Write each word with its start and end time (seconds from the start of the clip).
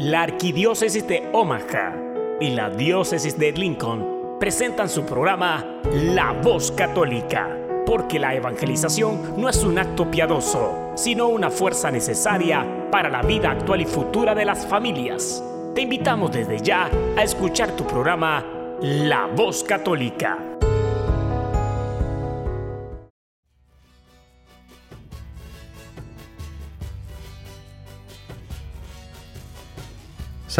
La 0.00 0.22
Arquidiócesis 0.22 1.06
de 1.06 1.28
Omaha 1.34 1.94
y 2.40 2.52
la 2.52 2.70
Diócesis 2.70 3.38
de 3.38 3.52
Lincoln 3.52 4.38
presentan 4.40 4.88
su 4.88 5.04
programa 5.04 5.82
La 5.92 6.32
Voz 6.32 6.72
Católica, 6.72 7.54
porque 7.84 8.18
la 8.18 8.34
evangelización 8.34 9.38
no 9.38 9.46
es 9.50 9.62
un 9.62 9.78
acto 9.78 10.10
piadoso, 10.10 10.92
sino 10.94 11.28
una 11.28 11.50
fuerza 11.50 11.90
necesaria 11.90 12.88
para 12.90 13.10
la 13.10 13.20
vida 13.20 13.50
actual 13.50 13.82
y 13.82 13.84
futura 13.84 14.34
de 14.34 14.46
las 14.46 14.66
familias. 14.66 15.44
Te 15.74 15.82
invitamos 15.82 16.32
desde 16.32 16.60
ya 16.60 16.90
a 17.18 17.22
escuchar 17.22 17.72
tu 17.72 17.86
programa 17.86 18.42
La 18.80 19.26
Voz 19.26 19.62
Católica. 19.62 20.59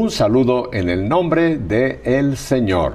Un 0.03 0.11
saludo 0.11 0.71
en 0.73 0.89
el 0.89 1.09
nombre 1.09 1.59
de 1.59 2.01
el 2.03 2.37
Señor. 2.37 2.95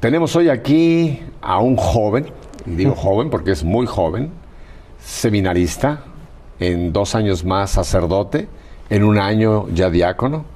Tenemos 0.00 0.34
hoy 0.36 0.48
aquí 0.48 1.20
a 1.42 1.58
un 1.58 1.76
joven, 1.76 2.28
digo 2.64 2.94
joven 2.94 3.28
porque 3.28 3.50
es 3.50 3.62
muy 3.62 3.84
joven, 3.86 4.30
seminarista, 5.04 6.00
en 6.58 6.94
dos 6.94 7.14
años 7.14 7.44
más 7.44 7.72
sacerdote, 7.72 8.48
en 8.88 9.04
un 9.04 9.18
año 9.18 9.68
ya 9.68 9.90
diácono, 9.90 10.46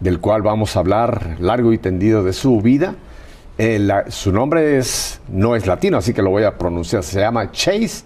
del 0.00 0.18
cual 0.18 0.42
vamos 0.42 0.74
a 0.74 0.80
hablar 0.80 1.36
largo 1.38 1.72
y 1.72 1.78
tendido 1.78 2.24
de 2.24 2.32
su 2.32 2.60
vida. 2.60 2.96
Eh, 3.58 3.78
la- 3.78 4.10
su 4.10 4.32
nombre 4.32 4.76
es, 4.76 5.20
no 5.28 5.54
es 5.54 5.68
latino, 5.68 5.98
así 5.98 6.12
que 6.12 6.22
lo 6.22 6.30
voy 6.30 6.42
a 6.42 6.58
pronunciar. 6.58 7.04
Se 7.04 7.20
llama 7.20 7.52
Chase 7.52 8.02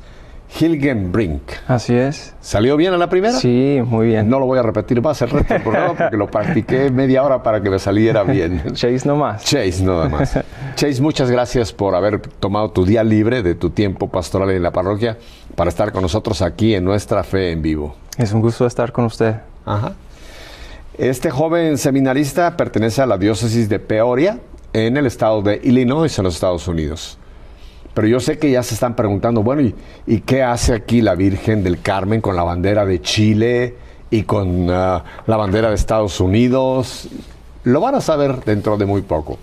Hilgenbrink. 0.58 1.42
Así 1.68 1.94
es. 1.94 2.34
¿Salió 2.40 2.76
bien 2.76 2.92
a 2.92 2.96
la 2.96 3.08
primera? 3.08 3.34
Sí, 3.34 3.80
muy 3.84 4.08
bien. 4.08 4.28
No 4.28 4.40
lo 4.40 4.46
voy 4.46 4.58
a 4.58 4.62
repetir 4.62 5.00
más 5.00 5.20
el 5.22 5.30
resto 5.30 5.54
del 5.54 5.62
programa 5.62 5.94
porque 5.94 6.16
lo 6.16 6.30
practiqué 6.30 6.90
media 6.90 7.22
hora 7.22 7.42
para 7.42 7.62
que 7.62 7.70
me 7.70 7.78
saliera 7.78 8.22
bien. 8.24 8.62
Chase 8.72 9.06
nomás. 9.06 9.44
Chase, 9.44 9.82
nada 9.82 10.08
más. 10.08 10.38
Chase, 10.74 11.00
muchas 11.00 11.30
gracias 11.30 11.72
por 11.72 11.94
haber 11.94 12.20
tomado 12.20 12.70
tu 12.70 12.84
día 12.84 13.04
libre 13.04 13.42
de 13.42 13.54
tu 13.54 13.70
tiempo 13.70 14.08
pastoral 14.08 14.50
en 14.50 14.62
la 14.62 14.72
parroquia 14.72 15.18
para 15.54 15.70
estar 15.70 15.92
con 15.92 16.02
nosotros 16.02 16.42
aquí 16.42 16.74
en 16.74 16.84
nuestra 16.84 17.22
fe 17.22 17.52
en 17.52 17.62
vivo. 17.62 17.94
Es 18.16 18.32
un 18.32 18.40
gusto 18.40 18.66
estar 18.66 18.92
con 18.92 19.04
usted. 19.04 19.36
Ajá. 19.64 19.94
Este 20.98 21.30
joven 21.30 21.78
seminarista 21.78 22.56
pertenece 22.56 23.00
a 23.00 23.06
la 23.06 23.16
diócesis 23.16 23.68
de 23.68 23.78
Peoria 23.78 24.38
en 24.72 24.96
el 24.96 25.06
estado 25.06 25.42
de 25.42 25.60
Illinois, 25.62 26.16
en 26.18 26.24
los 26.24 26.34
Estados 26.34 26.68
Unidos. 26.68 27.18
Pero 27.94 28.06
yo 28.06 28.20
sé 28.20 28.38
que 28.38 28.50
ya 28.50 28.62
se 28.62 28.74
están 28.74 28.94
preguntando, 28.94 29.42
bueno, 29.42 29.62
¿y, 30.06 30.20
qué 30.20 30.42
hace 30.42 30.74
aquí 30.74 31.00
la 31.00 31.14
Virgen 31.14 31.64
del 31.64 31.80
Carmen 31.80 32.20
con 32.20 32.36
la 32.36 32.44
bandera 32.44 32.86
de 32.86 33.00
Chile 33.00 33.76
y 34.10 34.22
con 34.22 34.70
ah, 34.70 35.04
la 35.26 35.36
bandera 35.36 35.70
de 35.70 35.74
Estados 35.74 36.20
Unidos? 36.20 37.08
Lo 37.64 37.80
van 37.80 37.96
a 37.96 38.00
saber 38.00 38.44
dentro 38.44 38.76
de 38.76 38.86
muy 38.86 39.02
poco. 39.02 39.38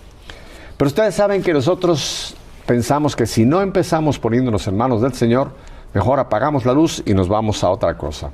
Pero 0.78 0.88
ustedes 0.88 1.16
saben 1.16 1.44
que 1.44 1.54
nosotros 1.54 2.36
pensamos 2.66 3.16
que 3.16 3.26
si 3.26 3.46
no 3.46 3.62
empezamos 3.62 4.20
poniéndonos 4.20 4.68
en 4.68 4.78
manos 4.78 5.02
del 5.02 5.14
Señor, 5.14 5.52
mejor 5.94 6.20
apagamos 6.20 6.66
la 6.66 6.74
luz 6.74 7.04
y 7.06 7.14
nos 7.14 7.28
vamos 7.28 7.64
a 7.64 7.70
otra 7.70 7.98
cosa. 7.98 8.32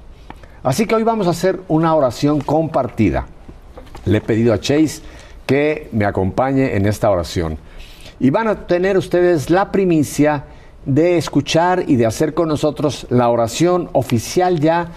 Así 0.64 0.86
que 0.86 0.96
hoy 0.96 1.04
vamos 1.04 1.28
a 1.28 1.32
hacer 1.32 1.60
una 1.68 1.94
oración 1.96 2.40
compartida. 2.40 3.26
Le 4.06 4.20
he 4.20 4.22
pedido 4.22 4.54
a 4.54 4.60
Chase 4.60 5.02
que 5.46 5.90
me 5.92 6.06
acompañe 6.06 6.76
en 6.76 6.86
esta 6.86 7.10
oración. 7.10 7.58
Y 8.24 8.30
van 8.30 8.48
a 8.48 8.56
tener 8.68 8.98
ustedes 8.98 9.50
la 9.50 9.70
primicia 9.70 10.46
de 10.86 11.18
escuchar 11.18 11.84
y 11.88 11.98
de 11.98 12.06
hacer 12.06 12.34
con 12.34 12.48
nosotros 12.48 13.06
la 13.10 13.28
oración 13.28 13.90
oficial 13.92 14.62
ya 14.62 14.88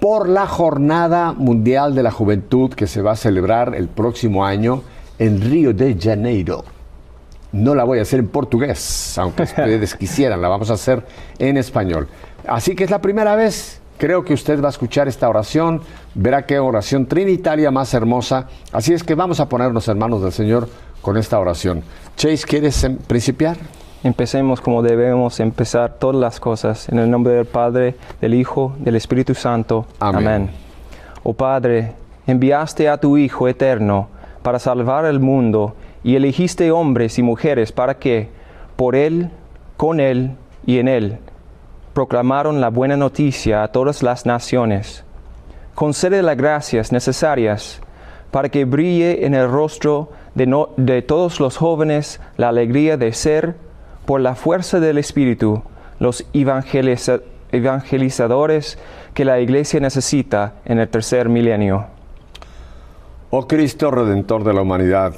por 0.00 0.28
la 0.28 0.48
Jornada 0.48 1.32
Mundial 1.32 1.94
de 1.94 2.02
la 2.02 2.10
Juventud 2.10 2.74
que 2.74 2.88
se 2.88 3.02
va 3.02 3.12
a 3.12 3.16
celebrar 3.16 3.76
el 3.76 3.86
próximo 3.86 4.44
año 4.44 4.82
en 5.20 5.40
Río 5.42 5.72
de 5.72 5.96
Janeiro. 5.96 6.64
No 7.52 7.72
la 7.76 7.84
voy 7.84 8.00
a 8.00 8.02
hacer 8.02 8.18
en 8.18 8.26
portugués, 8.26 9.16
aunque 9.16 9.42
ustedes 9.44 9.94
quisieran, 9.94 10.42
la 10.42 10.48
vamos 10.48 10.68
a 10.68 10.74
hacer 10.74 11.04
en 11.38 11.58
español. 11.58 12.08
Así 12.48 12.74
que 12.74 12.82
es 12.82 12.90
la 12.90 13.00
primera 13.00 13.36
vez, 13.36 13.80
creo 13.96 14.24
que 14.24 14.34
usted 14.34 14.60
va 14.60 14.66
a 14.66 14.70
escuchar 14.70 15.06
esta 15.06 15.28
oración, 15.28 15.82
verá 16.16 16.44
qué 16.46 16.58
oración 16.58 17.06
trinitaria 17.06 17.70
más 17.70 17.94
hermosa. 17.94 18.48
Así 18.72 18.92
es 18.92 19.04
que 19.04 19.14
vamos 19.14 19.38
a 19.38 19.48
ponernos 19.48 19.86
en 19.86 19.98
manos 19.98 20.20
del 20.20 20.32
Señor 20.32 20.68
con 21.06 21.16
esta 21.16 21.38
oración. 21.38 21.84
Chase, 22.16 22.44
¿quieres 22.44 22.82
em, 22.82 22.96
principiar? 22.96 23.56
Empecemos 24.02 24.60
como 24.60 24.82
debemos 24.82 25.38
empezar 25.38 25.98
todas 26.00 26.16
las 26.16 26.40
cosas. 26.40 26.88
En 26.88 26.98
el 26.98 27.08
nombre 27.08 27.34
del 27.34 27.44
Padre, 27.46 27.94
del 28.20 28.34
Hijo, 28.34 28.74
del 28.80 28.96
Espíritu 28.96 29.32
Santo. 29.32 29.86
Amén. 30.00 30.50
Oh 31.22 31.32
Padre, 31.32 31.92
enviaste 32.26 32.88
a 32.88 32.98
tu 32.98 33.16
Hijo 33.16 33.46
eterno 33.46 34.08
para 34.42 34.58
salvar 34.58 35.04
el 35.04 35.20
mundo 35.20 35.76
y 36.02 36.16
elegiste 36.16 36.72
hombres 36.72 37.20
y 37.20 37.22
mujeres 37.22 37.70
para 37.70 37.94
que, 37.94 38.28
por 38.74 38.96
Él, 38.96 39.30
con 39.76 40.00
Él 40.00 40.32
y 40.66 40.80
en 40.80 40.88
Él, 40.88 41.18
proclamaron 41.94 42.60
la 42.60 42.68
buena 42.70 42.96
noticia 42.96 43.62
a 43.62 43.68
todas 43.68 44.02
las 44.02 44.26
naciones. 44.26 45.04
Concede 45.76 46.20
las 46.20 46.36
gracias 46.36 46.90
necesarias 46.90 47.80
para 48.32 48.48
que 48.48 48.64
brille 48.64 49.24
en 49.24 49.34
el 49.34 49.48
rostro 49.48 50.08
de, 50.08 50.16
de 50.36 51.02
todos 51.02 51.40
los 51.40 51.56
jóvenes 51.56 52.20
la 52.36 52.48
alegría 52.50 52.96
de 52.96 53.12
ser, 53.12 53.56
por 54.04 54.20
la 54.20 54.34
fuerza 54.36 54.78
del 54.78 54.98
Espíritu, 54.98 55.62
los 55.98 56.24
evangeliza- 56.32 57.22
evangelizadores 57.50 58.78
que 59.14 59.24
la 59.24 59.40
Iglesia 59.40 59.80
necesita 59.80 60.54
en 60.64 60.78
el 60.78 60.88
tercer 60.88 61.28
milenio. 61.28 61.86
Oh 63.30 63.48
Cristo 63.48 63.90
Redentor 63.90 64.44
de 64.44 64.52
la 64.52 64.62
humanidad, 64.62 65.14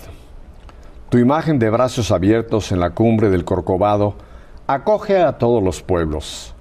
tu 1.11 1.19
imagen 1.19 1.59
de 1.59 1.69
brazos 1.69 2.11
abiertos 2.11 2.71
en 2.73 2.81
la 2.81 2.91
cumbre 2.91 3.29
del 3.29 3.45
Corcovado 3.45 4.15
acoge 4.67 5.19
a 5.19 5.37
todos 5.37 5.63
los 5.63 5.83
pueblos. 5.83 6.55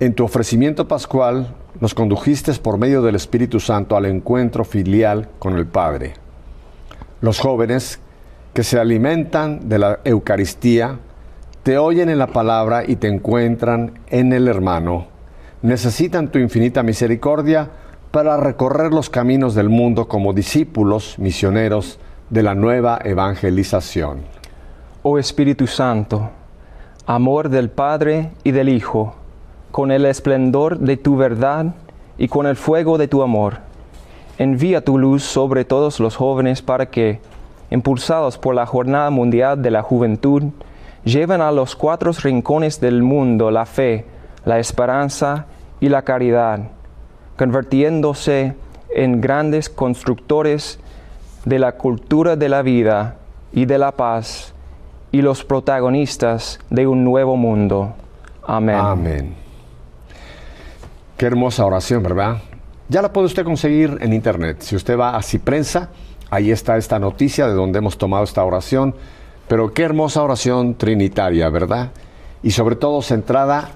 En 0.00 0.14
tu 0.14 0.24
ofrecimiento 0.24 0.88
pascual 0.88 1.54
nos 1.80 1.94
condujiste 1.94 2.52
por 2.54 2.78
medio 2.78 3.02
del 3.02 3.14
Espíritu 3.14 3.60
Santo 3.60 3.96
al 3.96 4.06
encuentro 4.06 4.64
filial 4.64 5.28
con 5.38 5.56
el 5.58 5.66
Padre. 5.66 6.14
Los 7.20 7.38
jóvenes 7.38 8.00
que 8.54 8.64
se 8.64 8.78
alimentan 8.78 9.68
de 9.68 9.78
la 9.78 10.00
Eucaristía, 10.04 10.98
te 11.62 11.78
oyen 11.78 12.08
en 12.08 12.18
la 12.18 12.28
palabra 12.28 12.82
y 12.86 12.96
te 12.96 13.08
encuentran 13.08 13.98
en 14.08 14.32
el 14.32 14.48
hermano. 14.48 15.06
Necesitan 15.62 16.30
tu 16.30 16.38
infinita 16.38 16.82
misericordia 16.82 17.68
para 18.10 18.36
recorrer 18.38 18.92
los 18.92 19.10
caminos 19.10 19.54
del 19.54 19.68
mundo 19.68 20.08
como 20.08 20.32
discípulos 20.32 21.18
misioneros 21.18 21.98
de 22.30 22.42
la 22.42 22.54
nueva 22.54 22.98
evangelización. 23.04 24.22
Oh 25.02 25.18
Espíritu 25.18 25.66
Santo, 25.66 26.30
amor 27.06 27.50
del 27.50 27.70
Padre 27.70 28.30
y 28.42 28.52
del 28.52 28.68
Hijo, 28.68 29.14
con 29.70 29.92
el 29.92 30.06
esplendor 30.06 30.78
de 30.78 30.96
tu 30.96 31.16
verdad 31.16 31.74
y 32.18 32.28
con 32.28 32.46
el 32.46 32.56
fuego 32.56 32.98
de 32.98 33.08
tu 33.08 33.22
amor, 33.22 33.58
envía 34.40 34.82
tu 34.82 34.96
luz 34.96 35.22
sobre 35.22 35.66
todos 35.66 36.00
los 36.00 36.16
jóvenes 36.16 36.62
para 36.62 36.86
que, 36.86 37.20
impulsados 37.70 38.38
por 38.38 38.54
la 38.54 38.64
Jornada 38.64 39.10
Mundial 39.10 39.60
de 39.60 39.70
la 39.70 39.82
Juventud, 39.82 40.44
lleven 41.04 41.42
a 41.42 41.52
los 41.52 41.76
cuatro 41.76 42.10
rincones 42.12 42.80
del 42.80 43.02
mundo 43.02 43.50
la 43.50 43.66
fe, 43.66 44.06
la 44.46 44.58
esperanza 44.58 45.44
y 45.78 45.90
la 45.90 46.00
caridad, 46.02 46.70
convirtiéndose 47.36 48.54
en 48.94 49.20
grandes 49.20 49.68
constructores 49.68 50.80
de 51.44 51.58
la 51.58 51.72
cultura 51.72 52.34
de 52.34 52.48
la 52.48 52.62
vida 52.62 53.16
y 53.52 53.66
de 53.66 53.76
la 53.76 53.92
paz 53.92 54.54
y 55.12 55.20
los 55.20 55.44
protagonistas 55.44 56.60
de 56.70 56.86
un 56.86 57.04
nuevo 57.04 57.36
mundo. 57.36 57.92
Amén. 58.46 58.76
Amén. 58.76 59.34
Qué 61.18 61.26
hermosa 61.26 61.66
oración, 61.66 62.02
¿verdad? 62.02 62.38
Ya 62.90 63.02
la 63.02 63.12
puede 63.12 63.28
usted 63.28 63.44
conseguir 63.44 63.98
en 64.00 64.12
internet. 64.12 64.62
Si 64.62 64.74
usted 64.74 64.98
va 64.98 65.16
a 65.16 65.22
Ciprensa, 65.22 65.90
ahí 66.28 66.50
está 66.50 66.76
esta 66.76 66.98
noticia 66.98 67.46
de 67.46 67.54
donde 67.54 67.78
hemos 67.78 67.96
tomado 67.96 68.24
esta 68.24 68.44
oración. 68.44 68.96
Pero 69.46 69.72
qué 69.72 69.84
hermosa 69.84 70.24
oración 70.24 70.74
trinitaria, 70.74 71.48
¿verdad? 71.50 71.92
Y 72.42 72.50
sobre 72.50 72.74
todo 72.74 73.00
centrada 73.00 73.70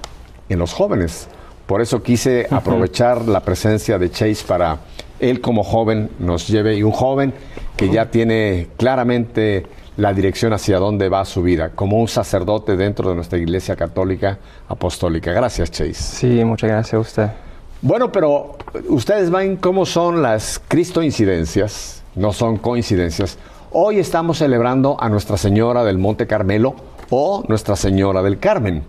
en 0.48 0.58
los 0.58 0.72
jóvenes. 0.72 1.28
Por 1.66 1.80
eso 1.80 2.02
quise 2.02 2.48
aprovechar 2.50 3.28
la 3.28 3.38
presencia 3.38 4.00
de 4.00 4.10
Chase 4.10 4.44
para 4.48 4.78
él 5.20 5.40
como 5.40 5.62
joven 5.62 6.10
nos 6.18 6.48
lleve 6.48 6.74
y 6.74 6.82
un 6.82 6.90
joven 6.90 7.32
que 7.76 7.90
ya 7.90 8.10
tiene 8.10 8.66
claramente 8.76 9.64
la 9.96 10.12
dirección 10.12 10.52
hacia 10.52 10.78
dónde 10.78 11.08
va 11.08 11.24
su 11.24 11.40
vida, 11.40 11.70
como 11.70 12.00
un 12.00 12.08
sacerdote 12.08 12.76
dentro 12.76 13.10
de 13.10 13.14
nuestra 13.14 13.38
Iglesia 13.38 13.76
Católica 13.76 14.38
Apostólica. 14.68 15.32
Gracias, 15.32 15.70
Chase. 15.70 15.94
Sí, 15.94 16.44
muchas 16.44 16.68
gracias 16.68 16.94
a 16.94 16.98
usted. 16.98 17.43
Bueno, 17.84 18.10
pero 18.10 18.56
ustedes 18.88 19.30
ven 19.30 19.56
cómo 19.56 19.84
son 19.84 20.22
las 20.22 20.58
Cristo-incidencias, 20.68 22.02
no 22.14 22.32
son 22.32 22.56
coincidencias. 22.56 23.36
Hoy 23.72 23.98
estamos 23.98 24.38
celebrando 24.38 24.96
a 24.98 25.10
Nuestra 25.10 25.36
Señora 25.36 25.84
del 25.84 25.98
Monte 25.98 26.26
Carmelo 26.26 26.76
o 27.10 27.44
Nuestra 27.46 27.76
Señora 27.76 28.22
del 28.22 28.38
Carmen, 28.38 28.84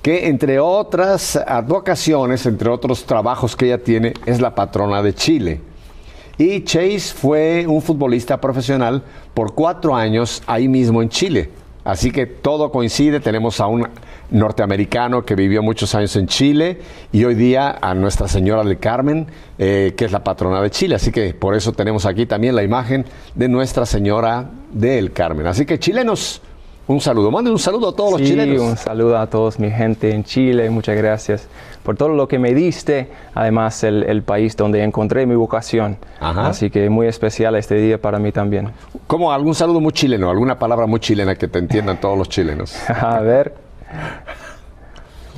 que 0.00 0.28
entre 0.28 0.58
otras 0.58 1.36
advocaciones, 1.36 2.46
entre 2.46 2.70
otros 2.70 3.04
trabajos 3.04 3.54
que 3.54 3.66
ella 3.66 3.84
tiene, 3.84 4.14
es 4.24 4.40
la 4.40 4.54
patrona 4.54 5.02
de 5.02 5.14
Chile. 5.14 5.60
Y 6.38 6.64
Chase 6.64 7.12
fue 7.14 7.66
un 7.66 7.82
futbolista 7.82 8.40
profesional 8.40 9.02
por 9.34 9.52
cuatro 9.52 9.94
años 9.94 10.42
ahí 10.46 10.68
mismo 10.68 11.02
en 11.02 11.10
Chile. 11.10 11.50
Así 11.86 12.10
que 12.10 12.26
todo 12.26 12.72
coincide. 12.72 13.20
Tenemos 13.20 13.60
a 13.60 13.68
un 13.68 13.88
norteamericano 14.30 15.24
que 15.24 15.36
vivió 15.36 15.62
muchos 15.62 15.94
años 15.94 16.16
en 16.16 16.26
Chile 16.26 16.80
y 17.12 17.24
hoy 17.24 17.36
día 17.36 17.78
a 17.80 17.94
Nuestra 17.94 18.26
Señora 18.26 18.64
del 18.64 18.78
Carmen, 18.78 19.28
eh, 19.56 19.94
que 19.96 20.04
es 20.04 20.10
la 20.10 20.24
patrona 20.24 20.60
de 20.60 20.70
Chile. 20.70 20.96
Así 20.96 21.12
que 21.12 21.32
por 21.32 21.54
eso 21.54 21.72
tenemos 21.72 22.04
aquí 22.04 22.26
también 22.26 22.56
la 22.56 22.64
imagen 22.64 23.04
de 23.36 23.48
Nuestra 23.48 23.86
Señora 23.86 24.50
del 24.72 25.12
Carmen. 25.12 25.46
Así 25.46 25.64
que 25.64 25.78
chilenos, 25.78 26.42
un 26.88 27.00
saludo. 27.00 27.30
Manden 27.30 27.52
un 27.52 27.58
saludo 27.58 27.88
a 27.88 27.92
todos 27.96 28.12
los 28.12 28.20
Sí, 28.20 28.28
chilenos. 28.28 28.60
un 28.60 28.76
saludo 28.76 29.18
a 29.18 29.26
todos 29.26 29.58
mi 29.58 29.70
gente 29.70 30.12
en 30.14 30.22
Chile. 30.24 30.70
Muchas 30.70 30.96
gracias 30.96 31.48
por 31.82 31.96
todo 31.96 32.10
lo 32.10 32.28
que 32.28 32.38
me 32.38 32.54
diste. 32.54 33.08
Además, 33.34 33.82
el, 33.84 34.04
el 34.04 34.22
país 34.22 34.56
donde 34.56 34.82
encontré 34.82 35.26
mi 35.26 35.34
vocación. 35.34 35.96
Ajá. 36.20 36.48
Así 36.48 36.70
que 36.70 36.88
muy 36.88 37.06
especial 37.08 37.56
este 37.56 37.74
día 37.76 38.00
para 38.00 38.18
mí 38.18 38.30
también. 38.32 38.70
¿Cómo? 39.06 39.32
¿Algún 39.32 39.54
saludo 39.54 39.80
muy 39.80 39.92
chileno? 39.92 40.30
¿Alguna 40.30 40.58
palabra 40.58 40.86
muy 40.86 41.00
chilena 41.00 41.34
que 41.34 41.48
te 41.48 41.58
entiendan 41.58 41.98
todos 42.00 42.16
los 42.16 42.28
chilenos? 42.28 42.76
A 42.88 43.20
ver. 43.20 43.54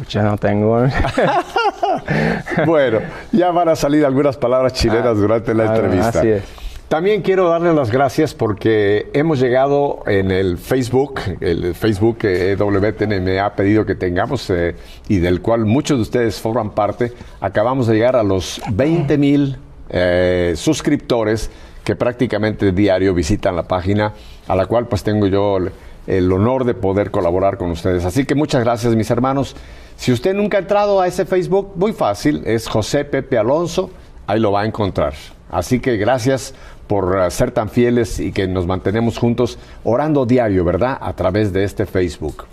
Ya 0.08 0.22
no 0.22 0.36
tengo. 0.36 0.84
Bueno, 2.66 3.00
ya 3.32 3.50
van 3.50 3.68
a 3.70 3.76
salir 3.76 4.04
algunas 4.04 4.36
palabras 4.36 4.72
chilenas 4.72 5.16
durante 5.16 5.54
la 5.54 5.64
ah, 5.64 5.76
entrevista. 5.76 6.18
así 6.20 6.28
es. 6.28 6.42
También 6.88 7.20
quiero 7.20 7.50
darles 7.50 7.74
las 7.74 7.90
gracias 7.90 8.32
porque 8.32 9.10
hemos 9.12 9.38
llegado 9.38 10.02
en 10.06 10.30
el 10.30 10.56
Facebook, 10.56 11.20
el 11.40 11.74
Facebook 11.74 12.16
que 12.16 12.52
EWTN 12.52 13.22
me 13.22 13.40
ha 13.40 13.54
pedido 13.54 13.84
que 13.84 13.94
tengamos 13.94 14.48
eh, 14.48 14.74
y 15.06 15.18
del 15.18 15.42
cual 15.42 15.66
muchos 15.66 15.98
de 15.98 16.02
ustedes 16.02 16.40
forman 16.40 16.70
parte. 16.70 17.12
Acabamos 17.42 17.88
de 17.88 17.94
llegar 17.96 18.16
a 18.16 18.22
los 18.22 18.62
20 18.70 19.18
mil 19.18 19.58
eh, 19.90 20.54
suscriptores 20.56 21.50
que 21.84 21.94
prácticamente 21.94 22.72
diario 22.72 23.12
visitan 23.12 23.54
la 23.54 23.68
página, 23.68 24.14
a 24.46 24.56
la 24.56 24.64
cual 24.64 24.86
pues 24.88 25.02
tengo 25.02 25.26
yo 25.26 25.58
el 26.06 26.32
honor 26.32 26.64
de 26.64 26.72
poder 26.72 27.10
colaborar 27.10 27.58
con 27.58 27.70
ustedes. 27.70 28.06
Así 28.06 28.24
que 28.24 28.34
muchas 28.34 28.64
gracias 28.64 28.96
mis 28.96 29.10
hermanos. 29.10 29.54
Si 29.96 30.10
usted 30.10 30.32
nunca 30.32 30.56
ha 30.56 30.60
entrado 30.60 31.02
a 31.02 31.06
ese 31.06 31.26
Facebook, 31.26 31.72
muy 31.76 31.92
fácil, 31.92 32.42
es 32.46 32.66
José 32.66 33.04
Pepe 33.04 33.36
Alonso, 33.36 33.90
ahí 34.26 34.40
lo 34.40 34.52
va 34.52 34.62
a 34.62 34.64
encontrar. 34.64 35.12
Así 35.50 35.80
que 35.80 35.96
gracias 35.96 36.54
por 36.86 37.18
eh, 37.18 37.30
ser 37.30 37.52
tan 37.52 37.68
fieles 37.68 38.18
y 38.18 38.32
que 38.32 38.48
nos 38.48 38.66
mantenemos 38.66 39.18
juntos 39.18 39.58
orando 39.84 40.26
diario, 40.26 40.64
¿verdad? 40.64 40.98
A 41.00 41.12
través 41.12 41.52
de 41.52 41.64
este 41.64 41.86
Facebook. 41.86 42.44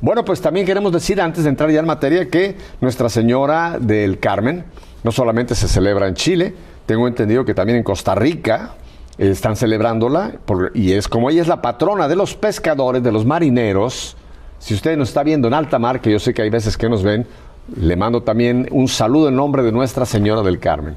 Bueno, 0.00 0.24
pues 0.24 0.40
también 0.40 0.66
queremos 0.66 0.92
decir, 0.92 1.20
antes 1.20 1.44
de 1.44 1.50
entrar 1.50 1.70
ya 1.70 1.80
en 1.80 1.86
materia, 1.86 2.28
que 2.28 2.54
Nuestra 2.80 3.08
Señora 3.08 3.78
del 3.80 4.18
Carmen 4.20 4.64
no 5.02 5.10
solamente 5.10 5.54
se 5.54 5.68
celebra 5.68 6.06
en 6.06 6.14
Chile, 6.14 6.54
tengo 6.84 7.08
entendido 7.08 7.44
que 7.44 7.54
también 7.54 7.78
en 7.78 7.82
Costa 7.82 8.14
Rica 8.14 8.74
están 9.16 9.56
celebrándola, 9.56 10.34
y 10.74 10.92
es 10.92 11.08
como 11.08 11.30
ella 11.30 11.40
es 11.40 11.48
la 11.48 11.62
patrona 11.62 12.08
de 12.08 12.16
los 12.16 12.34
pescadores, 12.34 13.02
de 13.02 13.10
los 13.10 13.24
marineros. 13.24 14.16
Si 14.58 14.74
usted 14.74 14.96
nos 14.98 15.08
está 15.08 15.22
viendo 15.22 15.48
en 15.48 15.54
alta 15.54 15.78
mar, 15.78 16.00
que 16.00 16.10
yo 16.10 16.18
sé 16.18 16.34
que 16.34 16.42
hay 16.42 16.50
veces 16.50 16.76
que 16.76 16.90
nos 16.90 17.02
ven, 17.02 17.26
le 17.74 17.96
mando 17.96 18.22
también 18.22 18.68
un 18.70 18.88
saludo 18.88 19.28
en 19.28 19.36
nombre 19.36 19.62
de 19.62 19.72
Nuestra 19.72 20.04
Señora 20.04 20.42
del 20.42 20.58
Carmen. 20.58 20.96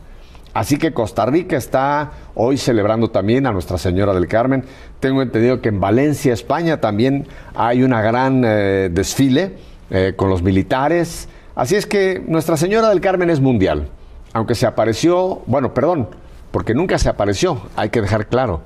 Así 0.54 0.78
que 0.78 0.94
Costa 0.94 1.26
Rica 1.26 1.58
está 1.58 2.12
hoy 2.34 2.58
celebrando 2.58 3.10
también 3.10 3.46
a 3.46 3.52
Nuestra 3.52 3.78
Señora 3.78 4.14
del 4.14 4.28
Carmen. 4.28 4.64
Tengo 5.00 5.22
entendido 5.22 5.62
que 5.62 5.70
en 5.70 5.80
Valencia, 5.80 6.34
España, 6.34 6.82
también 6.82 7.28
hay 7.56 7.84
una 7.84 8.02
gran 8.02 8.44
eh, 8.46 8.90
desfile 8.92 9.58
eh, 9.92 10.14
con 10.16 10.30
los 10.30 10.42
militares. 10.42 11.30
Así 11.56 11.76
es 11.76 11.86
que 11.86 12.24
Nuestra 12.28 12.58
Señora 12.58 12.90
del 12.90 13.02
Carmen 13.02 13.30
es 13.30 13.40
mundial. 13.40 13.90
Aunque 14.34 14.56
se 14.56 14.66
apareció, 14.66 15.42
bueno, 15.46 15.74
perdón, 15.74 16.10
porque 16.52 16.74
nunca 16.74 16.98
se 16.98 17.10
apareció, 17.10 17.62
hay 17.76 17.90
que 17.90 18.02
dejar 18.02 18.28
claro. 18.28 18.62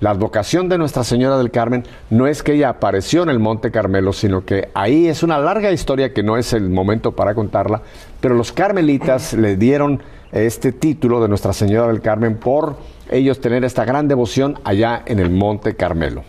La 0.00 0.10
advocación 0.10 0.68
de 0.68 0.78
Nuestra 0.78 1.04
Señora 1.04 1.38
del 1.38 1.52
Carmen 1.52 1.84
no 2.10 2.26
es 2.26 2.42
que 2.42 2.54
ella 2.54 2.70
apareció 2.70 3.22
en 3.22 3.28
el 3.28 3.38
Monte 3.38 3.70
Carmelo, 3.70 4.12
sino 4.12 4.44
que 4.44 4.68
ahí 4.74 5.06
es 5.06 5.22
una 5.22 5.38
larga 5.38 5.70
historia 5.70 6.12
que 6.12 6.24
no 6.24 6.36
es 6.36 6.52
el 6.52 6.70
momento 6.70 7.12
para 7.12 7.36
contarla, 7.36 7.82
pero 8.20 8.34
los 8.34 8.50
carmelitas 8.50 9.32
le 9.32 9.56
dieron 9.56 10.02
este 10.32 10.72
título 10.72 11.20
de 11.20 11.28
Nuestra 11.28 11.52
Señora 11.52 11.88
del 11.88 12.00
Carmen 12.00 12.36
por 12.36 12.76
ellos 13.10 13.40
tener 13.40 13.64
esta 13.64 13.84
gran 13.84 14.08
devoción 14.08 14.58
allá 14.64 15.02
en 15.04 15.18
el 15.18 15.30
Monte 15.30 15.76
Carmelo. 15.76 16.22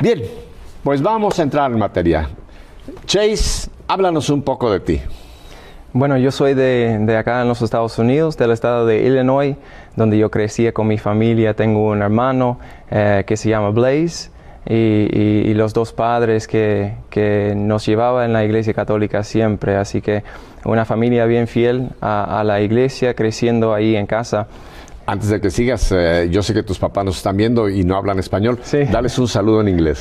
Bien, 0.00 0.22
pues 0.84 1.00
vamos 1.00 1.38
a 1.38 1.42
entrar 1.42 1.72
en 1.72 1.78
materia. 1.78 2.28
Chase, 3.06 3.70
háblanos 3.88 4.28
un 4.28 4.42
poco 4.42 4.70
de 4.70 4.80
ti. 4.80 5.00
Bueno, 5.94 6.16
yo 6.18 6.30
soy 6.30 6.54
de, 6.54 6.98
de 7.00 7.16
acá 7.16 7.42
en 7.42 7.48
los 7.48 7.62
Estados 7.62 7.98
Unidos, 7.98 8.36
del 8.36 8.50
estado 8.50 8.86
de 8.86 9.02
Illinois, 9.02 9.56
donde 9.96 10.18
yo 10.18 10.30
crecí 10.30 10.70
con 10.72 10.88
mi 10.88 10.98
familia. 10.98 11.54
Tengo 11.54 11.88
un 11.88 12.02
hermano 12.02 12.58
eh, 12.90 13.24
que 13.26 13.36
se 13.36 13.48
llama 13.48 13.70
Blaze 13.70 14.31
y, 14.66 14.74
y- 14.74 15.42
y 15.50 15.54
los 15.54 15.74
dos 15.74 15.92
padres 15.92 16.46
que, 16.46 16.94
que 17.10 17.54
nos 17.56 17.84
llevaban 17.86 18.26
en 18.26 18.32
la 18.32 18.44
iglesia 18.44 18.74
católica 18.74 19.22
siempre. 19.22 19.76
Así 19.76 20.00
que 20.00 20.22
una 20.64 20.84
familia 20.84 21.26
bien 21.26 21.46
fiel 21.48 21.90
a, 22.00 22.40
a 22.40 22.44
la 22.44 22.60
iglesia, 22.60 23.14
creciendo 23.14 23.74
ahí 23.74 23.96
en 23.96 24.06
casa. 24.06 24.46
Antes 25.04 25.30
de 25.30 25.40
que 25.40 25.50
sigas, 25.50 25.90
eh, 25.90 26.28
yo 26.30 26.44
sé 26.44 26.54
que 26.54 26.62
tus 26.62 26.78
papás 26.78 27.04
nos 27.04 27.16
están 27.16 27.36
viendo 27.36 27.68
y 27.68 27.82
no 27.82 27.96
hablan 27.96 28.20
español. 28.20 28.60
Sí. 28.62 28.84
Dales 28.92 29.18
un 29.18 29.26
saludo 29.26 29.60
en 29.60 29.66
inglés. 29.68 30.00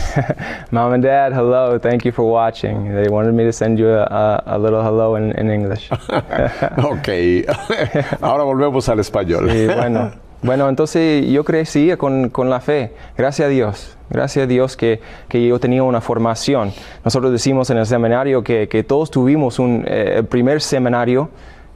Mom 0.70 0.94
and 0.94 1.03
Dad, 1.03 1.32
hello, 1.34 1.80
thank 1.80 2.03
you 2.03 2.12
for 2.12 2.24
watching. 2.32 2.94
They 2.94 3.10
wanted 3.10 3.34
me 3.34 3.44
to 3.46 3.51
send 3.51 3.80
you 3.80 3.88
a, 3.89 4.36
a, 4.46 4.60
little 4.60 4.84
hello 4.84 5.15
in, 5.18 5.34
in 5.39 5.50
English. 5.50 5.89
ok, 6.77 7.10
ahora 8.22 8.44
volvemos 8.44 8.88
al 8.89 9.00
español. 9.00 9.50
Y 9.51 9.65
bueno, 9.65 10.12
bueno, 10.43 10.69
entonces 10.69 11.27
yo 11.27 11.43
crecí 11.43 11.95
con, 11.98 12.29
con 12.29 12.50
la 12.50 12.60
fe, 12.60 12.93
gracias 13.15 13.45
a 13.45 13.50
Dios, 13.50 13.98
gracias 14.10 14.43
a 14.43 14.48
Dios 14.48 14.75
que, 14.75 15.00
que 15.27 15.45
yo 15.45 15.60
tenía 15.60 15.83
una 15.83 16.01
formación. 16.01 16.71
Nosotros 17.05 17.31
decimos 17.31 17.69
en 17.69 17.77
el 17.77 17.86
seminario 17.86 18.43
que, 18.43 18.67
que 18.67 18.83
todos 18.83 19.12
tuvimos 19.12 19.60
un 19.60 19.83
eh, 19.88 20.15
el 20.17 20.25
primer 20.25 20.62
seminario 20.62 21.29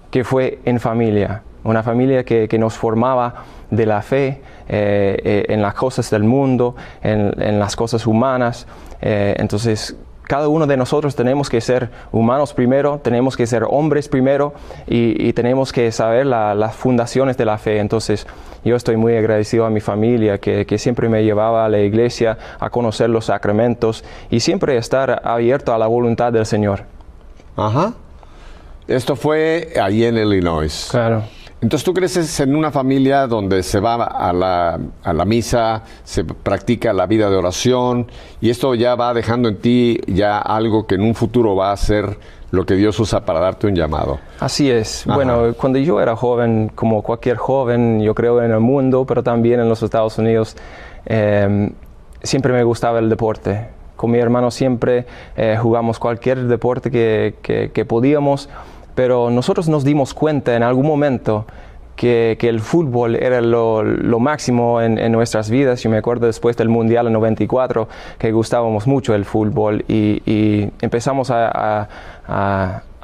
que 0.10 0.24
fue 0.24 0.60
en 0.66 0.80
familia, 0.80 1.44
una 1.64 1.84
familia 1.84 2.24
que, 2.24 2.48
que 2.48 2.58
nos 2.58 2.76
formaba 2.76 3.46
de 3.70 3.86
la 3.86 4.02
fe 4.02 4.42
eh, 4.68 5.22
eh, 5.24 5.46
en 5.50 5.62
las 5.62 5.76
cosas 5.76 6.10
del 6.10 6.24
mundo, 6.24 6.76
en, 7.04 7.34
en 7.40 7.60
las 7.60 7.76
cosas 7.76 8.08
humanas. 8.08 8.68
Entonces, 9.02 9.96
cada 10.28 10.48
uno 10.48 10.66
de 10.68 10.78
nosotros 10.78 11.16
tenemos 11.16 11.50
que 11.50 11.62
ser 11.62 11.90
humanos 12.12 12.54
primero, 12.54 13.00
tenemos 13.04 13.38
que 13.38 13.46
ser 13.48 13.64
hombres 13.70 14.08
primero 14.10 14.54
y, 14.88 15.28
y 15.28 15.34
tenemos 15.34 15.72
que 15.72 15.92
saber 15.92 16.26
la- 16.26 16.56
las 16.56 16.76
fundaciones 16.76 17.38
de 17.38 17.46
la 17.46 17.58
fe. 17.58 17.80
Entonces, 17.80 18.26
yo 18.64 18.76
estoy 18.76 18.98
muy 18.98 19.16
agradecido 19.16 19.66
a 19.66 19.70
mi 19.70 19.80
familia 19.82 20.40
que, 20.40 20.66
que 20.66 20.78
siempre 20.78 21.08
me 21.10 21.24
llevaba 21.24 21.66
a 21.66 21.70
la 21.70 21.80
iglesia 21.80 22.38
a 22.60 22.70
conocer 22.70 23.10
los 23.10 23.26
sacramentos 23.26 24.04
y 24.30 24.40
siempre 24.40 24.78
estar 24.78 25.22
abierto 25.24 25.74
a 25.74 25.78
la 25.78 25.88
voluntad 25.88 26.34
del 26.34 26.46
Señor. 26.46 26.84
Ajá. 27.56 27.94
Esto 28.88 29.16
fue 29.16 29.74
ahí 29.82 30.04
en 30.04 30.18
Illinois. 30.18 30.88
Claro. 30.92 31.24
Entonces 31.66 31.84
tú 31.84 31.96
creces 31.96 32.40
en 32.42 32.56
una 32.56 32.70
familia 32.70 33.26
donde 33.26 33.64
se 33.64 33.80
va 33.80 33.96
a 34.04 34.32
la, 34.32 34.80
a 35.04 35.14
la 35.14 35.26
misa, 35.26 35.82
se 36.04 36.24
practica 36.24 36.94
la 36.94 37.08
vida 37.08 37.28
de 37.28 37.36
oración 37.38 38.06
y 38.40 38.52
esto 38.52 38.76
ya 38.76 38.94
va 38.94 39.16
dejando 39.16 39.50
en 39.50 39.58
ti 39.58 40.00
ya 40.06 40.38
algo 40.38 40.86
que 40.86 40.94
en 40.94 41.02
un 41.02 41.16
futuro 41.16 41.56
va 41.56 41.72
a 41.72 41.78
ser 41.78 42.20
lo 42.52 42.68
que 42.68 42.76
Dios 42.76 43.00
usa 43.00 43.26
para 43.26 43.40
darte 43.40 43.66
un 43.66 43.74
llamado. 43.74 44.20
Así 44.40 44.70
es. 44.70 45.08
Ajá. 45.08 45.16
Bueno, 45.16 45.56
cuando 45.58 45.80
yo 45.80 46.00
era 46.00 46.16
joven, 46.16 46.72
como 46.76 47.02
cualquier 47.02 47.38
joven, 47.38 48.00
yo 48.00 48.14
creo 48.14 48.44
en 48.44 48.52
el 48.52 48.60
mundo, 48.60 49.04
pero 49.08 49.24
también 49.24 49.60
en 49.60 49.68
los 49.68 49.82
Estados 49.82 50.20
Unidos, 50.20 50.56
eh, 51.08 51.72
siempre 52.22 52.54
me 52.54 52.64
gustaba 52.64 53.00
el 53.00 53.10
deporte. 53.10 53.70
Con 53.96 54.12
mi 54.12 54.20
hermano 54.20 54.52
siempre 54.52 55.08
eh, 55.36 55.58
jugamos 55.60 55.98
cualquier 55.98 56.44
deporte 56.44 56.92
que, 56.92 57.34
que- 57.42 57.72
que 57.72 57.86
podíamos, 57.86 58.50
pero 58.96 59.30
nosotros 59.30 59.70
nos 59.70 59.84
dimos 59.84 60.14
cuenta 60.14 60.56
en 60.56 60.64
algún 60.64 60.88
momento 60.88 61.46
que, 61.96 62.36
que 62.40 62.50
el 62.50 62.60
fútbol 62.60 63.16
era 63.16 63.40
lo, 63.42 63.84
lo 63.84 64.20
máximo 64.20 64.82
en, 64.82 64.98
en 64.98 65.12
nuestras 65.12 65.50
vidas. 65.50 65.82
Yo 65.84 65.90
me 65.90 65.98
acuerdo 65.98 66.26
después 66.26 66.58
del 66.58 66.68
Mundial 66.70 67.08
en 67.08 67.14
94 67.14 67.88
que 68.18 68.32
gustábamos 68.32 68.88
mucho 68.88 69.14
el 69.16 69.24
fútbol 69.26 69.86
y, 69.88 70.70
empezamos 70.82 71.32
a- 71.32 71.88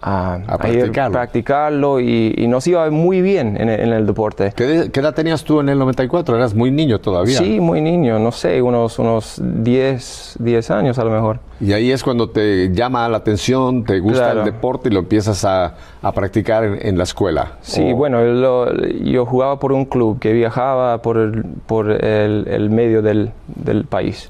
a- 0.01 0.33
A 0.33 0.35
a 0.35 0.67
ir 0.69 0.77
practicarlo. 0.79 1.11
practicarlo 1.13 1.99
y, 1.99 2.33
y 2.37 2.47
nos 2.47 2.65
iba 2.67 2.89
muy 2.89 3.21
bien 3.21 3.55
en, 3.59 3.69
en 3.69 3.93
el 3.93 4.05
deporte. 4.07 4.51
¿Qué, 4.55 4.63
de- 4.65 4.91
qué 4.91 4.99
edad 4.99 5.13
tenías 5.13 5.43
tú 5.43 5.59
en 5.59 5.69
el 5.69 5.77
94? 5.79 6.35
Eras 6.35 6.53
muy 6.55 6.71
niño 6.71 6.99
todavía. 6.99 7.37
Sí, 7.37 7.59
muy 7.59 7.81
niño, 7.81 8.17
no 8.19 8.31
sé, 8.31 8.61
unos, 8.61 8.97
unos 8.99 9.39
10, 9.41 10.37
10 10.39 10.71
años 10.71 10.97
a 10.99 11.03
lo 11.03 11.11
mejor. 11.11 11.39
Y 11.59 11.73
ahí 11.73 11.91
es 11.91 12.03
cuando 12.03 12.29
te 12.29 12.73
llama 12.73 13.07
la 13.07 13.17
atención, 13.17 13.83
te 13.83 13.99
gusta 13.99 14.23
Claro. 14.31 14.39
el 14.39 14.45
deporte 14.45 14.89
y 14.89 14.91
lo 14.91 14.99
empiezas 14.99 15.45
a, 15.45 15.75
a 16.01 16.11
practicar 16.11 16.63
en, 16.63 16.79
en 16.87 16.97
la 16.97 17.03
escuela. 17.03 17.53
Sí, 17.61 17.91
O- 17.91 17.95
bueno, 17.95 18.23
lo- 18.23 18.73
yo 19.03 19.25
jugaba 19.27 19.59
por 19.59 19.71
un 19.71 19.85
club 19.85 20.17
que 20.19 20.33
viajaba 20.33 21.01
por 21.03 21.17
el, 21.17 21.43
por 21.67 21.91
el, 21.91 22.47
el 22.47 22.69
medio 22.71 23.03
del, 23.03 23.31
del 23.47 23.85
país, 23.85 24.29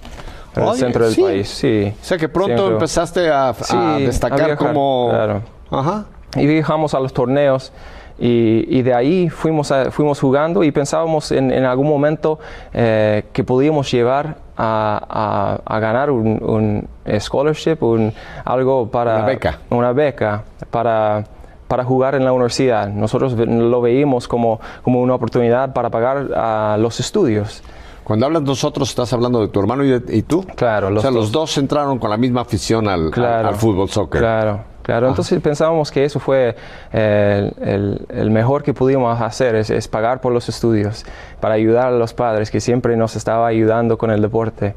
por 0.54 0.64
el 0.64 0.70
Oye, 0.70 0.80
centro 0.80 1.06
del 1.06 1.14
sí. 1.14 1.22
país, 1.22 1.48
sí. 1.48 1.94
O 2.02 2.04
sea 2.04 2.18
que 2.18 2.28
pronto 2.28 2.56
Siempre. 2.58 2.74
empezaste 2.74 3.30
a, 3.30 3.50
a 3.50 3.54
Sí, 3.54 3.78
a 3.78 3.98
destacar 4.00 4.38
viajar, 4.48 4.58
como... 4.58 5.08
claro. 5.12 5.42
Ajá. 5.72 6.06
y 6.36 6.46
viajamos 6.46 6.94
a 6.94 7.00
los 7.00 7.14
torneos 7.14 7.72
y, 8.20 8.66
y 8.70 8.82
de 8.84 8.94
ahí 8.94 9.30
fuimos, 9.30 9.72
a- 9.72 9.90
fuimos 9.90 10.20
jugando 10.20 10.64
y 10.64 10.72
pensábamos 10.72 11.32
en, 11.32 11.52
en 11.52 11.66
algún 11.66 11.88
momento 11.88 12.38
eh, 12.74 13.24
que 13.34 13.44
podíamos 13.44 13.90
llevar 13.92 14.36
a, 14.58 15.60
a- 15.66 15.76
a 15.76 15.80
ganar 15.80 16.12
un, 16.12 16.88
un 17.08 17.20
scholarship, 17.20 17.78
un, 17.82 18.14
algo 18.46 18.90
para... 18.92 19.16
Una 19.18 19.26
beca. 19.26 19.60
Una 19.72 19.92
beca 19.92 20.44
para, 20.70 21.24
para 21.68 21.84
jugar 21.84 22.14
en 22.16 22.26
la 22.26 22.32
universidad. 22.34 22.90
Nosotros 22.90 23.34
lo 23.34 23.82
veíamos 23.82 24.28
como, 24.28 24.60
como 24.84 25.02
una 25.02 25.16
oportunidad 25.16 25.74
para 25.74 25.90
pagar 25.90 26.78
los 26.80 27.00
estudios. 27.00 27.64
Cuando 28.04 28.26
hablas 28.26 28.42
nosotros, 28.44 28.90
estás 28.90 29.14
hablando 29.14 29.40
de 29.42 29.48
tu 29.48 29.60
hermano 29.60 29.84
y, 29.84 30.00
de- 30.00 30.18
y 30.18 30.22
tú. 30.24 30.46
Claro, 30.56 30.88
o 30.90 31.00
sea, 31.00 31.10
dos. 31.10 31.14
los 31.20 31.32
dos 31.32 31.58
entraron 31.58 31.98
con 31.98 32.10
la 32.10 32.18
misma 32.18 32.42
afición 32.42 32.88
al, 32.88 33.12
al 33.24 33.56
fútbol 33.56 33.90
soccer. 33.90 34.20
Claro, 34.22 34.60
claro. 34.82 35.08
Entonces 35.10 35.40
pensábamos 35.42 35.92
que 35.92 36.04
eso 36.06 36.20
fue 36.20 36.56
eh, 36.94 37.52
el, 37.62 38.06
el- 38.10 38.32
mejor 38.32 38.64
que 38.64 38.74
pudimos 38.74 39.20
hacer, 39.22 39.56
es, 39.56 39.70
es 39.70 39.88
pagar 39.88 40.22
por 40.22 40.32
los 40.34 40.48
estudios, 40.50 41.06
para 41.40 41.56
ayudar 41.56 41.88
a 41.88 41.92
los 41.92 42.14
padres 42.14 42.50
que 42.52 42.60
siempre 42.60 42.96
nos 42.98 43.16
estaba 43.16 43.48
ayudando 43.48 43.98
con 43.98 44.12
el 44.12 44.22
deporte. 44.22 44.74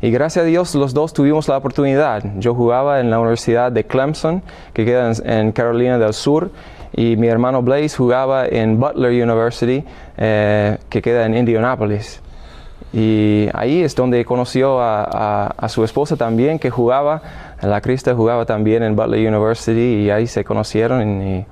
Y 0.00 0.10
gracias 0.12 0.44
a 0.44 0.46
Dios 0.46 0.74
los 0.76 0.94
dos 0.94 1.12
tuvimos 1.12 1.48
la 1.48 1.56
oportunidad. 1.56 2.22
Yo 2.38 2.54
jugaba 2.54 3.00
en 3.00 3.10
la 3.10 3.18
Universidad 3.18 3.72
de 3.72 3.84
Clemson, 3.84 4.42
que 4.72 4.84
queda 4.84 5.10
en, 5.10 5.30
en 5.30 5.52
Carolina 5.52 5.98
del 5.98 6.12
Sur, 6.14 6.50
y 6.92 7.16
mi 7.16 7.26
hermano 7.28 7.62
Blaze 7.62 7.96
jugaba 7.96 8.46
en 8.46 8.78
Butler 8.78 9.10
University, 9.22 9.84
eh, 10.16 10.78
que 10.88 11.02
queda 11.02 11.26
en 11.26 11.36
Indianapolis. 11.36 12.22
Y 12.92 13.48
ahí 13.52 13.82
es 13.82 13.94
donde 13.94 14.24
conoció 14.24 14.80
a, 14.80 15.02
a- 15.04 15.46
a 15.56 15.68
su 15.68 15.84
esposa 15.84 16.16
también, 16.16 16.58
que 16.58 16.70
jugaba, 16.70 17.20
la 17.62 17.80
Crista 17.80 18.14
jugaba 18.14 18.46
también 18.46 18.82
en 18.82 18.94
Butler 18.96 19.28
University, 19.28 20.04
y 20.04 20.10
ahí 20.10 20.26
se 20.26 20.44
conocieron. 20.44 21.22
Y, 21.22 21.46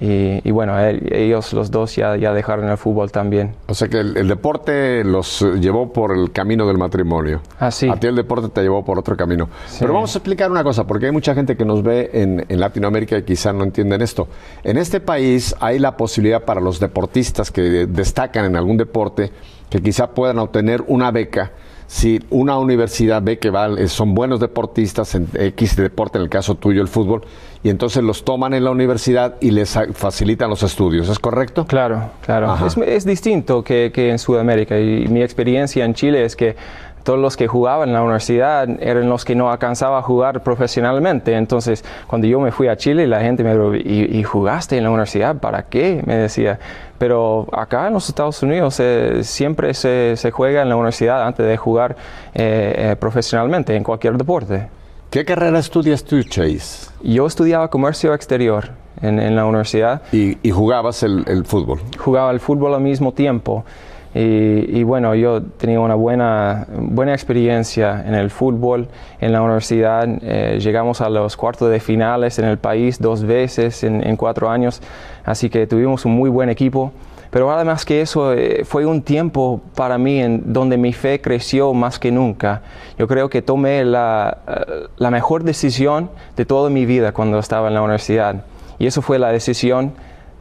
y- 0.00 0.40
y 0.44 0.50
bueno, 0.52 0.78
él- 0.78 1.12
ellos 1.12 1.52
los 1.52 1.70
dos 1.70 1.94
ya, 1.96 2.16
ya 2.16 2.32
dejaron 2.32 2.68
el 2.70 2.78
fútbol 2.78 3.10
también. 3.10 3.54
O 3.66 3.74
sea 3.74 3.88
que 3.88 3.98
el, 3.98 4.16
el 4.16 4.28
deporte 4.28 5.02
los 5.04 5.42
eh, 5.42 5.58
llevó 5.60 5.92
por 5.92 6.16
el 6.16 6.30
camino 6.32 6.66
del 6.66 6.78
matrimonio. 6.78 7.40
Ah, 7.58 7.70
sí. 7.70 7.88
A 7.88 7.96
ti 7.96 8.06
el 8.06 8.14
deporte 8.16 8.48
te 8.48 8.62
llevó 8.62 8.84
por 8.84 8.98
otro 8.98 9.16
camino. 9.16 9.48
Pero 9.78 9.92
vamos 9.92 10.14
a 10.14 10.18
explicar 10.18 10.50
una 10.50 10.62
cosa, 10.64 10.86
porque 10.86 11.06
hay 11.06 11.12
mucha 11.12 11.34
gente 11.34 11.56
que 11.56 11.64
nos 11.64 11.82
ve 11.82 12.08
en, 12.14 12.46
en 12.48 12.60
Latinoamérica 12.60 13.18
y 13.18 13.24
quizá 13.24 13.52
no 13.52 13.64
entienden 13.64 14.00
esto. 14.00 14.28
En 14.64 14.78
este 14.78 15.00
país 15.00 15.54
hay 15.60 15.78
la 15.78 15.96
posibilidad 15.96 16.44
para 16.44 16.60
los 16.60 16.80
deportistas 16.80 17.50
que 17.50 17.60
destacan 17.86 18.44
en 18.46 18.56
algún 18.56 18.76
deporte 18.78 19.30
que 19.68 19.82
quizá 19.82 20.10
puedan 20.12 20.38
obtener 20.38 20.82
una 20.86 21.10
beca. 21.10 21.50
Si 21.90 22.20
una 22.30 22.56
universidad 22.56 23.20
ve 23.20 23.40
que 23.40 23.50
son 23.88 24.14
buenos 24.14 24.38
deportistas 24.38 25.16
en 25.16 25.26
X 25.34 25.74
deporte, 25.74 26.18
en 26.18 26.22
el 26.22 26.30
caso 26.30 26.54
tuyo 26.54 26.82
el 26.82 26.86
fútbol, 26.86 27.22
y 27.64 27.68
entonces 27.68 28.04
los 28.04 28.24
toman 28.24 28.54
en 28.54 28.62
la 28.62 28.70
universidad 28.70 29.34
y 29.40 29.50
les 29.50 29.76
facilitan 29.94 30.48
los 30.48 30.62
estudios, 30.62 31.08
¿es 31.08 31.18
correcto? 31.18 31.66
Claro, 31.66 32.12
claro. 32.20 32.56
Es, 32.64 32.76
es 32.76 33.04
distinto 33.04 33.64
que, 33.64 33.90
que 33.92 34.08
en 34.10 34.20
Sudamérica 34.20 34.78
y 34.78 35.08
mi 35.08 35.20
experiencia 35.20 35.84
en 35.84 35.94
Chile 35.94 36.24
es 36.24 36.36
que 36.36 36.54
todos 37.02 37.18
los 37.18 37.36
que 37.36 37.46
jugaban 37.48 37.88
en 37.88 37.94
la 37.94 38.02
universidad 38.02 38.68
eran 38.80 39.08
los 39.08 39.24
que 39.24 39.34
no 39.34 39.50
alcanzaba 39.50 39.98
a 39.98 40.02
jugar 40.02 40.42
profesionalmente. 40.42 41.34
Entonces, 41.34 41.84
cuando 42.06 42.26
yo 42.26 42.40
me 42.40 42.52
fui 42.52 42.68
a 42.68 42.76
Chile, 42.76 43.06
la 43.06 43.20
gente 43.20 43.42
me 43.42 43.52
dijo, 43.52 43.74
¿y, 43.74 44.18
y 44.18 44.22
jugaste 44.22 44.76
en 44.76 44.84
la 44.84 44.90
universidad? 44.90 45.36
¿Para 45.36 45.62
qué? 45.64 46.02
Me 46.06 46.16
decía. 46.16 46.58
Pero 46.98 47.46
acá 47.52 47.86
en 47.86 47.94
los 47.94 48.08
Estados 48.08 48.42
Unidos 48.42 48.78
eh, 48.80 49.24
siempre 49.24 49.72
se, 49.72 50.14
se 50.16 50.30
juega 50.30 50.60
en 50.62 50.68
la 50.68 50.76
universidad 50.76 51.26
antes 51.26 51.46
de 51.46 51.56
jugar 51.56 51.96
eh, 52.34 52.74
eh, 52.92 52.96
profesionalmente 52.96 53.74
en 53.74 53.82
cualquier 53.82 54.18
deporte. 54.18 54.68
¿Qué 55.10 55.24
carrera 55.24 55.58
estudias 55.58 56.04
tú, 56.04 56.22
Chase? 56.22 56.90
Yo 57.02 57.26
estudiaba 57.26 57.68
comercio 57.68 58.14
exterior 58.14 58.70
en, 59.02 59.18
en 59.18 59.34
la 59.34 59.44
universidad 59.44 60.02
Y, 60.12 60.36
y 60.46 60.50
jugabas 60.50 61.02
el, 61.02 61.24
el 61.26 61.44
fútbol. 61.44 61.80
jugaba 61.98 62.30
el 62.30 62.38
fútbol 62.38 62.74
al 62.74 62.82
mismo 62.82 63.12
tiempo. 63.12 63.64
Y, 64.14 64.78
y 64.78 64.82
bueno, 64.82 65.14
yo 65.14 65.40
tenía 65.42 65.78
una 65.78 65.94
buena, 65.94 66.66
buena 66.76 67.12
experiencia 67.12 68.04
en 68.06 68.14
el 68.14 68.30
fútbol, 68.30 68.88
en 69.20 69.32
la 69.32 69.40
universidad. 69.40 70.04
eh, 70.22 70.58
llegamos 70.60 71.00
a 71.00 71.08
los 71.08 71.36
cuartos 71.36 71.70
de 71.70 71.78
finales 71.78 72.38
en 72.38 72.46
el 72.46 72.58
país 72.58 72.98
dos 72.98 73.22
veces 73.22 73.84
en, 73.84 74.04
en 74.04 74.16
cuatro 74.16 74.50
años, 74.50 74.82
así 75.24 75.48
que 75.48 75.66
tuvimos 75.66 76.04
un 76.04 76.12
muy 76.12 76.28
buen 76.28 76.48
equipo. 76.48 76.92
Pero 77.30 77.52
además 77.52 77.84
que 77.84 78.00
eso, 78.00 78.32
eh, 78.32 78.64
fue 78.64 78.84
un 78.84 79.02
tiempo 79.02 79.60
para 79.76 79.96
mí 79.98 80.20
en 80.20 80.52
donde 80.52 80.76
mi 80.76 80.92
fe 80.92 81.20
creció 81.20 81.72
más 81.72 82.00
que 82.00 82.10
nunca. 82.10 82.62
Yo 82.98 83.06
creo 83.06 83.30
que 83.30 83.40
tomé 83.40 83.84
la, 83.84 84.38
eh, 84.48 84.88
la 84.96 85.12
mejor 85.12 85.44
decisión 85.44 86.10
de 86.36 86.44
toda 86.44 86.70
mi 86.70 86.86
vida 86.86 87.12
cuando 87.12 87.38
estaba 87.38 87.68
en 87.68 87.74
la 87.74 87.82
universidad. 87.82 88.42
Y 88.80 88.86
eso 88.86 89.00
fue 89.00 89.20
la 89.20 89.30
decisión 89.30 89.92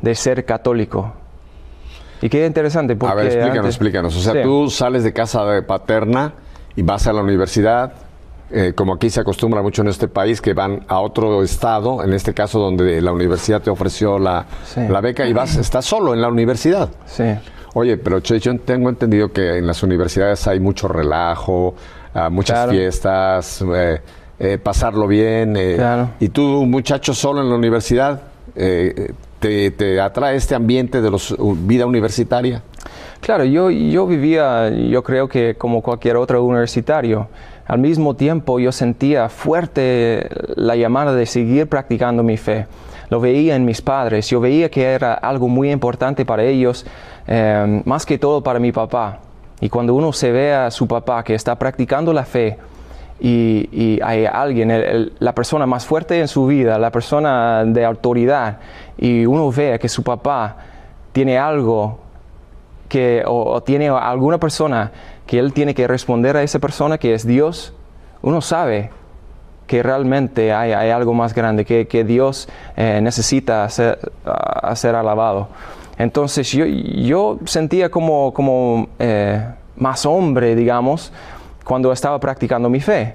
de 0.02 0.16
ser 0.16 0.46
católico. 0.46 1.14
Y 2.22 2.30
qué 2.30 2.46
interesante 2.46 2.96
porque 2.96 3.12
A 3.12 3.16
ver, 3.16 3.26
explícanos, 3.28 3.58
antes- 3.58 3.76
explícanos. 3.76 4.16
O 4.18 4.20
sea, 4.20 4.34
Sí. 4.34 4.40
tú 4.44 4.70
sales 4.70 5.04
de 5.04 5.14
casa 5.14 5.46
de 5.46 5.62
paterna 5.64 6.34
y 6.76 6.82
vas 6.82 7.08
a 7.08 7.14
la 7.14 7.22
universidad, 7.22 7.94
eh, 8.52 8.74
como 8.76 8.96
aquí 8.96 9.10
se 9.10 9.22
acostumbra 9.22 9.62
mucho 9.62 9.82
en 9.84 9.90
este 9.90 10.08
país, 10.08 10.42
que 10.42 10.54
van 10.54 10.84
a 10.88 11.00
otro 11.00 11.44
estado, 11.44 12.04
en 12.04 12.14
este 12.14 12.34
caso 12.34 12.60
donde 12.60 13.00
la 13.02 13.12
universidad 13.12 13.62
te 13.62 13.70
ofreció 13.70 14.18
la, 14.20 14.46
Sí. 14.66 14.82
la 14.90 15.02
beca 15.02 15.26
y 15.28 15.34
vas, 15.34 15.56
estás 15.56 15.86
solo 15.86 16.14
en 16.14 16.22
la 16.22 16.28
universidad. 16.30 16.90
Sí, 17.06 17.24
Oye, 17.76 17.98
pero 17.98 18.20
Che, 18.20 18.40
yo 18.40 18.58
tengo 18.62 18.90
entendido 18.90 19.32
que 19.32 19.58
en 19.60 19.68
las 19.68 19.84
universidades 19.84 20.48
hay 20.48 20.60
mucho 20.60 20.88
relajo, 20.88 21.76
ah, 22.16 22.28
muchas 22.32 22.56
Claro. 22.58 22.72
fiestas, 22.72 23.64
eh, 23.76 24.02
eh, 24.40 24.58
pasarlo 24.58 25.06
bien. 25.06 25.54
Claro. 25.76 26.10
Y 26.20 26.30
tú, 26.30 26.66
muchacho 26.66 27.14
solo 27.14 27.42
en 27.42 27.50
la 27.50 27.56
universidad, 27.56 28.22
eh, 28.56 29.12
te, 29.40 30.02
atrae 30.02 30.36
este 30.36 30.56
ambiente 30.56 31.02
de 31.02 31.10
los 31.10 31.36
vida 31.66 31.86
universitaria? 31.86 32.62
Claro, 33.22 33.44
yo, 33.44 33.70
yo 33.70 34.08
vivía, 34.08 34.70
yo 34.70 35.04
creo 35.04 35.28
que 35.28 35.56
como 35.56 35.82
cualquier 35.82 36.18
otro 36.18 36.44
universitario, 36.44 37.28
al 37.68 37.80
mismo 37.80 38.16
tiempo 38.16 38.60
yo 38.60 38.72
sentía 38.72 39.30
fuerte 39.30 40.28
la 40.56 40.76
llamada 40.76 41.14
de 41.14 41.26
seguir 41.26 41.68
practicando 41.68 42.24
mi 42.24 42.38
fe. 42.38 42.68
lo 43.10 43.20
veía 43.20 43.56
en 43.56 43.66
mis 43.66 43.82
padres, 43.82 44.30
yo 44.30 44.40
veía 44.40 44.70
que 44.70 44.84
era 44.84 45.14
algo 45.16 45.48
muy 45.48 45.72
importante 45.72 46.26
para 46.26 46.44
ellos, 46.44 46.86
eh, 47.28 47.82
más 47.86 48.06
que 48.06 48.18
todo 48.18 48.44
para 48.44 48.60
mi 48.60 48.72
papá. 48.72 49.20
Y 49.62 49.70
cuando 49.70 49.94
uno 49.94 50.14
se 50.14 50.32
ve 50.32 50.54
a 50.54 50.72
su 50.72 50.88
papá 50.88 51.24
que 51.24 51.36
está 51.36 51.56
practicando 51.58 52.14
la 52.14 52.24
fe, 52.24 52.58
y, 53.20 54.00
hay 54.02 54.26
alguien, 54.26 55.12
la 55.20 55.34
persona 55.34 55.66
más 55.66 55.86
fuerte 55.86 56.20
en 56.20 56.28
su 56.28 56.48
vida, 56.48 56.78
la 56.78 56.92
persona 56.92 57.64
de 57.66 57.86
autoridad, 57.86 58.60
y 58.98 59.26
uno 59.26 59.52
ve 59.52 59.78
que 59.80 59.90
su 59.90 60.04
papá 60.04 60.58
tiene 61.12 61.38
algo 61.38 62.00
que, 62.88 63.24
o, 63.26 63.62
tiene 63.62 63.90
alguna 63.90 64.38
persona 64.38 64.92
que 65.26 65.40
él 65.40 65.54
tiene 65.54 65.74
que 65.76 65.88
responder 65.88 66.38
a 66.38 66.44
esa 66.44 66.60
persona 66.60 66.98
que 66.98 67.14
es 67.14 67.26
Dios, 67.26 67.74
uno 68.22 68.42
sabe 68.42 68.90
que 69.68 69.84
realmente 69.84 70.52
hay, 70.52 70.72
hay 70.72 70.90
algo 70.90 71.14
más 71.14 71.34
grande, 71.36 71.64
que, 71.64 71.88
que 71.88 72.04
Dios 72.04 72.50
eh, 72.76 73.00
necesita 73.04 73.70
ser, 73.70 74.00
ser 74.74 74.96
alabado. 74.96 75.50
Entonces 76.00 76.52
yo, 76.52 76.66
yo 76.66 77.38
sentía 77.46 77.92
como, 77.92 78.34
como 78.34 78.88
eh, 78.98 79.46
más 79.76 80.06
hombre, 80.06 80.56
digamos, 80.56 81.12
cuando 81.70 81.92
estaba 81.92 82.20
practicando 82.20 82.68
mi 82.68 82.80
fe. 82.80 83.14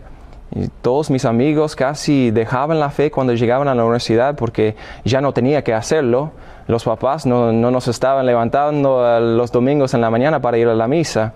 Todos 0.80 1.11
mis 1.11 1.25
amigos 1.25 1.75
casi 1.75 2.30
dejaban 2.30 2.78
la 2.78 2.90
fe 2.90 3.11
cuando 3.11 3.34
llegaban 3.34 3.66
a 3.66 3.75
la 3.75 3.82
universidad 3.82 4.37
porque 4.37 4.76
ya 5.04 5.20
no 5.20 5.32
tenía 5.32 5.64
que 5.64 5.75
hacerlo. 5.75 6.30
Los 6.68 6.84
papás 6.84 7.26
no, 7.26 7.52
no 7.52 7.73
nos 7.73 7.88
estaban 7.88 8.25
levantando 8.26 9.04
eh, 9.04 9.20
los 9.20 9.50
domingos 9.50 9.92
en 9.94 10.02
la 10.02 10.08
mañana 10.08 10.40
para 10.40 10.56
ir 10.56 10.68
a 10.68 10.75
la 10.76 10.87
misa. 10.87 11.32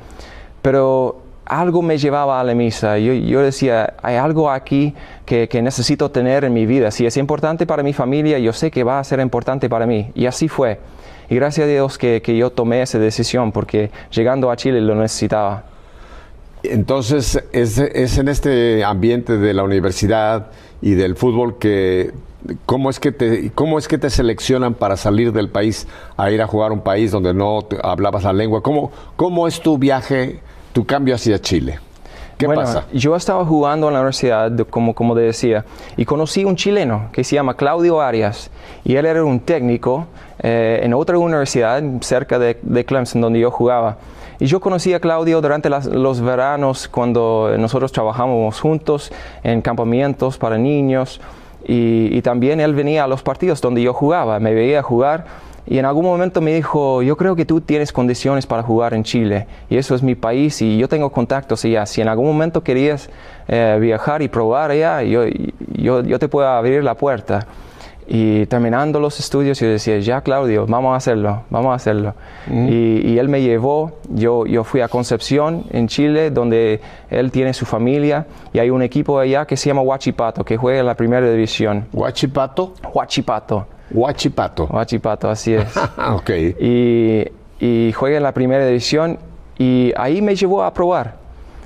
Pero 0.63 1.17
algo 1.45 1.83
me 1.83 1.99
llevaba 1.99 2.39
a 2.39 2.45
la 2.45 2.55
misa. 2.55 2.99
Yo, 2.99 3.13
yo 3.13 3.43
decía, 3.43 3.95
hay 4.01 4.15
algo 4.15 4.49
aquí 4.49 4.95
que, 5.27 5.49
que 5.49 5.61
necesito 5.61 6.13
tener 6.13 6.45
en 6.45 6.53
mi 6.53 6.67
vida. 6.67 6.93
Si 6.93 7.05
es 7.05 7.17
importante 7.17 7.67
para 7.67 7.83
mi 7.83 7.95
familia, 7.95 8.39
yo 8.39 8.53
sé 8.53 8.71
que 8.71 8.85
va 8.85 9.01
a 9.01 9.03
ser 9.03 9.19
importante 9.19 9.69
para 9.69 9.87
mí. 9.87 10.13
Y 10.15 10.27
así 10.27 10.47
fue. 10.47 10.79
Y 11.29 11.35
gracias 11.35 11.65
a 11.65 11.69
Dios 11.69 11.99
que, 11.99 12.23
que 12.23 12.37
yo 12.37 12.51
tomé 12.51 12.81
esa 12.81 13.01
decisión 13.01 13.51
porque 13.51 13.91
llegando 14.13 14.53
a 14.53 14.57
Chile 14.57 14.81
lo 14.81 14.95
necesitaba. 14.95 15.65
Entonces, 16.63 17.43
es, 17.53 17.79
es 17.79 18.19
en 18.19 18.29
este 18.29 18.85
ambiente 18.85 19.37
de 19.39 19.55
la 19.55 19.63
universidad 19.63 20.49
y 20.83 20.93
del 20.95 21.17
fútbol 21.17 21.59
que 21.59 22.13
¿cómo 22.67 22.89
es 22.91 23.01
que 23.01 23.11
te 23.13 23.51
cómo 23.55 23.79
es 23.79 23.89
que 23.89 23.99
te 23.99 24.11
seleccionan 24.11 24.75
para 24.75 24.97
salir 24.97 25.33
del 25.33 25.49
país 25.49 25.87
a 26.17 26.31
ir 26.31 26.41
a 26.41 26.47
jugar 26.47 26.71
a 26.71 26.75
un 26.75 26.81
país 26.81 27.11
donde 27.11 27.35
no 27.35 27.63
te- 27.63 27.79
hablabas 27.83 28.25
la 28.25 28.33
lengua? 28.33 28.63
¿Cómo, 28.63 28.91
cómo 29.17 29.47
es 29.49 29.61
tu 29.61 29.79
viaje, 29.79 30.41
tu 30.73 30.85
cambio 30.87 31.15
hacia 31.15 31.41
Chile? 31.41 31.79
¿Qué 32.37 32.47
bueno, 32.47 32.63
pasa? 32.63 32.87
Yo 32.93 33.17
estaba 33.17 33.45
jugando 33.45 33.89
en 33.89 33.95
la 33.95 34.01
universidad, 34.01 34.51
de- 34.53 34.65
como, 34.65 34.95
como 34.95 35.15
te 35.17 35.23
decía, 35.23 35.65
y 35.97 36.05
conocí 36.05 36.45
un 36.45 36.55
chileno 36.55 37.09
que 37.13 37.25
se 37.25 37.35
llama 37.35 37.55
Claudio 37.55 38.01
Arias, 38.01 38.51
y 38.85 38.95
él 38.95 39.07
era 39.07 39.25
un 39.25 39.41
técnico 39.41 40.07
eh, 40.41 40.81
en 40.83 40.95
otra 40.95 41.19
universidad 41.19 41.83
cerca 42.01 42.39
de, 42.39 42.59
de 42.63 42.85
Clemson, 42.85 43.21
donde 43.21 43.41
yo 43.41 43.51
jugaba. 43.51 43.99
Y 44.41 44.47
yo 44.47 44.61
conocí 44.61 44.95
a 44.95 45.01
Claudio 45.01 45.41
durante 45.41 45.69
los 45.69 46.21
veranos 46.21 46.89
cuando 46.89 47.53
nosotros 47.59 47.91
trabajábamos 47.91 48.61
juntos 48.61 49.11
en 49.43 49.61
campamentos 49.63 50.39
para 50.39 50.57
niños, 50.57 51.21
y, 51.69 52.23
también 52.23 52.61
él 52.61 52.75
venía 52.75 53.05
a 53.05 53.07
los 53.07 53.23
partidos 53.23 53.61
donde 53.61 53.83
yo 53.83 53.93
jugaba, 53.93 54.41
me 54.41 54.55
veía 54.55 54.83
jugar. 54.83 55.27
Y 55.67 55.79
en 55.79 55.85
algún 55.85 56.07
momento 56.07 56.41
me 56.41 56.55
dijo, 56.55 57.03
yo 57.03 57.19
creo 57.19 57.37
que 57.37 57.45
tú 57.45 57.61
tienes 57.61 57.93
condiciones 57.93 58.47
para 58.47 58.63
jugar 58.63 58.95
en 58.95 59.05
Chile 59.05 59.47
y 59.69 59.77
eso 59.77 59.95
es 59.95 60.03
mi 60.03 60.15
país 60.15 60.63
y 60.63 60.79
yo 60.79 60.89
tengo 60.89 61.11
contactos 61.11 61.63
allá. 61.67 61.85
Si 61.85 62.01
en 62.01 62.09
algún 62.09 62.27
momento 62.27 62.63
querías 62.63 63.11
eh, 63.49 63.77
viajar 63.79 64.23
y 64.23 64.29
probar 64.29 64.71
allá, 64.71 65.03
yo 65.03 66.19
te 66.19 66.29
puedo 66.29 66.49
abrir 66.49 66.83
la 66.83 66.95
puerta. 66.95 67.47
Y 68.11 68.47
terminando 68.47 69.01
los 69.01 69.21
estudios, 69.21 69.61
yo 69.61 69.69
decía, 69.69 69.99
ya 69.99 70.23
Claudio, 70.23 70.65
vamos 70.67 70.95
a 70.95 70.97
hacerlo, 70.97 71.43
vamos 71.51 71.73
a 71.73 71.75
hacerlo. 71.75 72.15
y, 72.51 73.07
y 73.07 73.19
él 73.19 73.29
me 73.29 73.43
llevó, 73.43 73.93
yo, 74.09 74.47
yo 74.47 74.65
fui 74.65 74.81
a 74.81 74.89
Concepción, 74.89 75.65
en 75.71 75.89
Chile, 75.89 76.31
donde 76.31 76.81
él 77.11 77.31
tiene 77.31 77.53
su 77.53 77.67
familia, 77.67 78.27
y 78.55 78.61
hay 78.61 78.71
un 78.71 78.81
equipo 78.81 79.19
allá 79.19 79.45
que 79.45 79.59
se 79.59 79.69
llama 79.69 79.83
Huachipato, 79.83 80.43
que 80.43 80.57
juega 80.57 80.81
en 80.81 80.87
la 80.87 80.95
primera 80.95 81.31
división. 81.31 81.87
Huachipato, 81.93 82.73
Huachipato, 82.95 83.67
Huachipato. 83.91 84.65
Huachipato, 84.71 85.29
así 85.29 85.53
es. 85.55 85.67
Ah, 85.99 86.15
ok. 86.15 86.31
y, 86.61 87.25
y 87.61 87.93
jugué 87.93 88.17
en 88.17 88.23
la 88.23 88.33
primera 88.33 88.65
división 88.67 89.19
y 89.59 89.93
ahí 89.97 90.23
me 90.23 90.35
llevó 90.35 90.63
a 90.63 90.73
probar. 90.73 91.17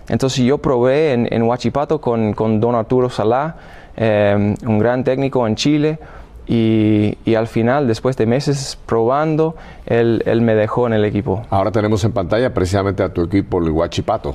Entonces 0.08 0.44
yo 0.44 0.58
probé 0.58 1.12
en, 1.12 1.28
en 1.30 1.42
Huachipato 1.44 2.00
con, 2.00 2.32
con 2.32 2.58
don 2.58 2.74
Arturo 2.74 3.08
Salá, 3.08 3.54
eh, 3.96 4.56
un 4.66 4.78
gran 4.78 5.04
técnico 5.04 5.46
en 5.46 5.54
Chile, 5.54 5.98
y, 6.46 7.16
y 7.24 7.34
al 7.34 7.46
final, 7.46 7.86
después 7.86 8.16
de 8.16 8.26
meses 8.26 8.78
probando, 8.86 9.54
él, 9.86 10.22
él 10.26 10.40
me 10.40 10.54
dejó 10.54 10.86
en 10.86 10.92
el 10.92 11.04
equipo. 11.04 11.42
Ahora 11.50 11.70
tenemos 11.70 12.04
en 12.04 12.12
pantalla 12.12 12.52
precisamente 12.52 13.02
a 13.02 13.08
tu 13.08 13.22
equipo, 13.22 13.58
el 13.58 13.70
Huachipato. 13.70 14.34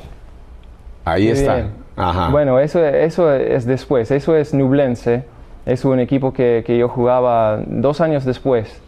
Ahí 1.06 1.24
Muy 1.24 1.34
está. 1.34 1.68
Ajá. 1.96 2.30
Bueno, 2.30 2.60
eso, 2.60 2.86
eso 2.86 3.34
es 3.34 3.66
después, 3.66 4.12
eso 4.12 4.36
es 4.36 4.54
Nublense, 4.54 5.24
es 5.66 5.84
un 5.84 6.00
equipo 6.00 6.32
que, 6.32 6.64
que 6.66 6.78
yo 6.78 6.90
jugaba 6.90 7.60
dos 7.66 8.02
años 8.02 8.24
después. 8.24 8.82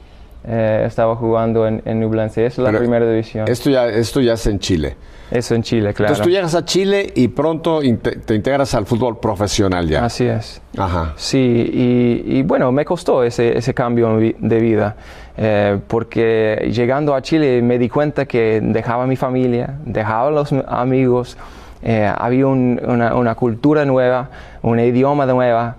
Eh, 0.49 0.83
estaba 0.88 1.15
jugando 1.15 1.67
en, 1.67 1.81
en 1.85 1.99
Nublense, 1.99 2.45
es 2.45 2.57
la 2.57 2.65
Pero 2.69 2.79
primera 2.79 3.09
división. 3.09 3.47
Esto 3.47 3.69
ya, 3.69 3.88
esto 3.88 4.19
ya 4.19 4.33
es 4.33 4.45
en 4.47 4.59
Chile. 4.59 4.95
Eso 5.31 5.53
en 5.53 5.62
Chile, 5.62 5.93
claro. 5.93 6.13
Entonces 6.13 6.23
tú 6.23 6.31
llegas 6.31 6.55
a 6.55 6.65
Chile 6.65 7.13
y 7.15 7.27
pronto 7.27 7.81
te 8.25 8.33
integras 8.33 8.73
al 8.73 8.88
fútbol 8.88 9.19
profesional 9.19 9.88
ya. 9.88 10.03
Así 10.03 10.25
es. 10.25 10.59
Ajá. 10.75 11.13
Sí, 11.17 11.38
y, 11.38 12.38
y 12.39 12.41
bueno, 12.41 12.71
me 12.71 12.83
costó 12.83 13.23
ese, 13.23 13.55
ese 13.55 13.75
cambio 13.75 14.17
de 14.17 14.59
vida, 14.59 14.95
eh, 15.38 15.77
porque 15.88 16.71
llegando 16.73 17.13
a 17.13 17.21
Chile 17.21 17.62
me 17.62 17.77
di 17.77 17.89
cuenta 17.89 18.25
que 18.25 18.59
dejaba 18.63 19.05
mi 19.05 19.17
familia, 19.17 19.75
dejaba 19.85 20.31
los 20.31 20.51
amigos, 20.67 21.38
eh, 21.83 22.12
había 22.17 22.47
un- 22.47 22.81
una, 22.83 23.13
una 23.13 23.35
cultura 23.35 23.85
nueva, 23.85 24.31
un 24.63 24.79
idioma 24.79 25.27
nueva, 25.27 25.75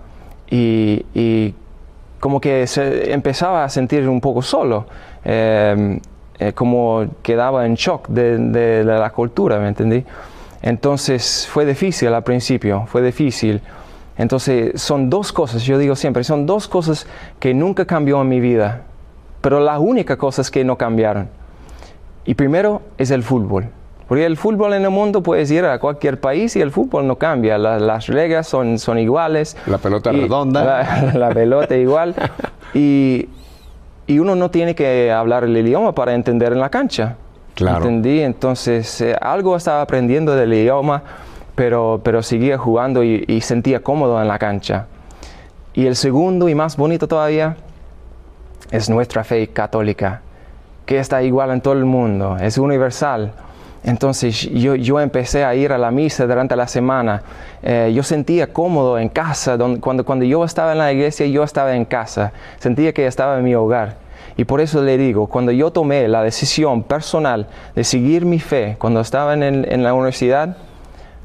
y, 0.49 1.05
y 1.13 1.55
como 2.21 2.41
que 2.41 2.67
se 2.67 3.13
empezaba 3.13 3.65
a 3.65 3.69
sentir 3.69 4.09
un 4.09 4.21
poco 4.21 4.43
solo, 4.43 4.87
eh, 5.25 5.99
eh, 6.39 6.53
como 6.53 7.07
quedaba 7.23 7.67
en 7.67 7.75
shock 7.75 8.09
de, 8.09 8.39
de 8.39 8.85
la 8.85 9.11
cultura, 9.11 9.59
¿me 9.59 9.69
entendí? 9.69 10.05
Entonces 10.63 11.49
fue 11.51 11.65
difícil 11.65 12.13
al 12.13 12.23
principio, 12.23 12.85
fue 12.87 13.03
difícil. 13.03 13.63
Entonces 14.19 14.81
son 14.81 15.09
dos 15.09 15.33
cosas, 15.33 15.63
yo 15.63 15.79
digo 15.79 15.97
siempre, 15.97 16.23
son 16.25 16.45
dos 16.45 16.69
cosas 16.69 17.07
que 17.39 17.55
nunca 17.55 17.87
cambió 17.87 18.21
en 18.21 18.29
mi 18.29 18.39
vida, 18.39 18.83
pero 19.41 19.61
las 19.61 19.81
únicas 19.81 20.19
cosas 20.19 20.51
que 20.51 20.63
no 20.63 20.77
cambiaron. 20.77 21.29
Y 22.27 22.35
primero 22.35 22.83
es 22.99 23.11
el 23.11 23.23
fútbol. 23.23 23.71
Porque 24.11 24.27
el 24.27 24.37
fútbol 24.37 24.73
en 24.75 24.83
el 24.83 24.91
mundo 24.91 25.23
puedes 25.23 25.49
ir 25.53 25.65
a 25.65 25.79
cualquier 25.79 26.19
país 26.19 26.57
y 26.57 26.61
el 26.61 26.73
fútbol 26.73 27.07
no 27.07 27.15
cambia. 27.15 27.57
La- 27.59 27.79
las 27.79 28.09
reglas 28.09 28.49
son, 28.49 28.81
son 28.81 28.99
iguales. 28.99 29.57
La 29.69 29.79
pelota 29.79 30.13
Y 30.13 30.23
redonda. 30.23 30.65
La, 30.65 31.13
la 31.15 31.29
pelota 31.31 31.77
igual. 31.77 32.17
Y, 32.75 33.29
y 34.09 34.19
uno 34.19 34.35
no 34.35 34.51
tiene 34.51 34.75
que 34.75 35.13
hablar 35.13 35.45
el 35.45 35.57
idioma 35.57 35.95
para 35.95 36.13
entender 36.15 36.53
en 36.53 36.59
la 36.59 36.71
cancha. 36.71 37.15
Claro. 37.55 37.77
¿Entendí? 37.85 38.21
Entonces, 38.21 39.01
eh, 39.01 39.15
algo 39.21 39.55
estaba 39.55 39.81
aprendiendo 39.83 40.35
del 40.35 40.53
idioma, 40.55 41.03
pero, 41.55 42.01
pero 42.03 42.21
seguía 42.25 42.59
jugando 42.59 43.05
y, 43.05 43.25
y 43.29 43.41
sentía 43.43 43.79
cómodo 43.81 44.21
en 44.21 44.27
la 44.27 44.41
cancha. 44.41 44.87
Y 45.73 45.87
el 45.87 45.95
segundo 45.95 46.49
y 46.49 46.57
más 46.57 46.77
bonito 46.77 47.07
todavía 47.07 47.55
es 48.73 48.91
nuestra 48.91 49.23
fe 49.23 49.47
católica, 49.49 50.21
que 50.85 50.99
está 50.99 51.23
igual 51.23 51.53
en 51.53 51.61
todo 51.61 51.75
el 51.75 51.85
mundo, 51.85 52.37
es 52.41 52.59
universal. 52.59 53.33
Entonces 53.83 54.51
yo, 54.53 54.75
yo 54.75 55.01
empecé 55.01 55.45
a 55.45 55.55
ir 55.55 55.73
a 55.73 55.79
la 55.79 55.91
misa 55.91 56.27
durante 56.27 56.55
la 56.55 56.67
semana. 56.69 57.23
Eh, 57.63 57.93
yo 57.95 58.03
sentía 58.03 58.53
cómodo 58.53 58.99
en 58.99 59.09
casa, 59.09 59.57
cuando, 59.81 60.05
cuando 60.05 60.25
yo 60.25 60.45
estaba 60.45 60.73
en 60.73 60.79
la 60.79 60.93
iglesia, 60.93 61.27
yo 61.27 61.43
estaba 61.43 61.75
en 61.75 61.85
casa. 61.85 62.33
Sentía 62.59 62.93
que 62.93 63.07
estaba 63.07 63.39
en 63.39 63.45
mi 63.45 63.55
hogar. 63.55 63.97
Y 64.37 64.45
por 64.45 64.61
eso 64.61 64.83
le 64.83 64.97
digo, 64.97 65.27
cuando 65.27 65.53
yo 65.53 65.71
tomé 65.71 66.09
la 66.09 66.23
decisión 66.23 66.83
personal 66.83 67.47
de 67.75 67.85
seguir 67.85 68.25
mi 68.25 68.39
fe, 68.39 68.77
cuando 68.79 69.01
estaba 69.01 69.35
en, 69.35 69.43
en 69.43 69.83
la 69.83 69.93
universidad, 69.93 70.57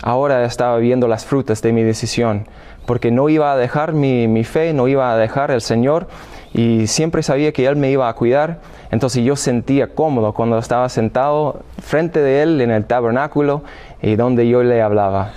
ahora 0.02 0.44
estaba 0.46 0.78
viendo 0.78 1.08
las 1.08 1.26
frutas 1.26 1.62
de 1.62 1.72
mi 1.72 1.84
decisión, 1.84 2.48
porque 2.86 3.12
no 3.12 3.30
iba 3.30 3.52
a 3.52 3.58
dejar 3.58 3.94
mi, 3.94 4.28
mi 4.28 4.44
fe, 4.44 4.74
no 4.74 4.88
iba 4.88 5.12
a 5.12 5.18
dejar 5.18 5.52
el 5.52 5.62
Señor, 5.62 6.08
y 6.54 6.88
siempre 6.88 7.24
sabía 7.24 7.52
que 7.52 7.66
Él 7.66 7.76
me 7.76 7.92
iba 7.92 8.08
a 8.08 8.14
cuidar, 8.14 8.60
entonces 8.96 9.24
yo 9.24 9.36
sentía 9.36 9.94
cómodo 9.94 10.34
cuando 10.34 10.58
estaba 10.58 10.90
sentado 10.90 11.62
frente 11.82 12.20
de 12.20 12.42
Él 12.42 12.60
en 12.62 12.72
el 12.72 12.86
tabernáculo 12.86 13.62
y 14.02 14.16
donde 14.16 14.48
yo 14.50 14.64
le 14.64 14.82
hablaba. 14.82 15.32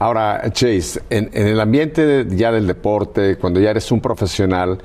Ahora, 0.00 0.42
Chase, 0.50 1.00
en, 1.08 1.30
en 1.32 1.46
el 1.46 1.60
ambiente 1.60 2.04
de- 2.04 2.36
ya 2.36 2.50
del 2.50 2.66
deporte, 2.66 3.36
cuando 3.36 3.60
ya 3.60 3.70
eres 3.70 3.92
un 3.92 4.00
profesional, 4.00 4.78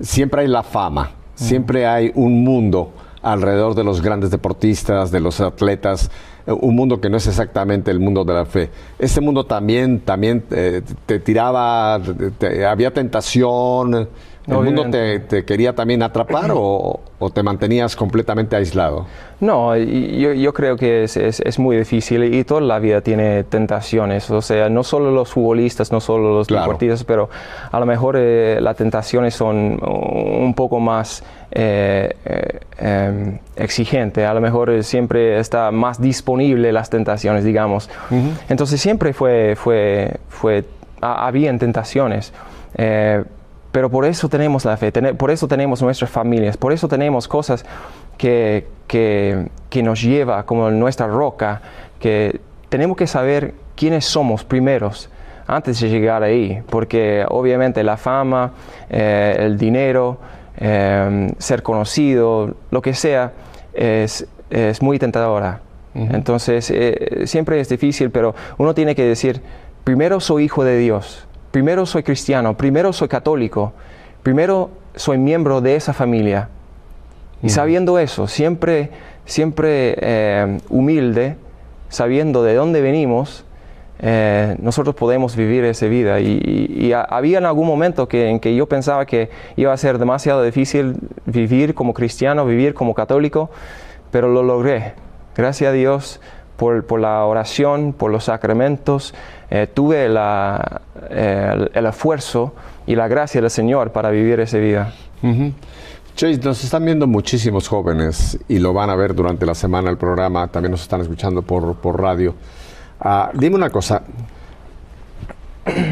siempre 0.00 0.42
hay 0.42 0.48
la 0.48 0.62
fama, 0.62 1.10
siempre 1.34 1.86
hay 1.86 2.12
un 2.14 2.44
mundo 2.44 2.92
alrededor 3.22 3.74
de 3.74 3.84
los 3.84 4.00
grandes 4.00 4.30
deportistas, 4.30 5.10
de 5.10 5.20
los 5.20 5.40
atletas, 5.40 6.10
eh, 6.46 6.52
un 6.52 6.74
mundo 6.74 7.00
que 7.00 7.08
no 7.10 7.16
es 7.16 7.26
exactamente 7.26 7.90
el 7.90 8.00
mundo 8.00 8.24
de 8.24 8.34
la 8.34 8.44
fe. 8.46 8.70
Este 8.98 9.20
mundo 9.20 9.44
también, 9.44 10.00
también 10.00 10.42
eh, 10.50 10.82
te 11.06 11.18
tiraba, 11.20 12.00
te- 12.38 12.64
había 12.66 12.92
tentación. 12.92 14.08
¿El 14.46 14.56
mundo 14.56 14.84
te, 14.90 15.44
quería 15.44 15.74
también 15.74 16.02
atrapar 16.02 16.50
o, 16.52 17.00
te 17.32 17.42
mantenías 17.42 17.94
completamente 17.94 18.56
aislado? 18.56 19.06
No, 19.38 19.76
yo, 19.76 20.32
yo 20.32 20.52
creo 20.52 20.76
que 20.76 21.04
es, 21.04 21.16
es, 21.16 21.58
muy 21.58 21.76
difícil 21.76 22.34
y 22.34 22.42
toda 22.42 22.60
la 22.60 22.80
vida 22.80 23.00
tiene 23.00 23.44
tentaciones. 23.44 24.28
O 24.30 24.42
sea, 24.42 24.68
no 24.68 24.82
solo 24.82 25.12
los 25.12 25.30
futbolistas, 25.30 25.92
no 25.92 26.00
solo 26.00 26.34
los 26.34 26.48
deportistas, 26.48 27.04
pero 27.04 27.30
a 27.70 27.78
lo 27.78 27.86
mejor 27.86 28.16
eh, 28.18 28.58
las 28.60 28.76
tentaciones 28.76 29.34
son 29.34 29.78
un 29.82 30.54
poco 30.54 30.80
más 30.80 31.22
eh, 31.52 32.12
eh, 32.24 32.60
em, 32.78 33.38
exigentes. 33.54 34.26
A 34.26 34.34
lo 34.34 34.40
mejor 34.40 34.82
siempre 34.82 35.38
está 35.38 35.70
más 35.70 36.00
disponible 36.00 36.72
las 36.72 36.90
tentaciones, 36.90 37.44
digamos. 37.44 37.88
Entonces 38.48 38.80
siempre 38.80 39.12
fue, 39.12 39.54
fue, 39.56 40.16
fue, 40.28 40.64
había 41.00 41.56
tentaciones. 41.58 42.32
Pero 43.72 43.90
por 43.90 44.04
eso 44.04 44.28
tenemos 44.28 44.64
la 44.66 44.76
fe, 44.76 44.92
por 45.14 45.30
eso 45.30 45.48
tenemos 45.48 45.82
nuestras 45.82 46.10
familias, 46.10 46.56
por 46.58 46.72
eso 46.72 46.88
tenemos 46.88 47.26
cosas 47.26 47.64
que, 48.18 48.66
que, 48.86 49.48
que 49.70 49.82
nos 49.82 50.02
lleva 50.02 50.44
como 50.44 50.70
nuestra 50.70 51.06
roca, 51.06 51.62
que 51.98 52.40
tenemos 52.68 52.96
que 52.98 53.06
saber 53.06 53.54
quiénes 53.74 54.04
somos 54.04 54.44
primeros 54.44 55.08
antes 55.46 55.80
de 55.80 55.88
llegar 55.88 56.22
ahí, 56.22 56.62
porque 56.68 57.24
obviamente 57.28 57.82
la 57.82 57.96
fama, 57.96 58.52
eh, 58.90 59.36
el 59.38 59.58
dinero, 59.58 60.18
eh, 60.58 61.32
ser 61.38 61.62
conocido, 61.62 62.54
lo 62.70 62.82
que 62.82 62.94
sea, 62.94 63.32
es, 63.72 64.26
es 64.50 64.82
muy 64.82 64.98
tentadora. 64.98 65.60
Entonces, 65.94 66.70
eh, 66.74 67.24
siempre 67.26 67.60
es 67.60 67.68
difícil, 67.68 68.10
pero 68.10 68.34
uno 68.56 68.74
tiene 68.74 68.94
que 68.94 69.04
decir, 69.04 69.42
primero 69.84 70.20
soy 70.20 70.44
hijo 70.44 70.64
de 70.64 70.78
Dios, 70.78 71.26
primero 71.52 71.86
soy 71.86 72.02
cristiano, 72.02 72.56
primero 72.56 72.92
soy 72.92 73.06
católico, 73.06 73.72
primero 74.24 74.70
soy 74.96 75.18
miembro 75.18 75.60
de 75.60 75.76
esa 75.76 75.92
familia. 75.92 76.48
Y 77.42 77.50
sabiendo 77.50 77.98
eso, 77.98 78.26
siempre, 78.26 78.90
siempre 79.24 79.96
eh, 80.00 80.58
humilde, 80.70 81.36
sabiendo 81.88 82.42
de 82.42 82.54
dónde 82.54 82.80
venimos, 82.80 83.44
eh, 83.98 84.56
nosotros 84.60 84.94
podemos 84.94 85.36
vivir 85.36 85.64
esa 85.64 85.86
vida. 85.86 86.20
Y, 86.20 86.92
había 86.92 87.38
en 87.38 87.44
algún 87.44 87.66
momento 87.66 88.08
que, 88.08 88.28
en 88.28 88.40
que 88.40 88.54
yo 88.54 88.66
pensaba 88.66 89.06
que 89.06 89.30
iba 89.56 89.72
a 89.72 89.76
ser 89.76 89.98
demasiado 89.98 90.42
difícil 90.42 90.96
vivir 91.26 91.74
como 91.74 91.94
cristiano, 91.94 92.44
vivir 92.44 92.74
como 92.74 92.94
católico, 92.94 93.50
pero 94.10 94.28
lo 94.28 94.42
logré. 94.42 94.94
Gracias 95.36 95.70
a 95.70 95.72
Dios 95.72 96.20
por, 96.56 96.84
por 96.84 97.00
la 97.00 97.24
oración, 97.24 97.92
por 97.92 98.10
los 98.10 98.24
sacramentos, 98.24 99.14
eh, 99.50 99.66
tuve 99.72 100.08
la, 100.08 100.82
eh, 101.10 101.68
el, 101.74 101.86
esfuerzo 101.86 102.54
y 102.86 102.94
la 102.94 103.08
gracia 103.08 103.40
del 103.40 103.50
Señor 103.50 103.92
para 103.92 104.10
vivir 104.10 104.40
esa 104.40 104.58
vida. 104.58 104.92
Chase, 106.14 106.38
nos 106.38 106.62
están 106.62 106.84
viendo 106.84 107.06
muchísimos 107.06 107.68
jóvenes 107.68 108.38
y 108.48 108.58
lo 108.58 108.72
van 108.72 108.90
a 108.90 108.94
ver 108.94 109.14
durante 109.14 109.46
la 109.46 109.54
semana 109.54 109.90
el 109.90 109.96
programa, 109.96 110.46
también 110.48 110.72
nos 110.72 110.82
están 110.82 111.00
escuchando 111.00 111.42
por, 111.42 111.76
por 111.76 112.00
radio. 112.00 112.34
Ah, 113.00 113.30
dime 113.34 113.56
una 113.56 113.70
cosa, 113.70 114.02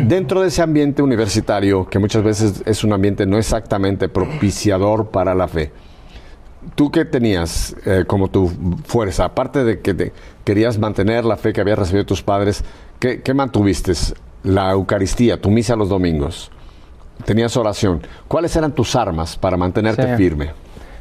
dentro 0.07 0.43
de 0.43 0.49
ese 0.49 0.63
ambiente 0.63 1.03
universitario, 1.03 1.89
que 1.89 1.99
muchas 1.99 2.23
veces 2.23 2.63
es 2.67 2.85
un 2.85 2.93
ambiente 2.93 3.27
no 3.27 3.39
exactamente 3.39 4.09
propiciador 4.09 5.09
para 5.09 5.35
la 5.35 5.49
fe, 5.49 5.73
¿tú 6.75 6.91
qué 6.91 7.05
tenías 7.05 7.75
eh, 7.87 8.05
como 8.07 8.29
tu 8.29 8.49
fuerza? 8.85 9.25
Aparte 9.25 9.65
de 9.65 9.81
que 9.81 9.95
te, 9.95 10.13
querías 10.45 10.79
mantener 10.79 11.25
la 11.25 11.37
fe 11.37 11.53
que 11.53 11.61
habías 11.61 11.79
recibido 11.79 12.05
de 12.05 12.09
tus 12.09 12.23
padres, 12.23 12.65
¿Qué, 13.01 13.33
mantuviste? 13.33 13.95
La 14.43 14.71
Eucaristía, 14.73 15.41
tu 15.41 15.51
misa 15.51 15.75
los 15.75 15.89
domingos. 15.89 16.51
Tenías 17.25 17.57
oración. 17.57 18.03
¿Cuáles 18.29 18.55
eran 18.57 18.73
tus 18.73 18.95
armas 18.95 19.39
para 19.39 19.57
mantenerte 19.57 20.17
firme? 20.17 20.51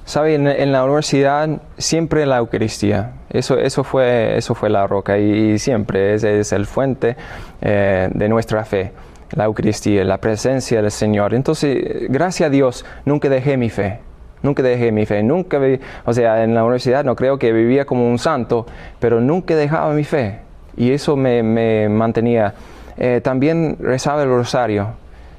Sabe, 0.06 0.36
en, 0.36 0.72
la 0.72 0.86
universidad 0.86 1.62
siempre 1.78 2.26
la 2.26 2.38
Eucaristía. 2.38 3.15
Eso, 3.30 3.58
eso, 3.58 3.84
fue, 3.84 4.38
eso 4.38 4.56
fue 4.56 4.69
la 4.69 4.88
roca 4.88 5.17
y, 5.17 5.60
siempre 5.60 6.13
es, 6.13 6.24
es, 6.24 6.54
el 6.54 6.65
fuente 6.65 7.17
eh, 7.62 8.10
de 8.13 8.30
nuestra 8.30 8.63
fe. 8.63 8.93
La 9.32 9.43
Eucaristía, 9.43 10.06
la 10.06 10.19
presencia 10.19 10.82
del 10.82 10.91
Señor. 10.91 11.34
Entonces, 11.34 12.08
gracias 12.08 12.48
a 12.48 12.50
Dios, 12.50 12.86
nunca 13.04 13.28
dejé 13.28 13.58
mi 13.58 13.69
fe. 13.69 14.00
Nunca 14.41 14.63
dejé 14.63 14.91
mi 14.91 15.06
fe. 15.06 15.23
Nunca, 15.23 15.60
o 16.06 16.13
sea, 16.13 16.43
en 16.43 16.54
la 16.56 16.63
universidad 16.63 17.04
no 17.04 17.15
creo 17.15 17.38
que 17.38 17.52
vivía 17.52 17.86
como 17.86 18.10
un 18.10 18.19
santo, 18.19 18.65
pero 18.99 19.19
nunca 19.19 19.56
dejaba 19.56 19.93
mi 19.93 20.04
fe 20.04 20.39
y 20.78 20.91
eso 20.91 21.15
me, 21.15 21.88
mantenía. 21.89 22.54
Eh, 22.97 23.21
también 23.23 23.78
rezaba 23.80 24.23
el 24.23 24.30
rosario. 24.30 24.88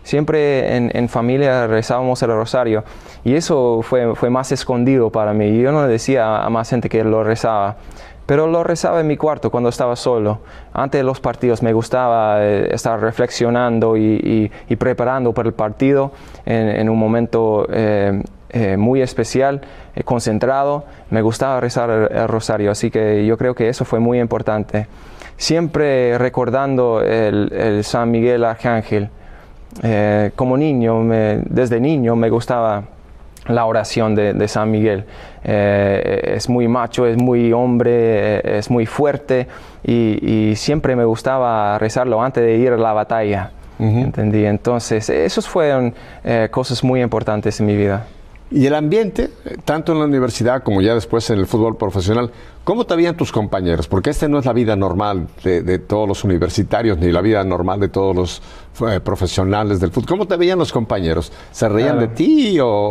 Siempre 0.02 0.76
en, 0.76 1.08
familia 1.08 1.66
rezábamos 1.66 2.22
el 2.22 2.30
rosario 2.30 2.84
y 3.22 3.34
eso 3.34 3.80
fue, 3.82 4.14
fue 4.14 4.30
más 4.30 4.50
escondido 4.50 5.10
para 5.10 5.32
mí. 5.34 5.58
Yo 5.58 5.72
no 5.72 5.86
decía 5.86 6.42
a 6.42 6.48
más 6.48 6.70
gente 6.70 6.88
que 6.88 7.04
lo 7.04 7.22
rezaba 7.22 7.76
pero 8.30 8.46
lo 8.46 8.62
rezaba 8.62 9.00
en 9.00 9.08
mi 9.08 9.16
cuarto 9.16 9.50
cuando 9.50 9.70
estaba 9.70 9.96
solo. 9.96 10.38
Antes 10.72 11.00
de 11.00 11.02
los 11.02 11.18
partidos 11.18 11.64
me 11.64 11.72
gustaba 11.72 12.40
eh, 12.44 12.68
estar 12.72 13.00
reflexionando 13.00 13.96
y, 13.96 14.48
preparando 14.78 15.32
para 15.32 15.48
el 15.48 15.54
partido 15.54 16.12
en, 16.46 16.88
un 16.88 16.96
momento 16.96 17.66
eh, 17.68 18.22
muy 18.78 19.02
especial, 19.02 19.60
concentrado. 20.04 20.84
Me 21.10 21.22
gustaba 21.22 21.60
rezar 21.60 21.90
el, 21.90 22.28
rosario, 22.28 22.70
así 22.70 22.90
que 22.90 23.24
yo 23.26 23.36
creo 23.38 23.54
que 23.54 23.68
eso 23.68 23.84
fue 23.84 24.00
muy 24.00 24.20
importante 24.20 24.86
siempre 25.40 26.18
recordando 26.18 27.00
el, 27.02 27.82
San 27.82 28.10
Miguel 28.10 28.44
Arcángel. 28.44 29.08
Eh, 29.82 30.32
como 30.36 30.56
niño, 30.56 31.02
desde 31.46 31.80
niño 31.80 32.14
me 32.14 32.28
gustaba 32.28 32.84
la 33.46 33.64
oración 33.64 34.14
de, 34.14 34.48
San 34.48 34.70
Miguel. 34.70 35.04
Eh, 35.42 36.34
es 36.36 36.48
muy 36.48 36.68
macho, 36.68 37.06
es 37.06 37.16
muy 37.16 37.54
hombre, 37.54 37.90
eh, 38.36 38.58
es 38.58 38.70
muy 38.70 38.84
fuerte 38.84 39.48
y, 39.82 40.52
siempre 40.56 40.94
me 40.94 41.06
gustaba 41.06 41.78
rezarlo 41.78 42.22
antes 42.22 42.44
de 42.44 42.56
ir 42.56 42.72
a 42.72 42.76
la 42.76 42.92
batalla. 42.92 43.50
¿Entendí? 43.78 44.44
Entonces, 44.44 45.08
esos 45.08 45.48
fueron 45.48 45.94
cosas 46.50 46.84
muy 46.84 47.00
importantes 47.00 47.60
en 47.60 47.66
mi 47.66 47.76
vida. 47.76 48.04
Y 48.50 48.66
el 48.66 48.74
ambiente, 48.74 49.30
tanto 49.64 49.92
en 49.92 50.00
la 50.00 50.06
universidad 50.06 50.62
como 50.62 50.80
ya 50.80 50.94
después 50.94 51.30
en 51.30 51.38
el 51.38 51.46
fútbol 51.46 51.76
profesional, 51.76 52.32
¿cómo 52.64 52.84
te 52.84 52.94
veían 52.96 53.16
tus 53.16 53.32
compañeros? 53.32 53.88
Porque 53.88 54.10
esta 54.10 54.28
no 54.28 54.38
es 54.38 54.46
la 54.46 54.52
vida 54.52 54.76
normal 54.76 55.28
de, 55.42 55.78
todos 55.78 56.08
los 56.08 56.24
universitarios, 56.24 56.98
ni 56.98 57.10
la 57.10 57.20
vida 57.20 57.42
normal 57.44 57.80
de 57.80 57.88
todos 57.88 58.14
los 58.14 58.42
eh, 58.88 59.00
profesionales 59.00 59.80
del 59.80 59.90
fútbol. 59.90 60.08
¿Cómo 60.08 60.26
te 60.26 60.36
veían 60.36 60.58
los 60.58 60.72
compañeros? 60.72 61.32
¿Se 61.50 61.68
reían 61.68 61.98
de 61.98 62.08
ti 62.08 62.58
o, 62.60 62.90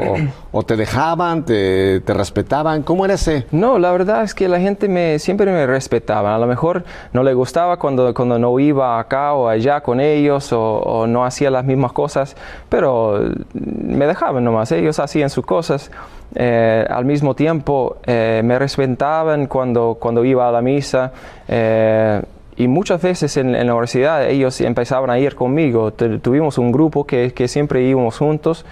te 0.66 0.76
dejaban, 0.76 1.46
te, 1.46 2.02
respetaban? 2.06 2.84
¿Cómo 2.84 3.06
era 3.06 3.16
ese? 3.16 3.46
No, 3.52 3.80
la 3.80 3.92
verdad 3.92 4.24
es 4.24 4.34
que 4.34 4.48
la 4.48 4.60
gente 4.60 4.88
me, 4.88 5.20
siempre 5.20 5.52
me 5.52 5.66
respetaba. 5.66 6.36
A 6.36 6.40
lo 6.40 6.48
mejor 6.48 6.84
no 7.14 7.24
le 7.24 7.34
gustaba 7.34 7.78
cuando, 7.78 8.14
cuando 8.14 8.38
no 8.40 8.60
iba 8.60 9.00
acá 9.00 9.34
o 9.34 9.48
allá 9.48 9.82
con 9.82 10.00
ellos 10.00 10.50
o, 10.52 11.06
no 11.08 11.26
hacía 11.26 11.50
las 11.50 11.66
mismas 11.66 11.94
cosas, 11.94 12.36
pero 12.68 13.20
me 13.54 14.06
dejaban 14.06 14.44
nomás. 14.44 14.72
Ellos 14.72 15.00
hacían 15.00 15.30
su 15.30 15.44
cosas. 15.44 15.92
Eh, 16.36 16.86
al 16.88 17.06
mismo 17.06 17.36
tiempo 17.36 17.98
eh, 18.06 18.42
me 18.44 18.60
respetaban 18.60 19.48
cuando, 19.48 19.98
cuando 20.00 20.24
iba 20.24 20.48
a 20.48 20.52
la 20.52 20.62
misa 20.62 21.12
eh, 21.48 22.22
y 22.56 22.68
muchas 22.68 23.02
veces 23.02 23.36
en, 23.38 23.54
la 23.54 23.74
universidad 23.74 24.30
ellos 24.30 24.62
empezaban 24.62 25.10
a 25.10 25.18
ir 25.18 25.34
conmigo. 25.36 25.92
tuvimos 25.92 26.58
un 26.60 26.72
grupo 26.72 27.06
que, 27.06 27.34
que 27.34 27.48
siempre 27.48 27.82
íbamos 27.82 28.18
juntos. 28.18 28.66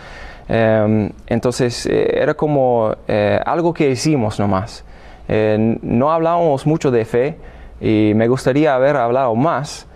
entonces 0.50 1.86
era 1.86 2.34
como 2.34 2.93
algo 3.08 3.74
que 3.74 3.89
hicimos 3.89 4.39
nomás. 4.39 4.84
no 5.28 6.12
hablábamos 6.12 6.67
mucho 6.67 6.91
de 6.91 7.06
fe 7.06 7.38
y 7.80 8.12
me 8.13 8.28
gustaría 8.28 8.76
haber 8.76 8.98
hablado 8.98 9.34
más, 9.36 9.87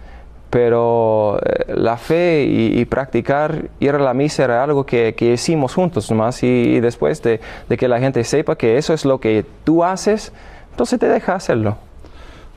pero 0.52 1.40
eh, 1.44 1.74
la 1.76 1.98
fe 1.98 2.44
y, 2.44 2.86
practicar 2.86 3.70
ir 3.80 3.96
a 3.96 4.00
la 4.00 4.14
misa 4.14 4.44
era 4.44 4.64
algo 4.64 4.86
que, 4.86 5.16
hicimos 5.20 5.74
juntos 5.74 6.12
nomás 6.12 6.44
y, 6.44 6.80
después 6.82 7.24
de, 7.24 7.40
que 7.70 7.88
la 7.88 8.00
gente 8.00 8.24
sepa 8.24 8.56
que 8.56 8.78
eso 8.78 8.94
es 8.94 9.06
lo 9.06 9.20
que 9.20 9.46
tú 9.64 9.84
haces, 9.84 10.32
entonces 10.72 11.00
te 11.00 11.08
deja 11.08 11.36
hacerlo. 11.36 11.78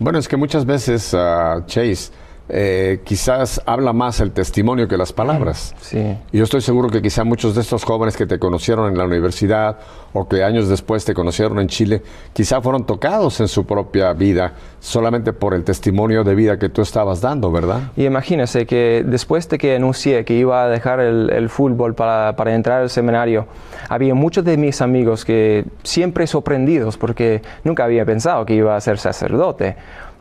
Bueno, 0.00 0.18
es 0.18 0.26
que 0.26 0.37
muchas 0.37 0.66
veces, 0.66 1.14
uh, 1.14 1.62
Chase, 1.66 2.11
eh, 2.48 3.00
quizás 3.04 3.62
habla 3.64 3.94
más 3.94 4.20
el 4.20 4.33
testimonio 4.33 4.87
que 4.87 4.98
las 4.98 5.12
palabras. 5.12 5.74
Sí. 5.80 6.16
Y 6.30 6.38
yo 6.38 6.44
estoy 6.44 6.61
seguro 6.61 6.90
que 6.90 7.00
quizá 7.00 7.24
muchos 7.24 7.54
de 7.54 7.62
estos 7.62 7.85
jóvenes 7.85 8.16
que 8.16 8.26
te 8.26 8.38
conocieron 8.38 8.90
en 8.90 8.98
la 8.98 9.04
universidad 9.04 9.78
o 10.12 10.28
que 10.28 10.44
años 10.44 10.68
después 10.68 11.04
te 11.04 11.14
conocieron 11.14 11.59
en 11.59 11.68
Chile, 11.68 12.02
quizá 12.33 12.61
fueron 12.61 12.85
tocados 12.85 13.40
en 13.40 13.48
su 13.48 13.64
propia 13.64 14.12
vida 14.12 14.52
solamente 14.78 15.33
por 15.33 15.54
el 15.54 15.64
testimonio 15.64 16.22
de 16.22 16.35
vida 16.35 16.59
que 16.59 16.68
tú 16.68 16.83
estabas 16.83 17.20
dando, 17.20 17.50
¿verdad? 17.50 17.92
Y 17.96 18.04
imagínese 18.04 18.66
que 18.66 19.02
después 19.07 19.48
de 19.48 19.57
que 19.57 19.76
anuncié 19.76 20.24
que 20.24 20.35
iba 20.35 20.64
a 20.64 20.68
dejar 20.68 21.00
el, 21.00 21.48
fútbol 21.48 21.94
para, 21.94 22.37
para, 22.37 22.54
entrar 22.54 22.83
al 22.83 22.90
seminario, 22.90 23.46
había 23.88 24.14
muchos 24.14 24.44
de 24.44 24.57
mis 24.57 24.83
amigos 24.83 25.24
que 25.24 25.64
siempre 25.83 26.26
sorprendidos 26.26 26.96
porque 26.96 27.42
nunca 27.64 27.85
había 27.85 28.04
pensado 28.04 28.44
que 28.44 28.54
iba 28.54 28.76
a 28.76 28.80
ser 28.80 28.98
sacerdote. 28.98 29.76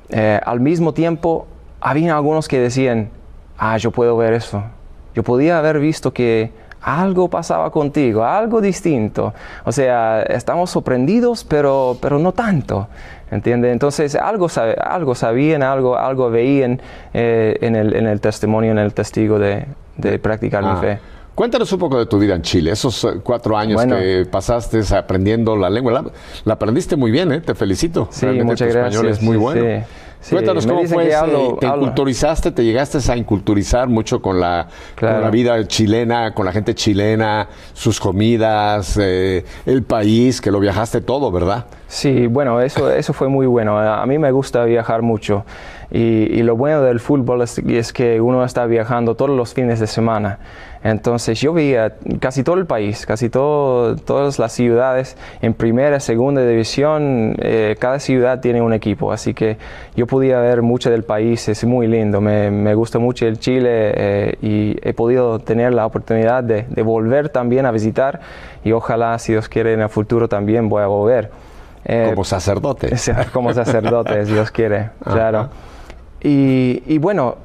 Eh, 0.10 0.40
al 0.44 0.60
mismo 0.60 0.94
tiempo 0.94 1.48
había 1.84 2.16
algunos 2.16 2.48
que 2.48 2.60
decían, 2.60 3.10
ah, 3.58 3.78
yo 3.78 3.92
puedo 3.92 4.16
ver 4.18 4.34
eso. 4.34 4.64
Yo 5.16 5.24
podía 5.24 5.60
haber 5.60 5.80
visto 5.80 6.12
que 6.14 6.52
algo 6.82 7.30
pasaba 7.30 7.72
contigo, 7.72 8.24
algo 8.26 8.60
distinto. 8.62 9.34
O 9.64 9.72
sea, 9.72 10.24
estamos 10.24 10.70
sorprendidos, 10.72 11.44
pero, 11.44 11.98
pero 12.02 12.20
no 12.20 12.32
tanto. 12.32 12.88
¿Entiendes? 13.32 13.72
Entonces, 13.72 14.16
algo, 14.16 14.48
algo 14.84 15.16
sabían, 15.16 15.64
algo, 15.64 15.98
algo 15.98 16.30
veían 16.30 16.80
eh, 17.14 17.58
en, 17.62 17.76
el, 17.76 17.96
en, 17.96 18.08
el, 18.08 18.20
testimonio, 18.22 18.72
en 18.72 18.78
el 18.80 18.94
testigo 18.94 19.40
de, 19.40 19.66
de 19.98 20.20
practicar 20.20 20.64
mi 20.64 20.70
Ah. 20.70 20.78
fe. 20.78 21.00
Cuéntanos 21.36 21.72
un 21.74 21.80
poco 21.80 21.98
de 21.98 22.06
tu 22.06 22.20
vida 22.20 22.36
en 22.36 22.44
Chile, 22.44 22.70
esos 22.72 23.04
eh, 23.06 23.14
cuatro 23.24 23.58
años 23.58 23.76
Bueno. 23.78 23.96
que 23.98 24.28
pasaste 24.30 24.82
aprendiendo 24.96 25.56
la 25.56 25.68
lengua. 25.68 25.92
La, 25.94 26.04
la 26.46 26.54
aprendiste 26.54 26.96
muy 26.96 27.10
bien, 27.10 27.32
¿eh? 27.32 27.42
te 27.42 27.56
felicito. 27.56 28.08
Sí, 28.12 28.26
Realmente 28.28 28.46
muchas 28.52 28.68
tu 28.72 28.78
español 28.78 29.04
gracias. 29.06 29.18
es 29.18 29.24
muy 29.24 29.38
Sí, 29.38 29.42
bueno. 29.42 29.62
sí, 29.62 29.84
sí. 30.24 30.32
Cuéntanos 30.36 30.66
cómo 30.66 30.84
fue 30.86 31.04
que 31.04 31.10
ese- 31.10 31.16
hablo- 31.18 31.58
te 31.60 31.68
hablo. 31.68 31.84
inculturizaste, 31.84 32.52
te 32.52 32.64
llegaste 32.64 32.98
a 33.12 33.16
inculturizar 33.18 33.88
mucho 33.90 34.22
con 34.22 34.40
la, 34.40 34.68
Claro. 34.96 35.16
con 35.18 35.24
la 35.26 35.30
vida 35.30 35.68
chilena, 35.68 36.34
con 36.34 36.46
la 36.46 36.52
gente 36.52 36.74
chilena, 36.74 37.48
sus 37.74 38.00
comidas, 38.00 38.98
eh, 39.00 39.44
el 39.66 39.84
país, 39.84 40.42
que 40.42 40.50
lo 40.52 40.60
viajaste 40.60 41.02
todo, 41.02 41.32
¿verdad? 41.32 41.66
Sí, 41.88 42.26
bueno, 42.26 42.60
eso, 42.62 42.90
eso 42.92 43.14
fue 43.14 43.28
muy 43.28 43.46
bueno. 43.46 43.78
A 43.78 44.04
mí 44.08 44.18
me 44.18 44.32
gusta 44.32 44.64
viajar 44.66 45.02
mucho. 45.04 45.46
Y, 45.92 46.00
y 46.32 46.44
lo 46.44 46.56
bueno 46.56 46.82
del 46.82 47.00
fútbol 47.00 47.42
es, 47.42 47.60
es 47.60 47.94
que 47.94 48.20
uno 48.22 48.44
está 48.44 48.66
viajando 48.66 49.16
todos 49.16 49.32
los 49.32 49.54
fines 49.54 49.80
de 49.80 49.88
semana. 49.88 50.40
Entonces 50.86 51.40
yo 51.40 51.54
veía 51.54 51.94
casi 52.20 52.44
todo 52.44 52.58
el 52.58 52.66
país, 52.66 53.06
casi 53.06 53.30
todo, 53.30 53.96
todas 53.96 54.38
las 54.38 54.52
ciudades 54.52 55.16
en 55.42 55.54
primera, 55.54 56.02
segunda 56.02 56.46
división. 56.46 57.36
eh, 57.40 57.78
cada 57.80 58.00
ciudad 58.00 58.42
tiene 58.42 58.62
un 58.62 58.74
equipo, 58.74 59.14
así 59.14 59.34
que 59.34 59.56
yo 59.96 60.08
podía 60.08 60.40
ver 60.42 60.62
mucho 60.62 60.92
del 60.92 61.04
país. 61.04 61.48
Es 61.48 61.64
muy 61.64 61.88
lindo. 61.88 62.20
Me, 62.20 62.52
me 62.52 62.76
gusta 62.76 63.00
mucho 63.00 63.26
el 63.26 63.40
Chile 63.40 63.94
eh, 63.96 64.36
y 64.42 64.76
he 64.82 64.94
podido 64.94 65.40
tener 65.40 65.74
la 65.74 65.86
oportunidad 65.86 66.44
de, 66.44 66.66
de 66.68 66.82
volver 66.82 67.30
también 67.30 67.66
a 67.66 67.72
visitar. 67.72 68.20
Y 68.66 68.74
ojalá, 68.74 69.18
si 69.20 69.32
Dios 69.32 69.48
quiere, 69.48 69.74
en 69.74 69.82
el 69.82 69.90
futuro 69.90 70.28
también 70.28 70.68
voy 70.68 70.84
a 70.84 70.88
volver. 70.88 71.32
Eh, 71.86 72.08
Como 72.10 72.26
sacerdote. 72.26 72.90
como 73.34 73.54
sacerdote, 73.54 74.26
si 74.26 74.34
Dios 74.34 74.52
quiere, 74.52 74.90
claro. 75.02 75.50
Y, 76.24 76.82
y 76.88 76.98
bueno, 76.98 77.36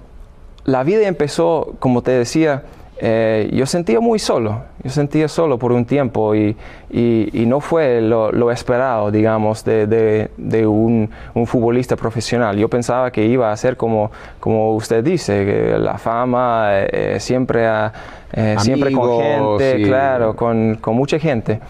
la 0.65 0.83
vida 0.85 1.07
empezó, 1.09 1.75
como 1.79 2.03
te 2.03 2.13
decía, 2.13 2.63
eh, 3.01 3.49
yo 3.53 3.65
sentía 3.67 4.01
muy 4.01 4.19
solo, 4.19 4.63
yo 4.83 4.91
sentía 4.91 5.29
solo 5.29 5.57
por 5.59 5.71
un 5.73 5.85
tiempo 5.85 6.35
y, 6.35 6.57
y- 6.91 7.29
y 7.33 7.47
no 7.47 7.61
fue 7.61 8.01
lo, 8.01 8.33
lo 8.33 8.51
esperado, 8.51 9.11
digamos, 9.13 9.65
de, 9.65 9.87
de- 9.87 10.31
de 10.37 10.67
un, 10.67 11.09
un 11.35 11.47
futbolista 11.47 11.95
profesional. 11.97 12.57
Yo 12.57 12.69
pensaba 12.69 13.11
que 13.13 13.25
iba 13.25 13.53
a 13.53 13.57
ser 13.57 13.77
como, 13.77 14.11
como 14.41 14.75
usted 14.75 15.05
dice, 15.05 15.45
que 15.45 15.79
la 15.79 15.97
fama, 15.99 16.71
eh, 16.73 16.89
eh, 17.15 17.21
siempre, 17.21 17.67
a- 17.69 17.93
eh, 18.33 18.57
siempre 18.59 18.91
con 18.93 19.09
gente, 19.17 19.83
claro, 19.83 20.35
con, 20.37 20.75
con 20.81 20.97
mucha 20.97 21.19
gente. 21.21 21.61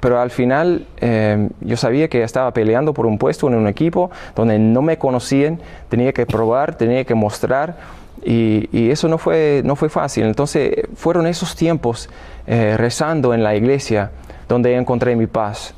Pero 0.00 0.20
al 0.20 0.30
final 0.30 0.86
em, 1.00 1.50
yo 1.60 1.76
sabía 1.76 2.08
que 2.08 2.22
estaba 2.22 2.52
peleando 2.52 2.94
por 2.94 3.06
un 3.06 3.18
puesto 3.18 3.48
en 3.48 3.54
un 3.54 3.66
equipo 3.66 4.10
donde 4.36 4.58
no 4.58 4.82
me 4.82 4.98
conocían, 4.98 5.58
tenía 5.88 6.12
que 6.12 6.26
probar, 6.26 6.76
tenía 6.76 7.04
que 7.04 7.14
mostrar 7.14 7.76
y, 8.24 8.90
eso 8.90 9.08
no 9.08 9.18
fue, 9.18 9.62
no 9.64 9.76
fue 9.76 9.88
fácil. 9.88 10.24
Entonces 10.24 10.72
fueron 10.94 11.26
esos 11.26 11.56
tiempos 11.56 12.08
eh, 12.46 12.76
rezando 12.76 13.34
en 13.34 13.42
la 13.42 13.54
iglesia 13.54 14.10
donde 14.48 14.74
encontré 14.74 15.16
mi 15.16 15.26
paz. 15.26 15.74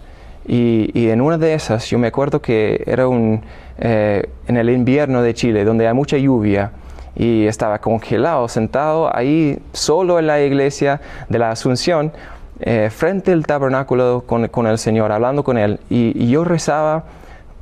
Y, 0.46 0.90
y 0.94 1.10
en 1.10 1.20
una 1.20 1.38
de 1.38 1.54
esas 1.54 1.88
yo 1.88 1.98
me 1.98 2.08
acuerdo 2.08 2.40
que 2.40 2.82
era 2.86 3.06
un, 3.06 3.42
eh, 3.82 4.28
en 4.46 4.58
el 4.58 4.68
invierno 4.68 5.22
de 5.22 5.32
Chile 5.32 5.64
donde 5.64 5.88
hay 5.88 5.94
mucha 5.94 6.18
lluvia 6.18 6.72
y 7.16 7.46
estaba 7.46 7.78
congelado, 7.78 8.46
sentado 8.46 9.14
ahí 9.16 9.58
solo 9.72 10.18
en 10.18 10.26
la 10.26 10.42
iglesia 10.42 11.00
de 11.30 11.38
la 11.38 11.50
Asunción, 11.50 12.12
eh, 12.60 12.88
frente 12.90 13.32
al 13.32 13.46
tabernáculo 13.46 14.24
con, 14.26 14.46
con 14.48 14.66
el 14.66 14.78
Señor, 14.78 15.12
hablando 15.12 15.44
con 15.44 15.58
Él. 15.58 15.80
Y, 15.90 16.12
y 16.22 16.30
yo 16.30 16.44
rezaba 16.44 17.04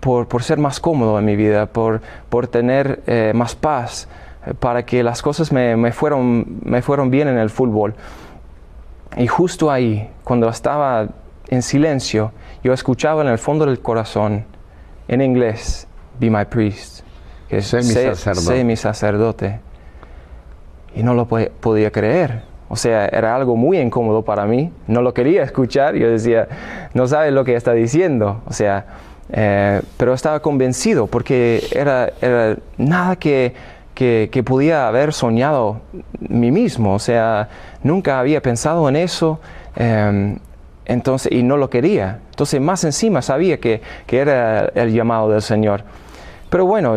por, 0.01 0.29
por 0.29 0.43
ser 0.43 0.59
más 0.59 0.81
cómodo 0.81 1.19
en 1.19 1.25
mi 1.25 1.37
vida, 1.37 1.67
por, 1.67 2.01
por 2.29 2.47
tener 2.49 3.03
eh, 3.07 3.33
más 3.35 3.55
paz, 3.55 4.09
eh, 4.47 4.55
para 4.55 4.85
que 4.85 5.03
las 5.03 5.23
cosas 5.23 5.53
me, 5.53 5.77
me 5.77 5.93
fueron, 5.93 6.61
me 6.65 6.83
fueron 6.83 7.11
bien 7.11 7.29
en 7.29 7.39
el 7.39 7.51
fútbol. 7.51 7.95
Y 9.17 9.27
justo 9.27 9.71
ahí, 9.71 10.09
cuando 10.25 10.49
estaba 10.49 11.09
en 11.49 11.63
silencio, 11.63 12.33
yo 12.63 12.73
escuchaba 12.73 13.23
en 13.23 13.29
el 13.29 13.39
fondo 13.39 13.65
del 13.67 13.81
corazón, 13.81 14.45
en 15.09 15.21
inglés, 15.23 15.87
Be 16.21 16.29
my 16.31 16.45
priest, 16.45 17.01
que 17.49 17.59
es 17.59 17.69
Sé 17.69 17.79
mi 17.79 17.83
sacerdote. 17.85 18.47
sé 18.47 18.65
mi 18.65 18.77
sacerdote. 18.77 19.61
Y 20.95 21.03
no 21.03 21.15
lo 21.15 21.27
po- 21.27 21.39
podía 21.61 21.91
creer. 21.91 22.43
O 22.69 22.77
sea, 22.77 23.07
era 23.07 23.35
algo 23.35 23.57
muy 23.57 23.79
incómodo 23.79 24.23
para 24.23 24.45
mí. 24.45 24.73
No 24.87 25.03
lo 25.03 25.15
quería 25.15 25.43
escuchar. 25.43 25.95
Yo 25.95 26.11
decía, 26.11 26.49
no 26.95 27.07
sabes 27.07 27.33
lo 27.33 27.45
que 27.45 27.55
está 27.55 27.73
diciendo. 27.73 28.43
O 28.47 28.53
sea, 28.53 28.87
eh, 29.33 29.81
pero 29.97 30.15
estaba 30.15 30.41
convencido 30.41 31.07
porque 31.07 31.63
era, 31.73 32.11
nada 32.77 33.17
que, 33.17 33.55
que, 33.95 34.43
podía 34.45 34.87
haber 34.89 35.13
soñado 35.13 35.81
mí 36.21 36.51
mismo. 36.51 36.95
O 36.95 36.99
sea, 36.99 37.49
nunca 37.83 38.21
había 38.21 38.43
pensado 38.43 38.89
en 38.89 38.97
eso. 38.97 39.41
eh, 39.77 40.37
entonces, 40.85 41.31
y 41.31 41.43
no 41.43 41.59
lo 41.59 41.69
quería. 41.69 42.21
Entonces, 42.31 42.63
más 42.63 42.83
encima 42.83 43.21
sabía 43.21 43.61
que 43.61 43.83
era 44.11 44.71
el 44.75 44.95
llamado 44.95 45.29
del 45.29 45.43
Señor. 45.43 45.85
Pero 46.49 46.65
bueno, 46.65 46.95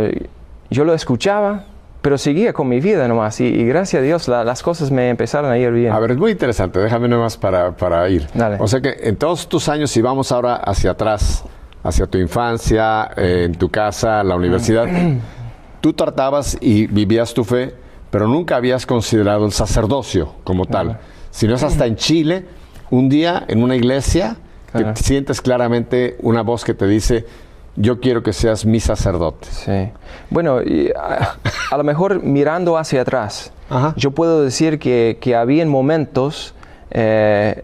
yo 0.69 0.85
lo 0.85 0.93
escuchaba, 0.93 1.65
pero 2.01 2.17
seguía 2.17 2.53
con 2.53 2.67
mi 2.67 2.79
vida 2.79 3.07
nomás. 3.07 3.39
Y, 3.41 3.45
y 3.45 3.65
gracias 3.65 3.99
a 4.01 4.03
Dios 4.03 4.27
la- 4.27 4.43
las 4.43 4.63
cosas 4.63 4.91
me 4.91 5.09
empezaron 5.09 5.51
a 5.51 5.57
ir 5.57 5.71
bien. 5.71 5.91
A 5.91 5.99
ver, 5.99 6.11
es 6.11 6.17
muy 6.17 6.31
interesante, 6.31 6.79
déjame 6.79 7.07
nomás 7.07 7.37
para, 7.37 7.71
para 7.75 8.07
ir. 8.09 8.27
Dale. 8.33 8.57
O 8.59 8.67
sea 8.67 8.81
que 8.81 8.95
en 9.03 9.15
todos 9.17 9.47
tus 9.47 9.69
años, 9.69 9.91
si 9.91 10.01
vamos 10.01 10.31
ahora 10.31 10.55
hacia 10.55 10.91
atrás, 10.91 11.43
hacia 11.83 12.07
tu 12.07 12.17
infancia, 12.17 13.11
eh, 13.17 13.43
en 13.45 13.55
tu 13.55 13.69
casa, 13.69 14.23
la 14.23 14.35
universidad, 14.35 14.87
tú 15.81 15.93
tratabas 15.93 16.57
y 16.61 16.87
vivías 16.87 17.33
tu 17.33 17.43
fe, 17.43 17.73
pero 18.09 18.27
nunca 18.27 18.55
habías 18.55 18.85
considerado 18.85 19.45
el 19.45 19.51
sacerdocio 19.51 20.33
como 20.43 20.65
tal. 20.65 20.99
Si 21.31 21.47
no 21.47 21.55
es 21.55 21.63
hasta 21.63 21.85
en 21.85 21.95
Chile, 21.95 22.45
un 22.89 23.07
día 23.09 23.45
en 23.47 23.63
una 23.63 23.75
iglesia, 23.75 24.37
Claro. 24.71 24.93
que 24.93 25.03
sientes 25.03 25.41
claramente 25.41 26.15
una 26.21 26.43
voz 26.43 26.63
que 26.63 26.73
te 26.73 26.87
dice, 26.87 27.25
yo 27.75 27.99
quiero 27.99 28.21
que 28.23 28.33
seas 28.33 28.65
mi 28.65 28.79
sacerdote. 28.79 29.47
Sí. 29.49 29.89
Bueno, 30.29 30.61
y 30.61 30.91
a, 30.91 31.35
a 31.71 31.77
lo 31.77 31.83
mejor 31.83 32.21
mirando 32.23 32.77
hacia 32.77 33.01
atrás, 33.01 33.51
Ajá. 33.69 33.93
yo 33.97 34.11
puedo 34.11 34.43
decir 34.43 34.77
que, 34.79 35.17
que 35.21 35.35
había 35.35 35.65
momentos 35.65 36.53
eh, 36.91 37.61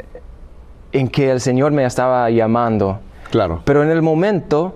en 0.94 1.10
que 1.10 1.30
el 1.32 1.42
Señor 1.42 1.72
me 1.72 1.86
estaba 1.86 2.30
llamando, 2.30 3.00
Claro, 3.30 3.62
pero 3.66 3.84
en 3.84 3.90
el 3.90 4.02
momento 4.02 4.76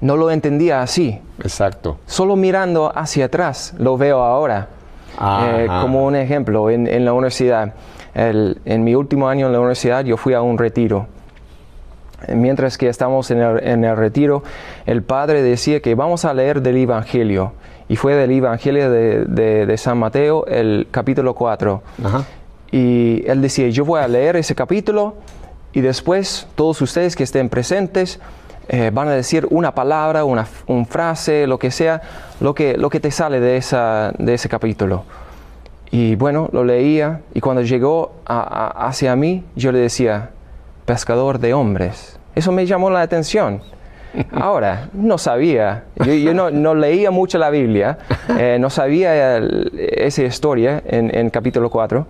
no 0.00 0.16
lo 0.16 0.30
entendía 0.30 0.80
así. 0.82 1.20
exacto. 1.42 1.98
Solo 2.06 2.36
mirando 2.36 2.92
hacia 2.94 3.24
atrás 3.24 3.74
lo 3.78 3.96
veo 3.98 4.22
ahora. 4.22 4.68
Eh, 5.20 5.66
como 5.80 6.04
un 6.06 6.14
ejemplo, 6.14 6.70
en, 6.70 6.86
en 6.86 7.04
la 7.04 7.12
universidad, 7.12 7.74
el- 8.14 8.60
en 8.64 8.84
mi 8.84 8.94
último 8.94 9.28
año 9.28 9.46
en 9.46 9.52
la 9.52 9.58
universidad 9.58 10.04
yo 10.04 10.16
fui 10.16 10.32
a 10.34 10.42
un 10.42 10.56
retiro. 10.58 11.08
Mientras 12.34 12.76
que 12.78 12.88
estamos 12.88 13.30
en 13.30 13.40
el, 13.40 13.62
en 13.64 13.84
el 13.84 13.96
retiro, 13.96 14.42
el 14.86 15.02
padre 15.02 15.42
decía 15.42 15.80
que 15.80 15.94
vamos 15.94 16.24
a 16.24 16.34
leer 16.34 16.62
del 16.62 16.76
Evangelio. 16.78 17.52
Y 17.88 17.96
fue 17.96 18.14
del 18.14 18.30
Evangelio 18.32 18.90
de, 18.90 19.24
de- 19.24 19.66
de 19.66 19.76
San 19.78 19.98
Mateo, 19.98 20.44
el 20.46 20.88
capítulo 20.90 21.34
4. 21.34 21.82
Ajá. 22.04 22.24
Y 22.70 23.24
él 23.26 23.40
decía, 23.40 23.68
yo 23.68 23.84
voy 23.84 24.00
a 24.00 24.08
leer 24.08 24.36
ese 24.36 24.54
capítulo 24.54 25.14
y 25.72 25.80
después 25.80 26.46
todos 26.54 26.82
ustedes 26.82 27.16
que 27.16 27.22
estén 27.22 27.48
presentes 27.48 28.20
eh, 28.68 28.90
van 28.92 29.08
a 29.08 29.12
decir 29.12 29.46
una 29.50 29.74
palabra, 29.74 30.24
una, 30.24 30.46
un 30.66 30.84
frase, 30.86 31.46
lo 31.46 31.58
que 31.58 31.70
sea, 31.70 32.02
lo 32.40 32.54
que, 32.54 32.76
lo 32.76 32.90
que 32.90 33.00
te 33.00 33.10
sale 33.10 33.40
de, 33.40 33.56
esa, 33.56 34.12
de 34.18 34.34
ese 34.34 34.48
capítulo. 34.50 35.04
Y 35.90 36.16
bueno, 36.16 36.50
lo 36.52 36.64
leía 36.64 37.20
y 37.32 37.40
cuando 37.40 37.62
llegó 37.62 38.12
a- 38.26 38.40
a- 38.40 38.88
hacia 38.88 39.16
mí, 39.16 39.44
yo 39.56 39.72
le 39.72 39.78
decía, 39.78 40.30
pescador 40.92 41.38
de 41.38 41.52
hombres. 41.52 42.18
Eso 42.34 42.50
me 42.50 42.64
llamó 42.66 42.88
la 42.90 43.02
atención. 43.02 43.60
Ahora, 44.32 44.88
no 44.94 45.18
sabía, 45.18 45.84
yo, 45.96 46.14
yo 46.14 46.32
no, 46.32 46.50
no 46.50 46.74
leía 46.74 47.10
mucho 47.10 47.36
la 47.38 47.50
Biblia, 47.50 47.98
eh, 48.38 48.56
no 48.58 48.70
sabía 48.70 49.36
el- 49.36 49.70
esa 49.76 50.22
historia 50.22 50.82
en, 50.86 51.14
en 51.14 51.28
capítulo 51.28 51.68
4, 51.68 52.06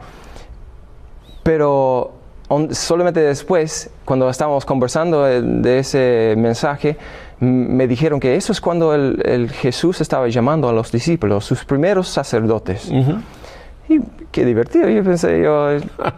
pero 1.43 2.13
on- 2.49 2.73
solamente 2.75 3.21
después, 3.21 3.91
cuando 4.05 4.31
estábamos 4.31 4.65
conversando 4.65 5.25
de, 5.25 5.43
de 5.43 5.79
ese 5.81 6.35
mensaje, 6.39 6.97
me 7.41 7.87
dijeron 7.89 8.21
que 8.21 8.37
eso 8.37 8.53
es 8.53 8.61
cuando 8.61 8.95
el, 8.95 9.21
el 9.25 9.51
Jesús 9.51 10.01
estaba 10.01 10.29
llamando 10.29 10.69
a 10.69 10.73
los 10.73 10.91
discípulos, 10.93 11.45
sus 11.45 11.65
primeros 11.65 12.09
sacerdotes. 12.09 12.91
Y 13.89 14.01
qué 14.33 14.45
divertido, 14.45 14.89
yo 14.89 15.03
pensé, 15.03 15.43
yo, 15.43 15.71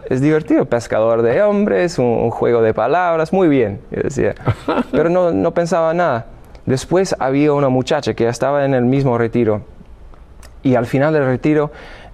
es, 0.09 0.21
divertido, 0.21 0.65
pescador 0.65 1.21
de 1.21 1.41
hombres, 1.41 1.97
un, 1.97 2.05
un 2.05 2.31
juego 2.31 2.61
de 2.61 2.73
palabras, 2.73 3.33
muy 3.33 3.47
bien, 3.47 3.79
yo 3.91 4.01
decía. 4.01 4.35
Pero 4.91 5.09
no, 5.09 5.31
no 5.31 5.53
pensaba 5.53 5.93
nada. 5.93 6.27
Después 6.65 7.15
había 7.19 7.53
una 7.53 7.69
muchacha 7.69 8.13
que 8.13 8.27
estaba 8.27 8.65
en 8.65 8.73
el 8.73 8.85
mismo 8.85 9.17
retiro 9.17 9.61
y 10.63 10.75
al 10.75 10.85
final 10.85 11.13
del 11.13 11.25
retiro 11.25 11.71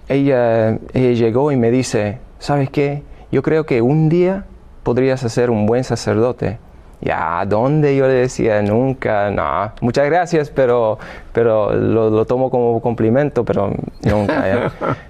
ella, 0.08 0.78
ella 0.94 1.12
llegó 1.12 1.52
y 1.52 1.56
me 1.56 1.70
dice, 1.70 2.18
¿sabes 2.38 2.70
qué? 2.70 3.02
Yo 3.30 3.42
creo 3.42 3.66
que 3.66 3.82
un 3.82 4.08
día 4.08 4.44
podrías 4.82 5.20
ser 5.20 5.50
un 5.50 5.66
buen 5.66 5.84
sacerdote. 5.84 6.58
Ya, 7.00 7.44
¿dónde? 7.46 7.94
Yo 7.94 8.08
le 8.08 8.14
decía, 8.14 8.60
nunca, 8.62 9.30
no, 9.30 9.70
muchas 9.80 10.06
gracias, 10.06 10.50
pero, 10.50 10.98
pero 11.32 11.72
lo, 11.72 12.24
tomo 12.24 12.50
como 12.50 12.80
complemento, 12.80 13.44
pero 13.44 13.70
nunca. 14.02 14.72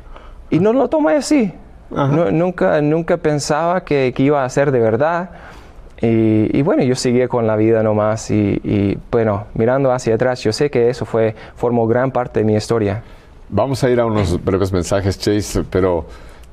y 0.50 0.58
no 0.58 0.72
lo 0.72 0.88
tomé 0.88 1.14
así. 1.14 1.52
nunca, 1.90 2.80
nunca 2.80 3.16
pensaba 3.16 3.84
que, 3.84 4.12
que, 4.14 4.22
iba 4.22 4.44
a 4.44 4.48
ser 4.48 4.70
de 4.70 4.80
verdad. 4.80 5.30
Y, 6.00 6.62
bueno, 6.62 6.84
yo 6.84 6.94
seguí 6.94 7.26
con 7.26 7.46
la 7.46 7.56
vida 7.56 7.82
nomás 7.82 8.30
y, 8.30 8.60
y, 8.62 8.98
bueno, 9.10 9.46
mirando 9.54 9.90
hacia 9.90 10.14
atrás, 10.14 10.42
yo 10.42 10.52
sé 10.52 10.70
que 10.70 10.90
eso 10.90 11.04
fue, 11.04 11.34
formó 11.56 11.88
gran 11.88 12.12
parte 12.12 12.40
de 12.40 12.44
mi 12.44 12.54
historia. 12.54 13.02
Vamos 13.48 13.82
a 13.82 13.90
ir 13.90 13.98
a 13.98 14.06
unos 14.06 14.42
breves 14.44 14.72
mensajes, 14.72 15.18
Chase, 15.18 15.64
pero 15.68 16.06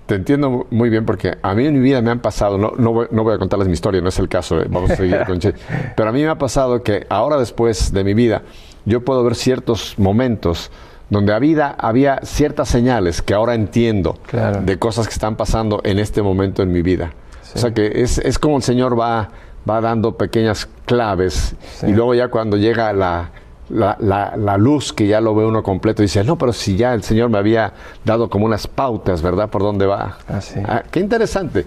te 0.06 0.16
entiendo 0.16 0.66
muy 0.70 0.90
bien 0.90 1.06
porque 1.06 1.38
a 1.42 1.54
mí 1.54 1.66
en 1.66 1.74
mi 1.74 1.80
vida 1.80 2.02
me 2.02 2.12
han 2.12 2.20
pasado, 2.20 2.58
no, 2.58 2.74
no, 2.78 2.94
voy, 2.94 3.08
no 3.12 3.24
voy 3.24 3.36
a 3.36 3.38
contarles 3.38 3.68
mi 3.68 3.74
historia, 3.74 4.02
no 4.02 4.10
es 4.10 4.18
el 4.18 4.30
caso, 4.30 4.62
eh, 4.62 4.68
vamos 4.70 4.92
a 4.92 4.96
seguir 4.96 5.24
con 5.26 5.40
Chase, 5.40 5.58
pero 5.96 6.10
a 6.10 6.12
mí 6.12 6.22
me 6.22 6.30
ha 6.30 6.38
pasado 6.38 6.82
que 6.84 7.06
ahora 7.10 7.38
después 7.38 7.92
de 7.92 8.04
mi 8.04 8.14
vida, 8.14 8.44
yo 8.86 9.04
puedo 9.04 9.24
ver 9.24 9.36
ciertos 9.36 9.98
momentos 9.98 10.72
donde 11.10 11.34
había, 11.34 11.70
había 11.70 12.20
ciertas 12.24 12.70
señales 12.70 13.22
que 13.22 13.34
ahora 13.34 13.54
entiendo 13.56 14.18
de 14.62 14.80
cosas 14.80 15.08
que 15.08 15.14
están 15.14 15.36
pasando 15.36 15.82
en 15.84 16.00
este 16.00 16.22
momento 16.22 16.64
en 16.64 16.72
mi 16.72 16.82
vida. 16.82 17.14
O 17.54 17.58
sea 17.58 17.74
que 17.74 18.02
es, 18.02 18.18
es, 18.18 18.38
como 18.38 18.58
el 18.58 18.64
Señor 18.64 19.00
va, 19.00 19.30
va 19.70 19.80
dando 19.80 20.18
pequeñas 20.18 20.68
claves 20.86 21.56
y 21.84 21.94
luego 21.94 22.14
ya 22.14 22.28
cuando 22.28 22.58
llega 22.58 22.92
la, 22.92 23.32
la, 23.70 23.98
la, 24.36 24.58
luz 24.58 24.92
que 24.92 25.08
ya 25.08 25.22
lo 25.22 25.34
ve 25.36 25.46
uno 25.46 25.64
completo 25.64 26.02
y 26.02 26.06
dice, 26.06 26.24
no, 26.24 26.38
pero 26.38 26.52
si 26.52 26.76
ya 26.76 26.94
el 26.94 27.04
Señor 27.04 27.30
me 27.30 27.38
había 27.38 27.72
dado 28.04 28.30
como 28.30 28.46
unas 28.46 28.68
pautas, 28.68 29.22
¿verdad? 29.22 29.50
Por 29.50 29.62
dónde 29.62 29.86
va. 29.86 30.18
Así. 30.28 30.60
Ah, 30.66 30.84
qué 30.92 31.00
interesante. 31.00 31.66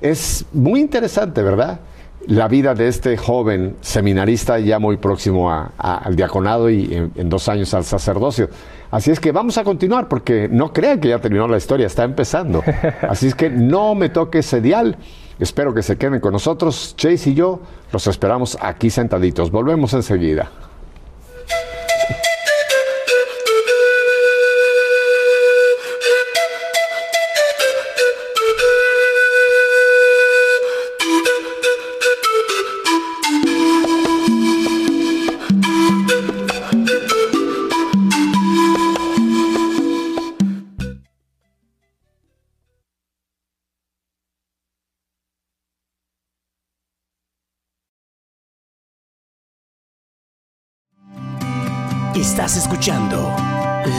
Es 0.00 0.46
muy 0.52 0.80
interesante, 0.80 1.42
¿verdad? 1.42 1.80
La 2.26 2.48
vida 2.48 2.74
de 2.74 2.88
este 2.88 3.16
joven 3.16 3.76
seminarista 3.80 4.58
ya 4.58 4.78
muy 4.78 4.96
próximo 4.96 5.50
al 5.76 6.16
diaconado 6.16 6.70
y 6.70 6.94
en, 7.14 7.28
dos 7.28 7.48
años 7.48 7.74
al 7.74 7.84
sacerdocio. 7.84 8.48
Así 8.90 9.10
es 9.10 9.20
que 9.20 9.30
vamos 9.30 9.58
a 9.58 9.64
continuar 9.64 10.08
porque 10.08 10.48
no 10.50 10.72
crean 10.72 11.00
que 11.00 11.08
ya 11.08 11.18
terminó 11.18 11.46
la 11.48 11.58
historia, 11.58 11.86
está 11.86 12.04
empezando. 12.04 12.62
Así 13.08 13.26
es 13.26 13.34
que 13.34 13.50
no 13.50 13.94
me 13.94 14.08
toque 14.08 14.38
ese 14.38 14.60
dial. 14.60 14.96
Espero 15.38 15.74
que 15.74 15.82
se 15.82 15.96
queden 15.98 16.20
con 16.20 16.32
nosotros. 16.32 16.94
Chase 16.96 17.30
y 17.30 17.34
yo 17.34 17.60
los 17.92 18.06
esperamos 18.06 18.56
aquí 18.60 18.88
sentaditos. 18.88 19.50
Volvemos 19.50 19.92
enseguida. 19.92 20.50
Estás 52.44 52.58
escuchando 52.64 53.34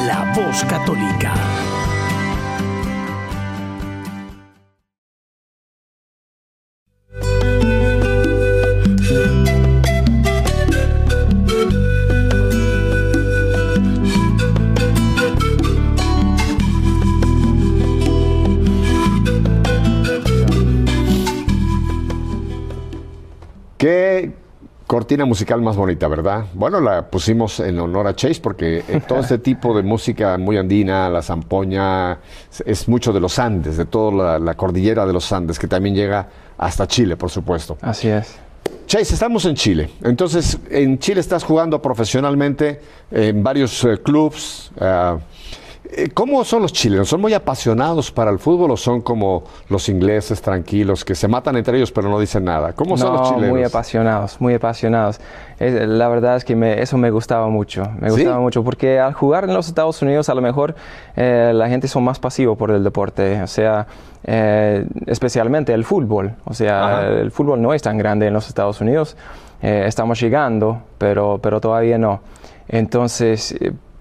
La 0.05 0.31
Voz 0.35 0.63
Católica. 0.65 1.33
Cortina 25.05 25.25
musical 25.25 25.61
más 25.61 25.75
bonita, 25.75 26.07
¿verdad? 26.07 26.45
Bueno, 26.55 26.81
la 26.81 27.07
pusimos 27.11 27.59
en 27.59 27.77
honor 27.77 28.07
a 28.07 28.15
Chase 28.15 28.41
porque 28.41 28.83
eh, 28.87 29.01
todo 29.07 29.19
este 29.19 29.37
tipo 29.37 29.77
de 29.77 29.83
música 29.83 30.35
muy 30.39 30.57
andina, 30.57 31.07
la 31.11 31.21
zampoña, 31.21 32.17
es 32.65 32.87
mucho 32.87 33.13
de 33.13 33.19
los 33.19 33.37
Andes, 33.37 33.77
de 33.77 33.85
toda 33.85 34.39
la, 34.39 34.53
cordillera 34.55 35.05
de 35.05 35.13
los 35.13 35.31
Andes, 35.31 35.59
que 35.59 35.67
también 35.67 35.93
llega 35.93 36.27
hasta 36.57 36.87
Chile, 36.87 37.17
por 37.17 37.29
supuesto. 37.29 37.77
Así 37.81 38.07
es. 38.07 38.35
Chase, 38.87 39.13
estamos 39.13 39.45
en 39.45 39.53
Chile. 39.53 39.91
Entonces, 40.01 40.57
en 40.71 40.97
Chile 40.97 41.19
estás 41.19 41.43
jugando 41.43 41.79
profesionalmente 41.79 42.81
en 43.11 43.43
varios 43.43 43.83
eh, 43.83 43.99
clubs. 44.01 44.71
Uh, 44.75 44.83
eh, 44.83 45.17
¿Cómo 46.13 46.43
son 46.43 46.63
los 46.63 46.73
chilenos? 46.73 47.07
¿Son 47.07 47.21
muy 47.21 47.33
apasionados 47.33 48.11
para 48.11 48.31
el 48.31 48.39
fútbol 48.39 48.71
o 48.71 48.77
son 48.77 49.01
como 49.01 49.43
los 49.69 49.87
ingleses 49.87 50.41
tranquilos 50.41 51.05
que 51.05 51.15
se 51.15 51.27
matan 51.27 51.55
entre 51.57 51.77
ellos 51.77 51.91
pero 51.91 52.09
no 52.09 52.19
dicen 52.19 52.43
nada? 52.43 52.73
¿Cómo 52.73 52.97
son 52.97 53.13
los 53.13 53.29
chilenos? 53.29 53.49
Muy 53.49 53.63
apasionados, 53.63 54.41
muy 54.41 54.53
apasionados. 54.53 55.19
la 55.59 56.07
verdad 56.07 56.37
es 56.37 56.45
que 56.45 56.81
eso 56.81 56.97
me 56.97 57.11
gustaba 57.11 57.47
mucho, 57.49 57.83
me 57.99 58.09
gustaba 58.09 58.39
mucho 58.39 58.63
porque 58.63 58.99
al 58.99 59.13
jugar 59.13 59.45
en 59.45 59.53
los 59.53 59.67
Estados 59.67 60.01
Unidos 60.01 60.29
a 60.29 60.33
lo 60.33 60.41
mejor 60.41 60.75
eh, 61.15 61.51
la 61.53 61.69
gente 61.69 61.87
son 61.87 62.03
más 62.03 62.19
pasivos 62.19 62.57
por 62.57 62.71
el 62.71 62.83
deporte, 62.83 63.41
o 63.41 63.47
sea, 63.47 63.87
eh, 64.23 64.85
especialmente 65.05 65.73
el 65.73 65.85
fútbol, 65.85 66.33
o 66.45 66.53
sea, 66.53 67.07
el 67.07 67.31
fútbol 67.31 67.61
no 67.61 67.73
es 67.73 67.81
tan 67.81 67.97
grande 67.97 68.27
en 68.27 68.33
los 68.33 68.47
Estados 68.47 68.81
Unidos, 68.81 69.15
estamos 69.61 70.19
llegando, 70.19 70.81
pero, 70.97 71.39
pero 71.41 71.61
todavía 71.61 71.97
no. 71.97 72.21
Entonces, 72.67 73.55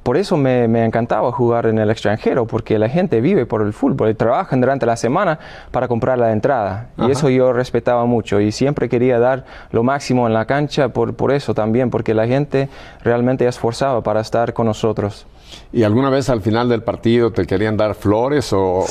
por 0.05 0.19
eso 0.19 0.37
me, 0.37 0.85
encantaba 0.85 1.33
jugar 1.33 1.65
en 1.65 1.79
el 1.79 1.91
extranjero, 1.91 2.47
porque 2.47 2.79
la 2.79 2.91
gente 2.91 3.23
vive 3.23 3.47
por 3.47 3.63
el 3.63 3.73
fútbol 3.73 4.11
y 4.11 4.15
trabajan 4.15 4.61
durante 4.61 4.85
la 4.85 4.97
semana 4.97 5.39
para 5.71 5.89
comprar 5.89 6.19
la 6.19 6.31
entrada. 6.31 6.91
Y 6.99 7.11
eso 7.11 7.31
yo 7.31 7.55
respetaba 7.55 8.05
mucho 8.05 8.39
y 8.39 8.53
siempre 8.53 8.91
quería 8.91 9.19
dar 9.19 9.47
lo 9.73 9.83
máximo 9.83 10.27
en 10.27 10.35
la 10.35 10.45
cancha 10.45 10.91
por, 10.91 11.15
por 11.15 11.33
eso 11.33 11.55
también, 11.55 11.89
porque 11.89 12.13
la 12.13 12.27
gente 12.27 12.69
realmente 13.03 13.49
esforzaba 13.49 14.03
para 14.03 14.21
estar 14.21 14.53
con 14.53 14.67
nosotros. 14.67 15.27
¿Y 15.73 15.85
alguna 15.85 16.11
vez 16.11 16.29
al 16.29 16.43
final 16.43 16.69
del 16.69 16.83
partido 16.83 17.33
te 17.33 17.47
querían 17.47 17.79
dar 17.79 17.95
flores 17.95 18.53
o...? 18.53 18.85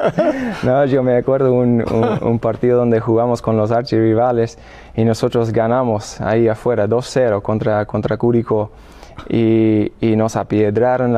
no, 0.62 0.86
yo 0.86 1.02
me 1.02 1.18
acuerdo 1.18 1.52
un, 1.52 1.84
un, 2.22 2.38
partido 2.38 2.78
donde 2.78 2.98
jugamos 3.00 3.42
con 3.42 3.58
los 3.58 3.72
archirrivales 3.72 4.58
y 4.96 5.04
nosotros 5.04 5.52
ganamos 5.52 6.18
ahí 6.22 6.48
afuera 6.48 6.86
2-0 6.86 7.42
contra, 7.42 7.84
contra 7.84 8.16
Curicó 8.16 8.70
y, 9.28 9.92
nos 10.16 10.36
apiedraron 10.36 11.14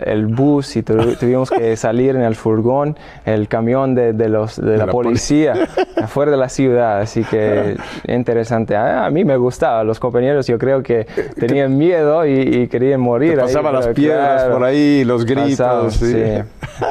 el 0.00 0.26
bus 0.26 0.76
y 0.76 0.82
tuvimos 0.82 1.50
que 1.50 1.76
salir 1.76 2.16
en 2.16 2.22
el 2.22 2.34
furgón, 2.34 2.96
el 3.24 3.46
camión 3.48 3.94
de, 3.94 4.12
los, 4.28 4.56
de, 4.56 4.76
la, 4.76 4.86
policía 4.86 5.54
afuera 6.02 6.32
de 6.32 6.36
la 6.36 6.48
ciudad. 6.48 7.00
Así 7.00 7.22
que 7.22 7.76
interesante. 8.08 8.76
A, 8.76 9.08
mí 9.10 9.24
me 9.24 9.36
gustaba. 9.36 9.84
Los 9.84 10.00
compañeros 10.00 10.46
yo 10.46 10.58
creo 10.58 10.82
que 10.82 11.06
tenían 11.38 11.76
miedo 11.76 12.26
y, 12.26 12.68
querían 12.68 13.00
morir. 13.00 13.38
pasaban 13.38 13.74
las 13.74 13.88
piedras 13.88 14.44
por 14.44 14.64
ahí, 14.64 15.04
los 15.04 15.24
gritos. 15.24 15.94
sí. 15.94 16.22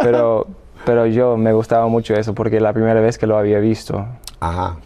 Pero, 0.02 0.48
pero 0.86 1.06
yo 1.08 1.36
me 1.36 1.52
gustaba 1.52 1.88
mucho 1.88 2.14
eso 2.14 2.34
porque 2.34 2.60
la 2.60 2.74
primera 2.74 3.02
vez 3.02 3.18
que 3.18 3.28
lo 3.28 3.38
había 3.38 3.60
visto. 3.60 4.06
Ajá. 4.40 4.78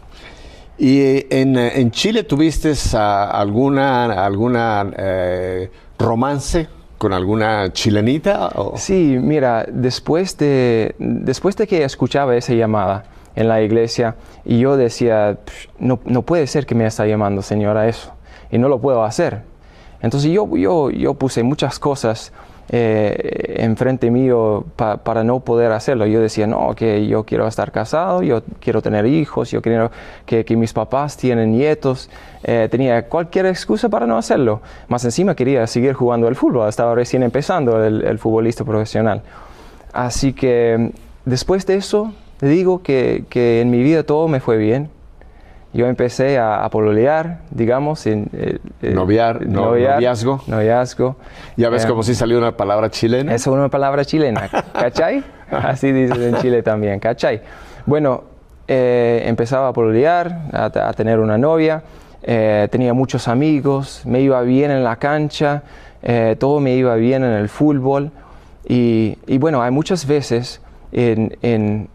¿Y 0.78 1.26
en, 1.34 1.58
en 1.58 1.92
Chile 1.92 2.24
tuviste 2.24 2.74
alguna, 2.94 4.26
alguna 4.26 4.92
eh, 4.96 5.72
romance 5.98 6.68
con 6.98 7.14
alguna 7.14 7.74
chilenita? 7.74 8.50
Sí, 8.76 9.18
mira, 9.20 9.66
después 9.68 10.38
de, 10.38 10.96
después 11.00 11.56
de 11.56 11.68
que 11.68 11.84
escuchaba 11.84 12.36
esa 12.36 12.54
llamada 12.54 13.06
en 13.36 13.48
la 13.48 13.62
iglesia, 13.62 14.16
y 14.46 14.60
yo 14.60 14.78
decía, 14.78 15.40
no, 15.80 16.00
no 16.06 16.22
puede 16.22 16.48
ser 16.48 16.66
que 16.66 16.76
me 16.76 16.86
está 16.86 17.06
llamando 17.06 17.42
señora 17.42 17.88
eso, 17.88 18.12
y 18.52 18.58
no 18.58 18.70
lo 18.70 18.80
puedo 18.80 19.04
hacer. 19.04 19.42
Entonces 20.02 20.32
yo, 20.32 20.56
yo, 20.58 20.92
yo 20.92 21.14
puse 21.16 21.42
muchas 21.42 21.80
cosas 21.80 22.34
eh, 22.70 23.56
enfrente 23.60 24.12
mío 24.12 24.66
para 24.76 25.24
no 25.24 25.40
poder 25.40 25.72
hacerlo. 25.72 26.06
Yo 26.06 26.20
decía, 26.20 26.48
no, 26.48 26.76
que 26.76 27.08
yo 27.08 27.24
quiero 27.24 27.48
estar 27.48 27.72
casado, 27.72 28.24
yo 28.24 28.44
quiero 28.60 28.82
tener 28.82 29.06
hijos, 29.06 29.52
yo 29.52 29.62
quiero 29.62 29.92
que, 30.26 30.44
mis 30.58 30.74
papás 30.74 31.16
tienen 31.16 31.52
nietos. 31.52 32.10
Eh, 32.44 32.68
tenía 32.70 33.08
cualquier 33.08 33.46
excusa 33.46 33.90
para 33.90 34.06
no 34.06 34.18
hacerlo. 34.18 34.62
Más 34.88 35.06
encima 35.06 35.36
quería 35.36 35.66
seguir 35.68 35.94
jugando 35.94 36.28
el 36.28 36.36
fútbol, 36.36 36.68
estaba 36.68 36.94
recién 36.96 37.24
empezando 37.24 37.84
el, 37.84 38.20
futbolista 38.20 38.64
profesional. 38.64 39.22
Así 39.94 40.34
que 40.34 40.92
después 41.26 41.66
de 41.66 41.76
eso, 41.76 42.14
digo 42.42 42.82
que 42.82 43.26
en 43.62 43.70
mi 43.70 43.82
vida 43.82 44.04
todo 44.04 44.28
me 44.28 44.40
fue 44.40 44.58
bien 44.58 44.90
yo 45.78 45.86
empecé 45.88 46.40
a, 46.40 46.66
a 46.66 46.70
pololear, 46.70 47.42
digamos, 47.52 48.06
en, 48.08 48.28
eh, 48.34 48.58
eh, 48.82 48.92
noviar, 48.94 49.46
noviazgo. 49.46 50.42
Noviazgo. 50.48 51.16
Ya 51.56 51.70
ves 51.70 51.86
como 51.86 52.02
si 52.04 52.16
salió 52.16 52.38
una 52.40 52.58
palabra 52.58 52.90
chilena. 52.90 53.34
Es 53.36 53.46
una 53.48 53.70
palabra 53.70 54.04
chilena, 54.04 54.50
¿cachai? 54.74 55.24
Así 55.52 55.92
dicen 55.92 56.22
en 56.22 56.36
Chile 56.42 56.64
también, 56.64 57.00
¿cachai? 57.00 57.42
Bueno, 57.86 58.24
eh, 58.68 59.22
empezaba 59.26 59.70
a 59.70 59.74
pololear, 59.74 60.50
a, 60.52 60.66
a 60.66 60.94
tener 60.94 61.20
una 61.20 61.38
novia, 61.38 61.84
eh, 62.24 62.68
tenía 62.72 62.94
muchos 62.94 63.28
amigos, 63.28 64.02
me 64.06 64.20
iba 64.22 64.42
bien 64.42 64.72
en 64.72 64.84
la 64.84 64.96
cancha, 64.98 65.62
eh, 66.02 66.36
todo 66.40 66.60
me 66.60 66.74
iba 66.76 66.96
bien 66.96 67.24
en 67.24 67.32
el 67.34 67.50
fútbol. 67.50 68.12
Y, 68.68 69.18
y 69.28 69.38
bueno, 69.38 69.62
hay 69.62 69.72
muchas 69.72 70.06
veces 70.08 70.60
en, 70.92 71.38
en- 71.44 71.88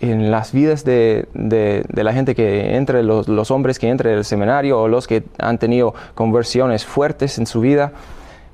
en 0.00 0.30
las 0.30 0.52
vidas 0.52 0.84
de, 0.84 1.28
de- 1.34 1.84
de 1.88 2.04
la 2.04 2.12
gente 2.12 2.34
que 2.34 2.76
entre, 2.76 3.02
los, 3.02 3.28
los 3.28 3.50
hombres 3.50 3.78
que 3.78 3.88
entran 3.88 4.14
el 4.14 4.24
seminario 4.24 4.80
o 4.80 4.88
los 4.88 5.06
que 5.06 5.24
han 5.38 5.58
tenido 5.58 5.94
conversiones 6.14 6.84
fuertes 6.86 7.38
en 7.38 7.46
su 7.46 7.60
vida, 7.60 7.92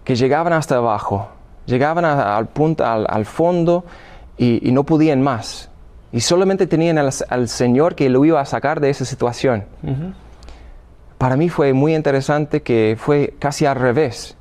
que 0.04 0.16
llegaban 0.16 0.52
hasta 0.52 0.76
abajo, 0.76 1.28
llegaban 1.66 2.04
a- 2.04 2.36
al 2.36 2.46
punto, 2.48 2.84
al, 2.84 3.06
al 3.08 3.24
fondo 3.26 3.84
y, 4.36 4.68
y 4.68 4.72
no 4.72 4.84
podían 4.84 5.22
más. 5.22 5.70
Y 6.12 6.20
solamente 6.20 6.66
tenían 6.66 6.98
al, 6.98 7.10
al 7.28 7.48
Señor 7.48 7.94
que 7.94 8.08
lo 8.08 8.24
iba 8.24 8.40
a 8.40 8.44
sacar 8.46 8.80
de 8.80 8.90
esa 8.90 9.04
situación. 9.04 9.64
Para 11.18 11.36
mí 11.36 11.48
fue 11.48 11.72
muy 11.72 11.94
interesante 11.94 12.62
que 12.62 12.96
fue 12.98 13.34
casi 13.38 13.66
al 13.66 13.76
revés. 13.76 14.36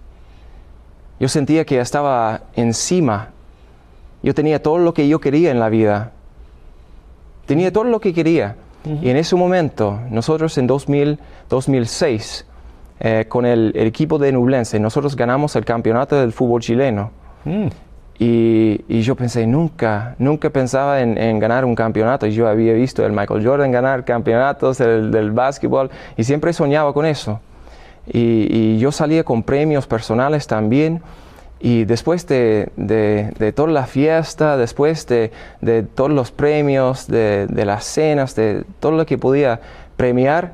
Yo 1.20 1.30
sentía 1.30 1.66
que 1.66 1.80
estaba 1.80 2.42
encima. 2.56 3.30
Yo 4.22 4.34
tenía 4.34 4.62
todo 4.62 4.78
lo 4.80 4.94
que 4.94 5.08
yo 5.08 5.20
quería 5.20 5.52
en 5.52 5.60
la 5.60 5.70
vida. 5.70 6.12
Tenía 7.46 7.72
todo 7.72 7.86
lo 7.86 8.00
que 8.00 8.14
quería. 8.14 8.56
Y 9.02 9.10
en 9.10 9.18
ese 9.18 9.36
momento, 9.36 10.00
nosotros 10.12 10.56
en 10.60 10.68
2000, 10.68 11.18
2006, 11.50 12.46
eh, 13.00 13.26
con 13.28 13.46
el, 13.46 13.72
el 13.76 13.88
equipo 13.88 14.20
de 14.20 14.32
Nublense, 14.32 14.80
nosotros 14.80 15.16
ganamos 15.16 15.56
el 15.56 15.66
campeonato 15.66 16.20
del 16.20 16.32
fútbol 16.32 16.62
chileno. 16.62 17.10
Y, 18.18 18.82
y 18.88 19.02
yo 19.02 19.16
pensé, 19.16 19.46
nunca, 19.48 20.16
nunca 20.20 20.50
pensaba 20.50 21.02
en, 21.02 21.18
en 21.18 21.40
ganar 21.40 21.66
un 21.66 21.76
campeonato. 21.76 22.28
Yo 22.28 22.48
había 22.48 22.74
visto 22.74 23.06
el 23.06 23.12
Michael 23.12 23.46
Jordan 23.46 23.72
ganar 23.72 24.06
campeonatos 24.06 24.78
del, 24.78 25.12
del 25.12 25.32
básquetbol 25.32 25.90
y 26.16 26.24
siempre 26.24 26.54
soñaba 26.54 26.94
con 26.94 27.06
eso. 27.06 27.40
Y, 28.08 28.48
y 28.50 28.78
yo 28.78 28.92
salía 28.92 29.24
con 29.24 29.44
premios 29.44 29.88
personales 29.88 30.48
también. 30.48 31.02
Y 31.60 31.86
después 31.86 32.28
de, 32.28 32.70
de- 32.76 33.32
de 33.40 33.52
toda 33.54 33.70
la 33.72 33.86
fiesta, 33.86 34.58
después 34.58 35.08
de, 35.08 35.32
de 35.62 35.84
todos 35.84 36.12
los 36.12 36.32
premios, 36.32 37.08
de, 37.08 37.48
las 37.66 37.86
cenas, 37.86 38.36
de 38.36 38.66
todo 38.80 38.92
lo 38.92 39.06
que 39.06 39.18
podía 39.18 39.62
premiar, 39.98 40.52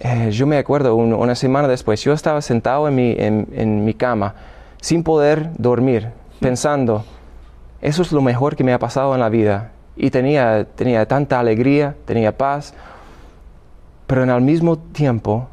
eh, 0.00 0.30
yo 0.32 0.46
me 0.46 0.58
acuerdo 0.58 0.96
un- 0.96 1.14
una 1.14 1.34
semana 1.34 1.68
después, 1.68 2.02
yo 2.02 2.12
estaba 2.12 2.42
sentado 2.42 2.88
en 2.88 2.94
mi, 2.94 3.14
en, 3.16 3.46
mi 3.84 3.94
cama 3.94 4.34
sin 4.80 5.02
poder 5.04 5.50
dormir, 5.56 6.08
pensando, 6.40 7.04
eso 7.80 8.02
es 8.02 8.12
lo 8.12 8.20
mejor 8.20 8.56
que 8.56 8.64
me 8.64 8.72
ha 8.72 8.78
pasado 8.78 9.14
en 9.14 9.20
la 9.20 9.28
vida. 9.28 9.70
Y 9.96 10.10
tenía, 10.10 10.66
tenía 10.74 11.06
tanta 11.06 11.38
alegría, 11.38 11.94
tenía 12.04 12.36
paz, 12.36 12.74
pero 14.08 14.24
en 14.24 14.30
el 14.30 14.40
mismo 14.42 14.76
tiempo 14.78 15.48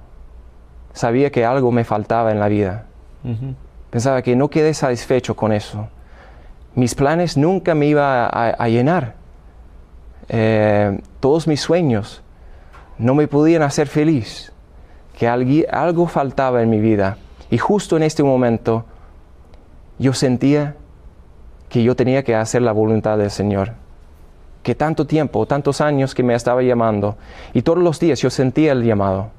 sabía 0.94 1.32
que 1.32 1.46
algo 1.46 1.72
me 1.72 1.84
faltaba 1.86 2.32
en 2.32 2.40
la 2.40 2.48
vida. 2.50 2.86
Pensaba 3.92 4.22
que 4.24 4.36
no 4.36 4.50
quedé 4.50 4.74
satisfecho 4.74 5.36
con 5.36 5.52
eso. 5.52 5.88
Mis 6.74 6.96
planes 6.96 7.38
nunca 7.38 7.76
me 7.76 7.86
iban 7.86 8.30
a, 8.32 8.68
llenar. 8.70 9.16
Eh, 10.30 11.00
todos 11.20 11.48
mis 11.48 11.60
sueños 11.62 12.24
no 12.98 13.14
me 13.14 13.28
podían 13.28 13.62
hacer 13.62 13.88
feliz. 13.88 14.54
Que 15.20 15.28
algui- 15.30 15.68
algo 15.70 16.08
faltaba 16.08 16.64
en 16.64 16.70
mi 16.70 16.80
vida. 16.80 17.18
Y 17.52 17.58
justo 17.58 17.98
en 17.98 18.04
este 18.04 18.24
momento 18.24 18.86
yo 20.00 20.14
sentía 20.14 20.76
que 21.68 21.84
yo 21.84 21.96
tenía 21.96 22.24
que 22.24 22.34
hacer 22.34 22.62
la 22.62 22.72
voluntad 22.72 23.18
del 23.18 23.30
Señor. 23.30 23.74
Que 24.64 24.74
tanto 24.74 25.06
tiempo, 25.06 25.46
tantos 25.46 25.82
años 25.82 26.16
que 26.16 26.24
me 26.24 26.34
estaba 26.34 26.62
llamando. 26.62 27.18
Y 27.54 27.62
todos 27.64 27.80
los 27.80 28.00
días 28.00 28.22
yo 28.22 28.30
sentía 28.30 28.72
el 28.72 28.84
llamado. 28.84 29.32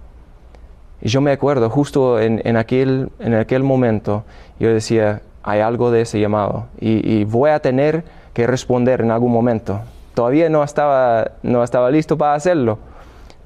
Y 1.02 1.08
yo 1.08 1.20
me 1.20 1.32
acuerdo, 1.32 1.68
justo 1.68 2.20
en, 2.20 2.40
en 2.44 2.56
aquel, 2.56 3.10
en 3.18 3.34
aquel 3.34 3.62
momento, 3.64 4.22
yo 4.60 4.72
decía, 4.72 5.20
hay 5.42 5.60
algo 5.60 5.90
de 5.90 6.02
ese 6.02 6.20
llamado 6.20 6.66
y, 6.80 7.06
y 7.20 7.24
voy 7.24 7.50
a 7.50 7.58
tener 7.58 8.04
que 8.32 8.46
responder 8.46 9.00
en 9.00 9.10
algún 9.10 9.32
momento. 9.32 9.80
Todavía 10.14 10.48
no 10.48 10.62
estaba, 10.62 11.32
no 11.42 11.64
estaba 11.64 11.90
listo 11.90 12.16
para 12.16 12.34
hacerlo, 12.34 12.78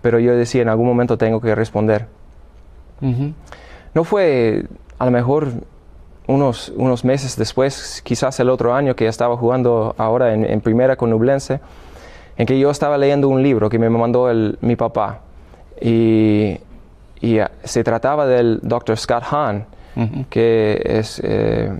pero 0.03 0.19
yo 0.19 0.37
decía, 0.37 0.63
en 0.63 0.69
algún 0.69 0.87
momento 0.87 1.17
tengo 1.17 1.41
que 1.41 1.55
responder. 1.55 2.07
No 3.95 4.05
fue 4.05 4.65
a 4.99 5.05
lo 5.07 5.11
mejor 5.11 5.49
unos, 6.27 6.73
unos 6.77 7.05
meses 7.05 7.37
después, 7.37 8.03
quizás 8.05 8.39
el 8.41 8.51
otro 8.51 8.75
año 8.75 8.95
que 8.97 9.07
estaba 9.07 9.37
jugando 9.37 9.95
ahora 9.97 10.35
en, 10.35 10.45
en 10.45 10.61
primera 10.61 10.97
con 10.97 11.11
Nublense, 11.11 11.61
en 12.37 12.47
que 12.47 12.59
yo 12.59 12.71
estaba 12.71 12.99
leyendo 12.99 13.29
un 13.29 13.43
libro 13.43 13.71
que 13.71 13.79
me 13.79 13.89
mandó 13.89 14.31
el- 14.31 14.59
mi 14.61 14.77
papá. 14.77 15.21
Y, 15.81 16.59
y, 17.21 17.39
ah, 17.39 17.51
se 17.65 17.83
trataba 17.85 18.27
del 18.27 18.61
Dr. 18.63 18.97
Scott 18.97 19.25
Hahn, 19.31 19.65
que 20.29 20.83
es, 20.85 21.23
eh, 21.25 21.73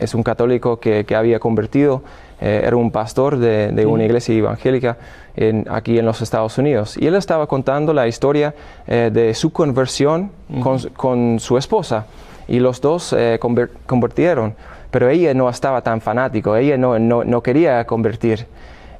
es 0.00 0.14
un 0.14 0.22
católico 0.22 0.80
que, 0.80 1.04
que 1.04 1.14
había 1.14 1.38
convertido, 1.38 2.02
eh, 2.40 2.62
era 2.64 2.76
un 2.76 2.90
pastor 2.90 3.36
de, 3.36 3.72
de 3.72 3.84
una 3.84 4.04
iglesia 4.04 4.34
evangélica 4.34 4.96
en- 5.36 5.66
aquí 5.68 5.98
en 5.98 6.06
los 6.06 6.22
Estados 6.22 6.56
Unidos. 6.56 6.96
Y 6.96 7.06
él 7.06 7.14
estaba 7.14 7.46
contando 7.46 7.92
la 7.92 8.06
historia 8.08 8.54
eh, 8.86 9.10
de 9.12 9.34
su 9.34 9.52
conversión 9.52 10.30
con, 10.62 10.78
su- 10.78 10.92
con 10.94 11.38
su 11.40 11.58
esposa. 11.58 12.06
Y 12.48 12.58
los 12.60 12.80
dos 12.80 13.12
conver- 13.12 13.68
convirtieron, 13.84 14.54
pero 14.90 15.10
ella 15.10 15.34
no 15.34 15.50
estaba 15.50 15.82
tan 15.82 16.00
fanático, 16.00 16.56
ella 16.56 16.78
no, 16.78 16.98
no, 16.98 17.22
no 17.22 17.42
quería 17.42 17.84
convertir. 17.84 18.46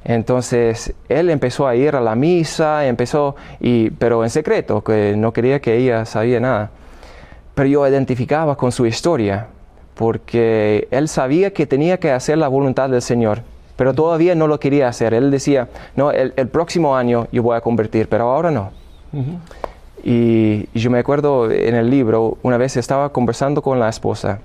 Entonces 0.03 0.93
él 1.09 1.29
empezó 1.29 1.67
a 1.67 1.75
ir 1.75 1.95
a 1.95 2.01
la 2.01 2.15
misa, 2.15 2.87
empezó, 2.87 3.35
y, 3.59 3.89
pero 3.91 4.23
en 4.23 4.29
secreto, 4.29 4.83
que 4.83 5.15
no 5.17 5.33
quería 5.33 5.59
que 5.59 5.75
ella 5.75 6.05
sabía 6.05 6.39
nada. 6.39 6.71
Pero 7.53 7.69
yo 7.69 7.87
identificaba 7.87 8.55
con 8.55 8.71
su 8.71 8.85
historia, 8.85 9.47
porque 9.95 10.87
él 10.91 11.09
sabía 11.09 11.51
que 11.51 11.67
tenía 11.67 11.99
que 11.99 12.11
hacer 12.11 12.37
la 12.37 12.47
voluntad 12.47 12.89
del 12.89 13.01
Señor, 13.01 13.41
pero 13.75 13.93
todavía 13.93 14.35
no 14.35 14.47
lo 14.47 14.59
quería 14.59 14.87
hacer. 14.87 15.13
Él 15.13 15.29
decía, 15.31 15.67
no, 15.95 16.11
el, 16.11 16.33
el 16.37 16.47
próximo 16.47 16.95
año 16.95 17.27
yo 17.31 17.43
voy 17.43 17.57
a 17.57 17.61
convertir, 17.61 18.07
pero 18.07 18.31
ahora 18.31 18.51
no. 18.51 18.71
Y, 20.03 20.69
y 20.73 20.79
yo 20.79 20.89
me 20.89 20.99
acuerdo 20.99 21.51
en 21.51 21.75
el 21.75 21.89
libro, 21.89 22.37
una 22.41 22.57
vez 22.57 22.77
estaba 22.77 23.11
conversando 23.11 23.61
con 23.61 23.79
la 23.79 23.89
esposa 23.89 24.39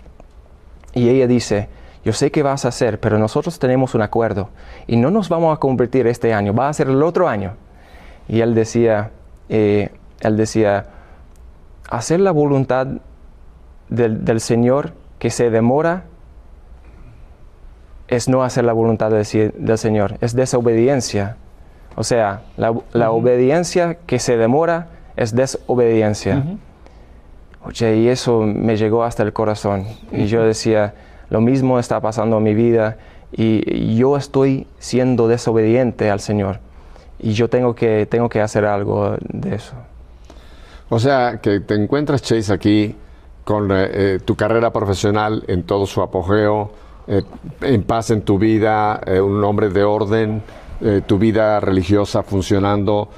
y 0.95 1.09
ella 1.09 1.27
dice, 1.29 1.69
yo 2.05 2.13
sé 2.13 2.31
qué 2.31 2.43
vas 2.43 2.65
a 2.65 2.69
hacer, 2.69 3.01
pero 3.01 3.19
nosotros 3.19 3.59
tenemos 3.59 3.95
un 3.95 4.03
acuerdo 4.03 4.51
y 4.87 4.97
no 4.97 5.11
nos 5.11 5.29
vamos 5.29 5.57
a 5.57 5.61
convertir 5.61 6.07
este 6.07 6.35
año, 6.35 6.53
va 6.55 6.69
a 6.69 6.73
ser 6.73 6.89
el 6.89 7.03
otro 7.03 7.29
año. 7.29 7.55
Y 8.29 8.41
él 8.41 8.55
decía, 8.55 9.11
eh, 9.49 9.91
él 10.21 10.37
decía, 10.37 10.87
hacer 11.89 12.21
la 12.21 12.31
voluntad 12.31 12.87
del, 13.89 14.25
del 14.25 14.41
Señor 14.41 14.93
que 15.19 15.31
se 15.31 15.51
demora 15.51 16.05
es 18.09 18.29
no 18.29 18.43
hacer 18.43 18.65
la 18.65 18.73
voluntad 18.73 19.11
del, 19.11 19.25
Señor, 19.79 20.19
es 20.21 20.35
desobediencia. 20.35 21.37
O 21.97 22.05
sea, 22.05 22.43
la, 22.57 22.75
la 22.93 23.11
obediencia 23.11 23.95
que 24.07 24.19
se 24.19 24.37
demora 24.37 24.89
es 25.17 25.35
desobediencia. 25.35 26.43
Oye, 27.65 27.97
y 27.97 28.09
eso 28.09 28.43
me 28.43 28.77
llegó 28.77 29.05
hasta 29.05 29.23
el 29.23 29.33
corazón. 29.33 29.87
Y 30.13 30.27
yo 30.27 30.43
decía, 30.43 30.95
lo 31.31 31.41
mismo 31.41 31.79
está 31.79 32.01
pasando 32.01 32.39
en 32.39 32.43
mi 32.43 32.55
vida 32.55 32.99
y 33.33 33.97
yo 33.97 34.17
estoy 34.17 34.67
siendo 34.79 35.27
desobediente 35.27 36.11
al 36.11 36.21
Señor. 36.21 36.61
Y 37.19 37.33
yo 37.33 37.49
tengo 37.49 37.75
que, 37.75 38.07
tengo 38.07 38.29
que 38.29 38.41
hacer 38.41 38.65
algo 38.65 39.17
de 39.29 39.55
eso. 39.57 39.75
O 40.89 40.99
sea, 40.99 41.41
que 41.41 41.61
te 41.61 41.75
encuentras, 41.75 42.23
Chase, 42.23 42.53
aquí 42.53 42.95
con 43.45 43.71
eh, 43.71 43.89
eh, 43.93 44.19
tu 44.25 44.37
carrera 44.37 44.73
profesional 44.73 45.45
en 45.49 45.63
todo 45.63 45.87
su 45.87 46.03
apogeo, 46.03 46.71
eh, 47.07 47.23
en 47.63 47.83
paz 47.83 48.11
en 48.11 48.23
tu 48.23 48.39
vida, 48.39 49.01
un 49.23 49.43
hombre 49.45 49.69
de 49.69 49.85
orden, 49.85 50.43
tu 51.07 51.19
vida 51.19 51.61
religiosa 51.61 52.23
funcionando, 52.23 53.09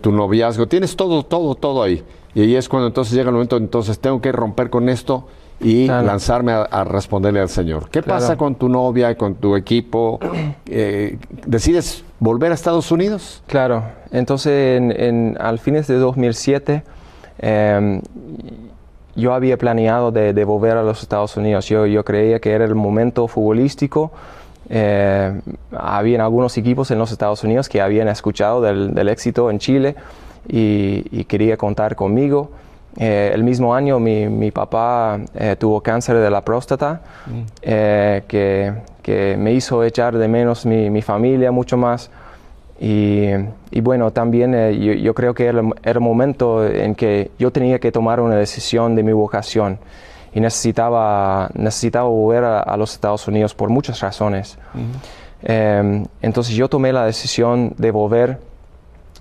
tu 0.00 0.10
noviazgo, 0.10 0.66
tienes 0.66 0.96
todo, 0.96 1.24
todo, 1.24 1.54
todo 1.54 1.82
ahí. 1.82 2.02
Y 2.34 2.42
ahí 2.42 2.56
es 2.56 2.68
cuando 2.68 2.88
entonces 2.88 3.14
llega 3.14 3.28
el 3.28 3.34
momento, 3.34 3.56
entonces 3.56 3.98
tengo 3.98 4.20
que 4.20 4.32
romper 4.32 4.70
con 4.70 4.88
esto 4.88 5.26
y 5.62 5.86
Claro. 5.86 6.06
lanzarme 6.06 6.52
a, 6.52 6.62
a 6.62 6.84
responderle 6.84 7.40
al 7.40 7.48
Señor. 7.48 7.88
¿Qué 7.90 8.02
Claro. 8.02 8.20
pasa 8.20 8.36
con 8.36 8.54
tu 8.56 8.68
novia, 8.68 9.16
con 9.16 9.34
tu 9.36 9.56
equipo? 9.56 10.18
Eh, 10.74 11.18
¿Decides 11.46 12.02
volver 12.18 12.50
a 12.50 12.54
Estados 12.54 12.90
Unidos? 12.90 13.42
Claro, 13.46 13.82
entonces 14.10 14.78
en, 14.78 14.90
en- 14.92 15.36
al 15.38 15.58
fines 15.58 15.86
de 15.86 15.96
2007 15.96 16.82
em, 17.40 18.00
yo 19.14 19.34
había 19.34 19.58
planeado 19.58 20.10
de, 20.12 20.32
de 20.32 20.44
volver 20.44 20.78
a 20.78 20.82
los 20.82 21.02
Estados 21.02 21.36
Unidos. 21.36 21.66
Yo, 21.68 21.84
yo 21.84 22.02
creía 22.04 22.40
que 22.40 22.52
era 22.52 22.64
el 22.64 22.74
momento 22.74 23.28
futbolístico. 23.28 24.12
Eh, 24.70 25.38
habían 25.76 26.22
algunos 26.22 26.56
equipos 26.56 26.90
en 26.90 26.98
los 26.98 27.12
Estados 27.12 27.44
Unidos 27.44 27.68
que 27.68 27.82
habían 27.82 28.08
escuchado 28.08 28.62
del, 28.62 28.94
del 28.94 29.08
éxito 29.10 29.50
en 29.50 29.58
Chile 29.58 29.96
y, 30.48 31.04
y 31.10 31.24
quería 31.24 31.58
contar 31.58 31.94
conmigo. 31.96 32.50
Eh, 32.98 33.30
el 33.32 33.42
mismo 33.42 33.74
año 33.74 33.98
mi, 33.98 34.28
mi 34.28 34.50
papá 34.50 35.18
eh, 35.34 35.56
tuvo 35.58 35.80
cáncer 35.80 36.16
de 36.18 36.30
la 36.30 36.42
próstata, 36.42 37.00
eh, 37.62 38.22
que, 38.28 38.72
que 39.02 39.36
me 39.38 39.52
hizo 39.52 39.82
echar 39.82 40.16
de 40.16 40.28
menos 40.28 40.66
mi, 40.66 40.90
mi 40.90 41.00
familia 41.00 41.50
mucho 41.50 41.76
más. 41.76 42.10
Y, 42.78 43.28
y 43.70 43.80
bueno, 43.80 44.10
también 44.10 44.52
yo, 44.78 44.92
yo 44.92 45.14
creo 45.14 45.34
que 45.34 45.46
era, 45.46 45.62
era 45.82 45.92
el 45.92 46.00
momento 46.00 46.66
en 46.66 46.94
que 46.94 47.30
yo 47.38 47.50
tenía 47.50 47.78
que 47.78 47.92
tomar 47.92 48.20
una 48.20 48.36
decisión 48.36 48.96
de 48.96 49.02
mi 49.02 49.12
vocación 49.12 49.78
y 50.34 50.40
necesitaba, 50.40 51.48
necesitaba 51.54 52.08
volver 52.08 52.44
a, 52.44 52.60
a 52.60 52.76
los 52.76 52.92
Estados 52.92 53.26
Unidos 53.28 53.54
por 53.54 53.68
muchas 53.68 54.00
razones. 54.00 54.58
Eh, 55.44 56.04
entonces 56.22 56.54
yo 56.54 56.68
tomé 56.68 56.92
la 56.92 57.04
decisión 57.04 57.74
de 57.78 57.90
volver 57.90 58.38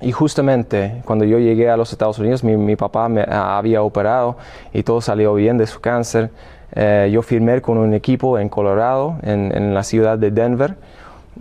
y 0.02 0.12
justamente 0.12 1.02
cuando 1.06 1.26
yo 1.26 1.38
llegué 1.40 1.70
a 1.70 1.78
los 1.78 1.92
Estados 1.92 2.18
Unidos, 2.20 2.44
mi, 2.44 2.58
mi 2.58 2.76
papá 2.76 3.08
me 3.10 3.22
ah, 3.22 3.58
había 3.58 3.82
operado 3.84 4.38
y 4.74 4.84
todo 4.84 5.02
salió 5.02 5.34
bien 5.36 5.58
de 5.58 5.68
su 5.68 5.80
cáncer. 5.80 6.30
Eh, 6.74 7.10
yo 7.12 7.22
firmé 7.22 7.62
con 7.62 7.78
un 7.78 7.94
equipo 7.94 8.40
en 8.40 8.50
Colorado, 8.50 9.16
en, 9.24 9.56
en 9.56 9.74
la 9.74 9.84
ciudad 9.84 10.18
de 10.18 10.32
Denver. 10.32 10.76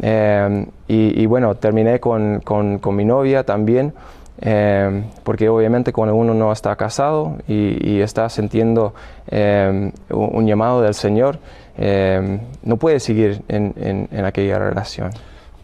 Eh, 0.02 0.66
y, 0.88 1.22
y 1.22 1.26
bueno, 1.26 1.54
terminé 1.56 2.00
con, 2.00 2.40
con- 2.40 2.78
con 2.78 2.96
mi 2.96 3.04
novia 3.04 3.44
también, 3.44 3.92
eh, 4.40 5.02
porque 5.24 5.48
obviamente 5.48 5.92
cuando 5.92 6.14
uno 6.14 6.32
no 6.34 6.50
está 6.52 6.74
casado 6.76 7.36
y, 7.46 7.76
y 7.96 8.00
está 8.00 8.28
sintiendo 8.28 8.94
eh, 9.28 9.92
un, 10.10 10.30
un 10.32 10.46
llamado 10.46 10.80
del 10.80 10.94
Señor, 10.94 11.38
eh, 11.76 12.38
no 12.62 12.76
puede 12.76 13.00
seguir 13.00 13.42
en, 13.48 13.74
en- 13.76 14.08
en 14.10 14.24
aquella 14.24 14.58
relación. 14.58 15.10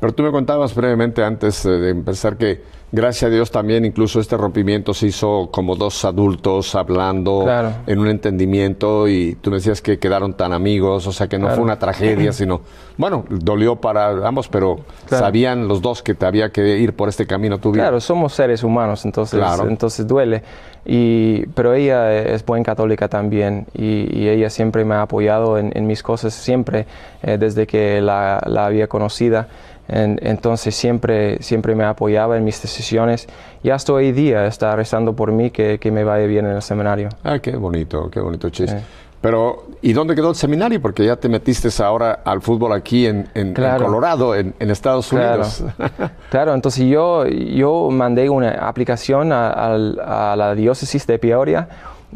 Pero 0.00 0.12
tú 0.14 0.22
me 0.22 0.30
contabas 0.30 0.74
brevemente 0.74 1.24
antes 1.24 1.64
eh, 1.64 1.70
de 1.70 1.90
empezar 1.90 2.36
que, 2.36 2.62
gracias 2.92 3.30
a 3.30 3.34
Dios, 3.34 3.50
también 3.50 3.84
incluso 3.84 4.20
este 4.20 4.36
rompimiento 4.36 4.92
se 4.94 5.06
hizo 5.06 5.48
como 5.50 5.74
dos 5.74 6.04
adultos 6.04 6.74
hablando 6.74 7.42
Claro. 7.44 7.72
en 7.86 7.98
un 7.98 8.08
entendimiento 8.08 9.08
y 9.08 9.36
tú 9.40 9.50
me 9.50 9.56
decías 9.56 9.80
que 9.80 9.98
quedaron 9.98 10.34
tan 10.34 10.52
amigos, 10.52 11.06
o 11.06 11.12
sea 11.12 11.28
que 11.28 11.38
no 11.38 11.46
Claro. 11.46 11.56
fue 11.56 11.64
una 11.64 11.78
tragedia, 11.78 12.32
sino, 12.32 12.60
bueno, 12.98 13.24
dolió 13.30 13.76
para 13.76 14.26
ambos, 14.28 14.48
pero 14.48 14.80
Claro. 15.06 15.24
sabían 15.24 15.66
los 15.66 15.80
dos 15.80 16.02
que 16.02 16.14
te 16.14 16.26
había 16.26 16.50
que 16.50 16.78
ir 16.78 16.92
por 16.94 17.08
este 17.08 17.26
camino 17.26 17.58
tu 17.58 17.72
vida. 17.72 17.84
Claro, 17.84 18.00
somos 18.00 18.34
seres 18.34 18.62
humanos, 18.62 19.04
entonces, 19.06 19.42
entonces 19.68 20.06
duele. 20.06 20.42
Y, 20.88 21.46
pero 21.54 21.74
ella 21.74 22.14
es 22.22 22.44
buen 22.46 22.62
católica 22.62 23.08
también 23.08 23.66
y, 23.74 24.06
y 24.16 24.28
ella 24.28 24.48
siempre 24.50 24.84
me 24.84 24.94
ha 24.94 25.02
apoyado 25.02 25.58
en, 25.58 25.72
en 25.74 25.86
mis 25.86 26.02
cosas, 26.02 26.32
siempre, 26.32 26.86
eh, 27.24 27.38
desde 27.38 27.66
que 27.66 28.00
la, 28.00 28.40
la 28.46 28.66
había 28.66 28.86
conocida. 28.86 29.48
En- 29.88 30.18
entonces 30.22 30.74
siempre, 30.74 31.40
siempre 31.42 31.74
me 31.74 31.84
apoyaba 31.84 32.36
en 32.36 32.44
mis 32.44 32.60
decisiones 32.60 33.28
y 33.62 33.70
hasta 33.70 33.92
hoy 33.92 34.12
día 34.12 34.46
está 34.46 34.74
rezando 34.74 35.14
por 35.14 35.30
mí 35.32 35.50
que, 35.50 35.78
que 35.78 35.90
me 35.90 36.02
vaya 36.04 36.26
bien 36.26 36.46
en 36.46 36.52
el 36.56 36.62
seminario. 36.62 37.08
Ah, 37.22 37.38
qué 37.38 37.56
bonito, 37.56 38.10
qué 38.10 38.20
bonito, 38.20 38.50
Chis. 38.50 38.70
Sí. 38.70 38.76
Pero, 39.20 39.64
¿y 39.82 39.92
dónde 39.92 40.14
quedó 40.14 40.30
el 40.30 40.36
seminario? 40.36 40.80
Porque 40.80 41.04
ya 41.04 41.16
te 41.16 41.28
metiste 41.28 41.68
ahora 41.82 42.20
al 42.24 42.42
fútbol 42.42 42.72
aquí 42.72 43.06
en, 43.06 43.28
en- 43.34 43.48
en 43.48 43.54
Claro. 43.54 43.84
Colorado, 43.86 44.34
en, 44.34 44.54
en 44.60 44.70
Estados 44.70 45.08
Claro. 45.08 45.42
Unidos. 45.42 45.64
Claro, 46.30 46.54
entonces 46.54 46.86
yo, 46.86 47.24
yo 47.26 47.88
mandé 47.90 48.28
una 48.28 48.50
aplicación 48.68 49.32
a, 49.32 49.50
al- 49.50 49.98
a 50.04 50.34
la 50.36 50.54
diócesis 50.54 51.06
de 51.06 51.18
Peoria, 51.18 51.68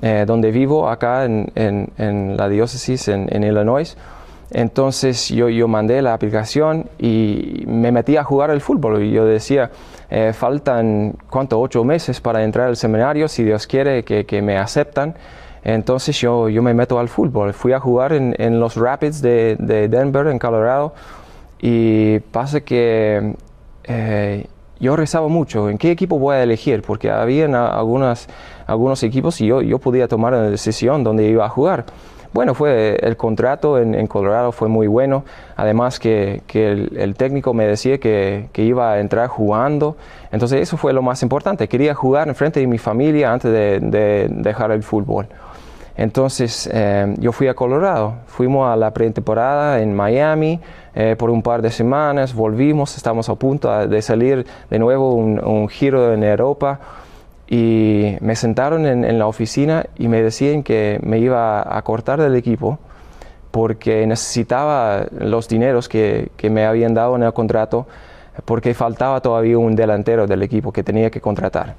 eh, 0.03 0.25
donde 0.27 0.51
vivo 0.53 0.89
acá 0.89 1.25
en, 1.25 1.51
en- 1.55 1.89
en 1.99 2.37
la 2.37 2.49
diócesis 2.49 3.09
en, 3.09 3.29
en 3.35 3.45
Illinois. 3.45 3.97
Entonces 4.53 5.28
yo, 5.28 5.48
yo 5.48 5.68
mandé 5.68 6.03
la 6.03 6.12
aplicación 6.12 6.88
y 6.98 7.62
me 7.66 7.92
metí 7.92 8.16
a 8.16 8.24
jugar 8.24 8.51
el 8.51 8.61
fútbol 8.61 9.03
y 9.03 9.12
yo 9.12 9.24
decía, 9.24 9.70
eh, 10.11 10.32
faltan, 10.32 11.14
¿cuánto? 11.28 11.61
Ocho 11.61 11.84
meses 11.84 12.20
para 12.20 12.42
entrar 12.42 12.66
al 12.68 12.76
seminario, 12.76 13.28
si 13.28 13.44
Dios 13.44 13.66
quiere 13.66 14.05
que, 14.05 14.26
que 14.26 14.42
me 14.42 14.59
aceptan. 14.59 15.14
Entonces 15.62 16.18
yo, 16.20 16.48
yo 16.48 16.62
me 16.62 16.74
meto 16.74 16.98
al 16.98 17.09
fútbol. 17.09 17.53
Fui 17.53 17.72
a 17.72 17.80
jugar 17.80 18.12
en, 18.12 18.34
en 18.38 18.59
los 18.59 18.76
Rapids 18.76 19.22
de, 19.22 19.57
de 19.59 19.88
Denver, 19.88 20.26
en 20.26 20.38
Colorado. 20.38 20.94
Y 21.61 22.18
pasa 22.20 22.62
que 22.62 23.34
eh, 23.84 24.46
yo 24.80 24.96
rezaba 24.96 25.28
mucho 25.28 25.68
en 25.68 25.76
qué 25.76 25.90
equipo 25.90 26.18
voy 26.18 26.36
a 26.36 26.42
elegir, 26.42 26.82
porque 26.82 27.11
había 27.11 27.44
algunas, 27.44 28.28
algunos 28.66 29.03
equipos 29.03 29.40
y 29.42 29.46
yo, 29.46 29.61
yo 29.61 29.78
podía 29.78 30.09
tomar 30.09 30.32
una 30.32 30.48
decisión 30.51 31.05
dónde 31.05 31.28
iba 31.28 31.44
a 31.44 31.48
jugar. 31.51 31.84
Bueno, 32.33 32.55
fue 32.55 32.97
el 33.03 33.16
contrato 33.16 33.78
en, 33.78 34.07
Colorado 34.07 34.53
fue 34.53 34.68
muy 34.68 34.87
bueno, 34.87 35.24
además 35.57 35.99
que, 35.99 36.43
el, 36.55 37.14
técnico 37.16 37.55
me 37.55 37.66
decía 37.66 37.99
que, 37.99 38.49
iba 38.55 38.93
a 38.93 39.01
entrar 39.01 39.26
jugando, 39.26 39.97
entonces 40.31 40.61
eso 40.61 40.76
fue 40.76 40.93
lo 40.93 41.03
más 41.03 41.22
importante, 41.24 41.66
quería 41.66 41.93
jugar 41.93 42.28
en 42.28 42.37
frente 42.37 42.61
de 42.61 42.68
mi 42.68 42.78
familia 42.78 43.33
antes 43.33 43.51
de, 43.51 43.81
de 43.81 44.28
dejar 44.31 44.70
el 44.70 44.85
fútbol. 44.85 45.26
Entonces 45.97 46.70
eh, 46.72 47.14
yo 47.18 47.33
fui 47.33 47.49
a 47.49 47.55
Colorado, 47.55 48.14
fuimos 48.26 48.72
a 48.72 48.76
la 48.76 48.93
pretemporada 48.93 49.83
en 49.83 49.95
Miami 49.95 50.61
eh, 50.95 51.16
por 51.18 51.31
un 51.31 51.43
par 51.43 51.62
de 51.62 51.70
semanas, 51.70 52.33
volvimos, 52.33 52.97
estamos 52.97 53.28
a 53.28 53.35
punto 53.35 53.87
de 53.87 54.01
salir 54.01 54.47
de 54.70 54.78
nuevo 54.78 55.14
un, 55.14 55.45
un 55.45 55.68
giro 55.68 56.14
en 56.14 56.22
Europa 56.22 56.81
y 57.51 58.16
me 58.20 58.36
sentaron 58.36 58.86
en, 58.86 59.05
en, 59.05 59.18
la 59.18 59.26
oficina 59.26 59.86
y 59.98 60.07
me 60.07 60.22
decían 60.22 60.62
que 60.62 61.01
me 61.03 61.18
iba 61.18 61.76
a 61.76 61.82
cortar 61.82 62.22
del 62.22 62.36
equipo 62.36 62.78
porque 63.51 64.07
necesitaba 64.07 65.07
los 65.18 65.48
dineros 65.48 65.88
que, 65.88 66.30
que 66.36 66.48
me 66.48 66.64
habían 66.64 66.94
dado 66.94 67.16
en 67.16 67.24
el 67.24 67.32
contrato 67.32 67.88
porque 68.44 68.72
faltaba 68.72 69.20
todavía 69.20 69.59
un 69.59 69.74
delantero 69.74 70.28
del 70.28 70.44
equipo 70.44 70.72
que 70.72 70.84
tenía 70.84 71.11
que 71.11 71.20
contratar. 71.20 71.74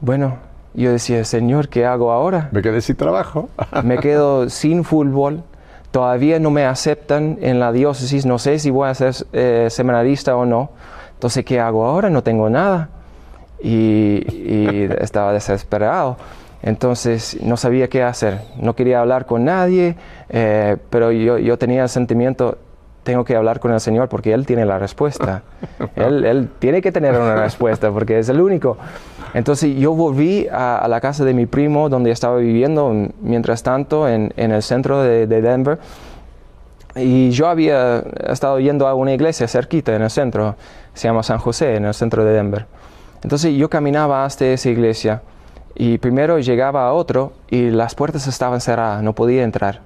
Bueno, 0.00 0.38
yo 0.74 0.92
decía, 0.92 1.24
Señor, 1.24 1.68
¿qué 1.68 1.84
hago 1.84 2.12
ahora? 2.12 2.48
Me 2.52 2.62
quedé 2.62 2.80
sin 2.80 2.94
trabajo. 2.94 3.48
me 3.82 3.98
quedo 3.98 4.48
sin 4.48 4.84
fútbol, 4.84 5.42
todavía 5.90 6.38
no 6.38 6.52
me 6.52 6.64
aceptan 6.64 7.38
en 7.40 7.58
la 7.58 7.72
diócesis, 7.72 8.24
no 8.24 8.38
sé 8.38 8.60
si 8.60 8.70
voy 8.70 8.88
a 8.88 8.94
ser 8.94 9.14
eh, 9.32 9.66
seminarista 9.70 10.36
o 10.36 10.46
no. 10.46 10.70
Entonces, 11.14 11.44
¿qué 11.44 11.58
hago 11.58 11.84
ahora? 11.84 12.10
No 12.10 12.22
tengo 12.22 12.48
nada. 12.48 12.90
Y, 13.60 14.24
y 14.30 14.88
estaba 15.00 15.32
desesperado. 15.32 16.16
Entonces, 16.62 17.38
no 17.42 17.56
sabía 17.56 17.88
qué 17.88 18.02
hacer. 18.02 18.40
No 18.60 18.74
quería 18.74 19.00
hablar 19.00 19.26
con 19.26 19.44
nadie, 19.44 19.96
eh, 20.28 20.76
pero 20.90 21.12
yo, 21.12 21.38
yo 21.38 21.56
tenía 21.56 21.82
el 21.84 21.88
sentimiento, 21.88 22.58
tengo 23.04 23.24
que 23.24 23.36
hablar 23.36 23.60
con 23.60 23.72
el 23.72 23.80
Señor 23.80 24.08
porque 24.08 24.32
Él 24.32 24.44
tiene 24.44 24.64
la 24.64 24.78
respuesta. 24.78 25.42
él, 25.96 26.24
él, 26.24 26.48
tiene 26.58 26.82
que 26.82 26.90
tener 26.90 27.14
una 27.14 27.36
respuesta 27.36 27.90
porque 27.92 28.18
es 28.18 28.28
el 28.28 28.40
único. 28.40 28.76
Entonces 29.34 29.76
yo 29.76 29.92
volví 29.94 30.48
a, 30.50 30.78
a, 30.78 30.88
la 30.88 31.00
casa 31.00 31.24
de 31.24 31.34
mi 31.34 31.46
primo 31.46 31.88
donde 31.88 32.10
estaba 32.10 32.38
viviendo 32.38 32.92
mientras 33.20 33.62
tanto 33.62 34.08
en, 34.08 34.32
en 34.36 34.52
el 34.52 34.62
centro 34.62 35.02
de, 35.02 35.26
de, 35.26 35.40
Denver. 35.40 35.78
Y 36.96 37.30
yo 37.30 37.46
había 37.46 38.02
estado 38.26 38.58
yendo 38.58 38.88
a 38.88 38.94
una 38.94 39.12
iglesia 39.12 39.46
cerquita 39.46 39.94
en 39.94 40.02
el 40.02 40.10
centro, 40.10 40.56
se 40.94 41.06
llama 41.06 41.22
San 41.22 41.38
José, 41.38 41.76
en 41.76 41.84
el 41.84 41.94
centro 41.94 42.24
de 42.24 42.32
Denver. 42.32 42.66
Entonces 43.22 43.54
yo 43.56 43.68
caminaba 43.68 44.24
hasta 44.24 44.46
esa 44.46 44.68
iglesia 44.68 45.22
y 45.74 45.98
primero 45.98 46.38
llegaba 46.38 46.88
a 46.88 46.92
otro 46.92 47.32
y 47.48 47.70
las 47.70 47.94
puertas 47.94 48.26
estaban 48.26 48.60
cerradas, 48.60 49.02
no 49.02 49.14
podía 49.14 49.44
entrar. 49.44 49.80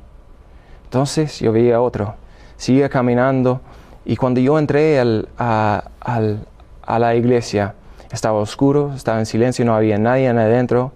Entonces 0.85 1.41
yo 1.41 1.53
veía 1.53 1.81
otro, 1.81 2.15
seguía 2.57 2.89
caminando 2.89 3.61
y 4.05 4.17
cuando 4.17 4.41
yo 4.41 4.59
entré 4.59 4.99
al, 4.99 5.29
a, 5.39 5.85
a 6.01 6.99
la 6.99 7.15
iglesia, 7.15 7.75
estaba 8.13 8.39
oscuro, 8.39 8.93
estaba 8.95 9.19
en 9.19 9.27
silencio, 9.27 9.65
no 9.65 9.75
había 9.75 9.99
nadie 9.99 10.29
adentro. 10.29 10.93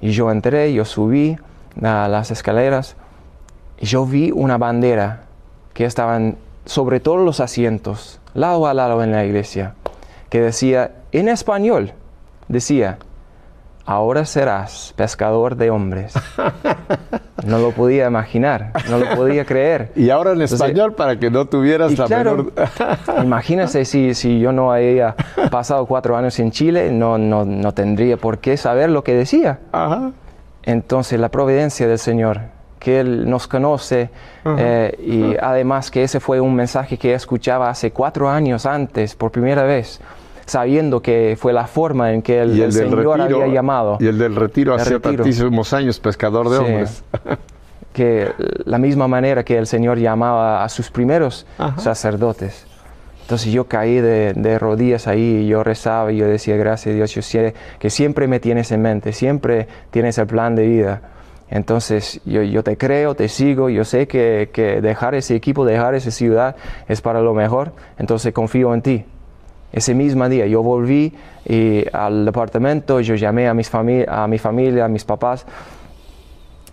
Y 0.00 0.12
yo 0.12 0.30
entré, 0.30 0.72
yo 0.72 0.84
subí 0.84 1.36
a 1.82 2.08
las 2.08 2.30
escaleras 2.30 2.96
y 3.78 3.86
yo 3.86 4.06
vi 4.06 4.30
una 4.30 4.56
bandera 4.56 5.24
que 5.74 5.84
estaban 5.84 6.36
sobre 6.64 7.00
todos 7.00 7.24
los 7.24 7.40
asientos, 7.40 8.20
lado 8.34 8.66
a 8.66 8.74
lado 8.74 9.02
en 9.02 9.12
la 9.12 9.24
iglesia, 9.24 9.74
que 10.28 10.40
decía 10.40 10.92
en 11.12 11.28
español, 11.28 11.92
decía, 12.48 12.98
ahora 13.86 14.24
serás 14.24 14.94
pescador 14.96 15.56
de 15.56 15.70
hombres. 15.70 16.14
No 17.46 17.58
lo 17.58 17.70
podía 17.70 18.06
imaginar, 18.06 18.72
no 18.90 18.98
lo 18.98 19.16
podía 19.16 19.46
creer. 19.46 19.92
Y 19.96 20.10
ahora 20.10 20.32
en 20.32 20.42
español 20.42 20.70
Entonces, 20.70 20.96
para 20.96 21.18
que 21.18 21.30
no 21.30 21.46
tuvieras 21.46 21.98
la 21.98 22.04
claro, 22.04 22.36
menor... 22.36 22.52
imagínese 23.24 23.86
si, 23.86 24.12
si 24.12 24.38
yo 24.38 24.52
no 24.52 24.70
había 24.70 25.16
pasado 25.50 25.86
cuatro 25.86 26.18
años 26.18 26.38
en 26.38 26.50
Chile, 26.50 26.90
no, 26.92 27.16
no, 27.16 27.46
no 27.46 27.72
tendría 27.72 28.18
por 28.18 28.40
qué 28.40 28.58
saber 28.58 28.90
lo 28.90 29.02
que 29.02 29.14
decía. 29.14 29.60
Ajá. 29.72 30.12
Entonces 30.64 31.18
la 31.18 31.30
providencia 31.30 31.88
del 31.88 31.98
Señor, 31.98 32.42
que 32.78 33.00
Él 33.00 33.28
nos 33.28 33.46
conoce 33.46 34.10
eh, 34.58 34.94
y 35.02 35.36
además 35.40 35.90
que 35.90 36.02
ese 36.02 36.20
fue 36.20 36.40
un 36.40 36.54
mensaje 36.54 36.98
que 36.98 37.14
escuchaba 37.14 37.70
hace 37.70 37.90
cuatro 37.90 38.28
años 38.28 38.66
antes 38.66 39.14
por 39.14 39.30
primera 39.30 39.62
vez 39.62 40.00
sabiendo 40.50 41.00
que 41.00 41.36
fue 41.38 41.52
la 41.52 41.66
forma 41.68 42.12
en 42.12 42.22
que 42.22 42.40
el, 42.40 42.50
el, 42.50 42.62
el 42.62 42.72
Señor 42.72 42.96
retiro, 43.04 43.22
había 43.42 43.46
llamado. 43.46 43.98
Y 44.00 44.06
el 44.08 44.18
del 44.18 44.34
retiro 44.34 44.74
el 44.74 44.80
hace 44.80 44.94
retiro. 44.94 45.22
tantísimos 45.22 45.72
años, 45.72 46.00
pescador 46.00 46.48
de 46.48 46.58
Sí. 46.58 46.64
hombres. 46.64 47.04
que 47.92 48.32
la 48.64 48.78
misma 48.78 49.06
manera 49.08 49.44
que 49.44 49.56
el 49.58 49.66
Señor 49.66 49.98
llamaba 49.98 50.64
a 50.64 50.68
sus 50.68 50.90
primeros 50.90 51.46
Ajá. 51.58 51.80
sacerdotes. 51.80 52.66
Entonces 53.22 53.52
yo 53.52 53.64
caí 53.68 54.00
de, 54.00 54.32
de, 54.34 54.58
rodillas 54.58 55.06
ahí 55.06 55.42
y 55.44 55.46
yo 55.46 55.62
rezaba 55.62 56.10
y 56.10 56.16
yo 56.16 56.26
decía, 56.26 56.56
gracias 56.56 56.92
a 56.92 56.96
Dios, 56.96 57.14
yo 57.14 57.22
sé 57.22 57.54
que 57.78 57.88
siempre 57.88 58.26
me 58.26 58.40
tienes 58.40 58.72
en 58.72 58.82
mente, 58.82 59.12
siempre 59.12 59.68
tienes 59.90 60.18
el 60.18 60.26
plan 60.26 60.56
de 60.56 60.66
vida. 60.66 61.02
Entonces 61.48 62.20
yo, 62.24 62.42
yo 62.42 62.64
te 62.64 62.76
creo, 62.76 63.14
te 63.14 63.28
sigo, 63.28 63.70
yo 63.70 63.84
sé 63.84 64.08
que, 64.08 64.50
que, 64.52 64.80
dejar 64.80 65.14
ese 65.14 65.36
equipo, 65.36 65.64
dejar 65.64 65.94
esa 65.94 66.10
ciudad 66.10 66.56
es 66.88 67.00
para 67.00 67.20
lo 67.20 67.34
mejor, 67.34 67.72
entonces 67.98 68.32
confío 68.32 68.74
en 68.74 68.82
ti. 68.82 69.04
Ese 69.72 69.94
mismo 69.94 70.28
día 70.28 70.46
yo 70.46 70.62
volví 70.62 71.14
y 71.48 71.84
al 71.92 72.24
departamento, 72.24 73.00
yo 73.00 73.14
llamé 73.14 73.48
a, 73.48 73.54
mis 73.54 73.70
a 73.74 74.26
mi 74.26 74.38
familia, 74.38 74.84
a 74.84 74.88
mis 74.88 75.04
papás, 75.04 75.46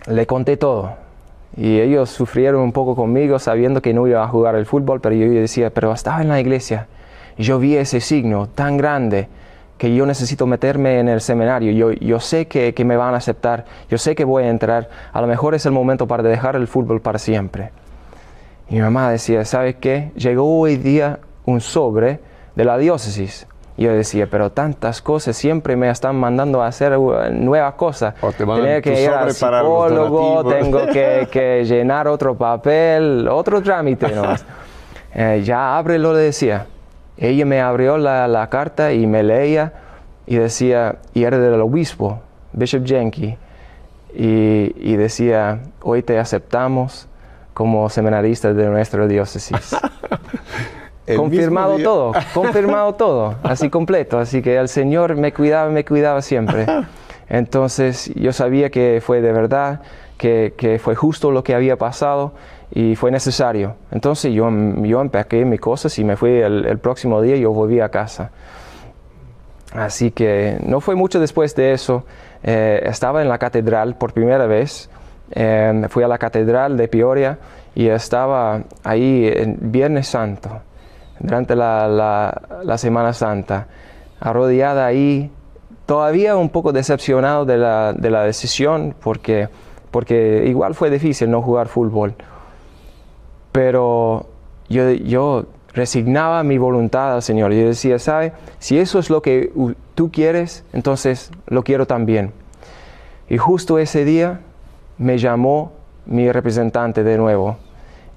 le 0.06 0.26
conté 0.26 0.56
todo. 0.56 0.92
Y 1.56 1.80
ellos 1.80 2.10
sufrieron 2.10 2.60
un 2.60 2.72
poco 2.72 2.94
conmigo 2.94 3.38
sabiendo 3.38 3.80
que 3.80 3.94
no 3.94 4.06
iba 4.06 4.22
a 4.22 4.28
jugar 4.28 4.54
el 4.54 4.66
fútbol, 4.66 5.00
pero 5.00 5.14
yo 5.14 5.28
decía, 5.30 5.70
pero 5.70 5.92
estaba 5.92 6.22
en 6.22 6.28
la 6.28 6.40
iglesia 6.40 6.88
yo 7.38 7.58
vi 7.58 7.76
ese 7.76 8.00
signo 8.00 8.48
tan 8.48 8.76
grande 8.76 9.28
que 9.78 9.94
yo 9.94 10.06
necesito 10.06 10.46
meterme 10.46 10.98
en 10.98 11.08
el 11.08 11.20
seminario, 11.20 11.70
yo, 11.70 11.92
yo 11.92 12.18
sé 12.18 12.48
que, 12.48 12.74
que, 12.74 12.84
me 12.84 12.96
van 12.96 13.14
a 13.14 13.18
aceptar, 13.18 13.64
yo 13.88 13.96
sé 13.96 14.16
que 14.16 14.24
voy 14.24 14.42
a 14.42 14.48
entrar, 14.48 14.90
a 15.12 15.20
lo 15.20 15.28
mejor 15.28 15.54
es 15.54 15.66
el 15.66 15.72
momento 15.72 16.08
para 16.08 16.24
dejar 16.24 16.56
el 16.56 16.66
fútbol 16.66 17.00
para 17.00 17.20
siempre. 17.20 17.70
Y 18.68 18.74
mi 18.74 18.80
mamá 18.80 19.10
decía, 19.12 19.44
¿sabes 19.44 19.76
qué? 19.76 20.10
Llegó 20.16 20.58
hoy 20.58 20.76
día 20.76 21.20
un 21.44 21.60
sobre 21.60 22.18
de 22.58 22.64
la 22.64 22.76
diócesis. 22.76 23.46
Y 23.76 23.84
yo 23.84 23.92
decía, 23.92 24.26
pero 24.28 24.50
tantas 24.50 25.00
cosas 25.00 25.36
siempre 25.36 25.76
me 25.76 25.88
están 25.88 26.16
mandando 26.16 26.60
a 26.60 26.66
hacer 26.66 26.98
nuevas 26.98 27.74
cosas. 27.74 28.14
O 28.20 28.32
te 28.32 28.44
que 28.82 29.04
ir 29.04 29.10
al 29.10 29.32
psicólogo, 29.32 30.44
tengo 30.44 30.84
que, 30.86 31.28
que, 31.30 31.64
llenar 31.64 32.08
otro 32.08 32.36
papel, 32.36 33.28
otro 33.30 33.62
trámite 33.62 34.08
nomás. 34.08 34.44
eh, 35.14 35.42
ya 35.44 35.78
ábrelo, 35.78 36.12
le 36.12 36.18
decía. 36.18 36.66
Ella 37.16 37.46
me 37.46 37.60
abrió 37.60 37.96
la, 37.96 38.26
la, 38.26 38.48
carta 38.50 38.92
y 38.92 39.06
me 39.06 39.22
leía 39.22 39.74
y 40.26 40.34
decía, 40.34 40.96
y 41.14 41.22
era 41.22 41.38
del 41.38 41.60
obispo, 41.60 42.20
Bishop 42.52 42.84
Jenke, 42.84 43.38
y, 44.12 44.74
y 44.76 44.96
decía, 44.96 45.60
hoy 45.82 46.02
te 46.02 46.18
aceptamos 46.18 47.06
como 47.54 47.88
seminarista 47.88 48.52
de 48.52 48.66
nuestra 48.66 49.06
diócesis. 49.06 49.76
confirmado 51.16 51.78
todo, 51.78 52.12
confirmado 52.34 52.94
todo, 52.94 53.36
así 53.42 53.70
completo. 53.70 54.18
Así 54.18 54.42
que 54.42 54.56
el 54.56 54.68
Señor 54.68 55.16
me 55.16 55.32
cuidaba, 55.32 55.70
me 55.70 55.84
cuidaba 55.84 56.22
siempre. 56.22 56.66
Entonces 57.28 58.12
yo 58.14 58.32
sabía 58.32 58.70
que 58.70 59.02
fue 59.04 59.20
de 59.20 59.32
verdad, 59.32 59.82
que, 60.16 60.54
que 60.56 60.78
fue 60.78 60.94
justo 60.94 61.30
lo 61.30 61.44
que 61.44 61.54
había 61.54 61.76
pasado 61.76 62.32
y 62.70 62.96
fue 62.96 63.10
necesario. 63.10 63.76
Entonces 63.90 64.32
yo, 64.32 64.48
yo 64.82 65.00
empaqué 65.00 65.44
mis 65.44 65.60
cosas 65.60 65.98
y 65.98 66.04
me 66.04 66.16
fui 66.16 66.30
el, 66.30 66.64
el 66.66 66.78
próximo 66.78 67.22
día 67.22 67.36
y 67.36 67.40
yo 67.40 67.52
volví 67.52 67.80
a 67.80 67.90
casa. 67.90 68.30
Así 69.72 70.10
que 70.10 70.58
no 70.64 70.80
fue 70.80 70.94
mucho 70.94 71.20
después 71.20 71.54
de 71.54 71.72
eso. 71.72 72.04
Eh, 72.42 72.80
estaba 72.84 73.22
en 73.22 73.28
la 73.28 73.38
catedral 73.38 73.96
por 73.96 74.12
primera 74.12 74.46
vez. 74.46 74.88
Eh, 75.30 75.86
fui 75.90 76.02
a 76.02 76.08
la 76.08 76.18
catedral 76.18 76.76
de 76.76 76.88
Peoria 76.88 77.38
y 77.74 77.88
estaba 77.88 78.62
ahí 78.82 79.30
en 79.30 79.58
Viernes 79.60 80.08
Santo 80.08 80.62
durante 81.20 81.56
la, 81.56 82.76
Semana 82.76 83.12
Santa, 83.12 83.66
arrodillada 84.20 84.86
ahí, 84.86 85.30
todavía 85.86 86.36
un 86.36 86.48
poco 86.48 86.72
decepcionado 86.72 87.44
de 87.44 87.58
la, 87.58 87.92
de 87.92 88.10
la 88.10 88.24
decisión, 88.24 88.94
porque, 89.00 89.48
porque 89.90 90.44
igual 90.46 90.74
fue 90.74 90.90
difícil 90.90 91.30
no 91.30 91.42
jugar 91.42 91.68
fútbol. 91.68 92.14
Pero 93.52 94.26
yo, 94.68 94.90
yo 94.92 95.46
resignaba 95.72 96.42
mi 96.42 96.58
voluntad 96.58 97.14
al 97.14 97.22
Señor. 97.22 97.52
Yo 97.52 97.66
decía, 97.66 97.98
¿sabe? 97.98 98.32
Si 98.58 98.78
eso 98.78 98.98
es 98.98 99.10
lo 99.10 99.22
que 99.22 99.52
tú 99.94 100.10
quieres, 100.10 100.64
entonces 100.72 101.30
lo 101.46 101.62
quiero 101.62 101.86
también. 101.86 102.32
Y 103.28 103.38
justo 103.38 103.78
ese 103.78 104.04
día 104.04 104.40
me 104.98 105.18
llamó 105.18 105.72
mi 106.06 106.30
representante 106.32 107.04
de 107.04 107.18
nuevo 107.18 107.58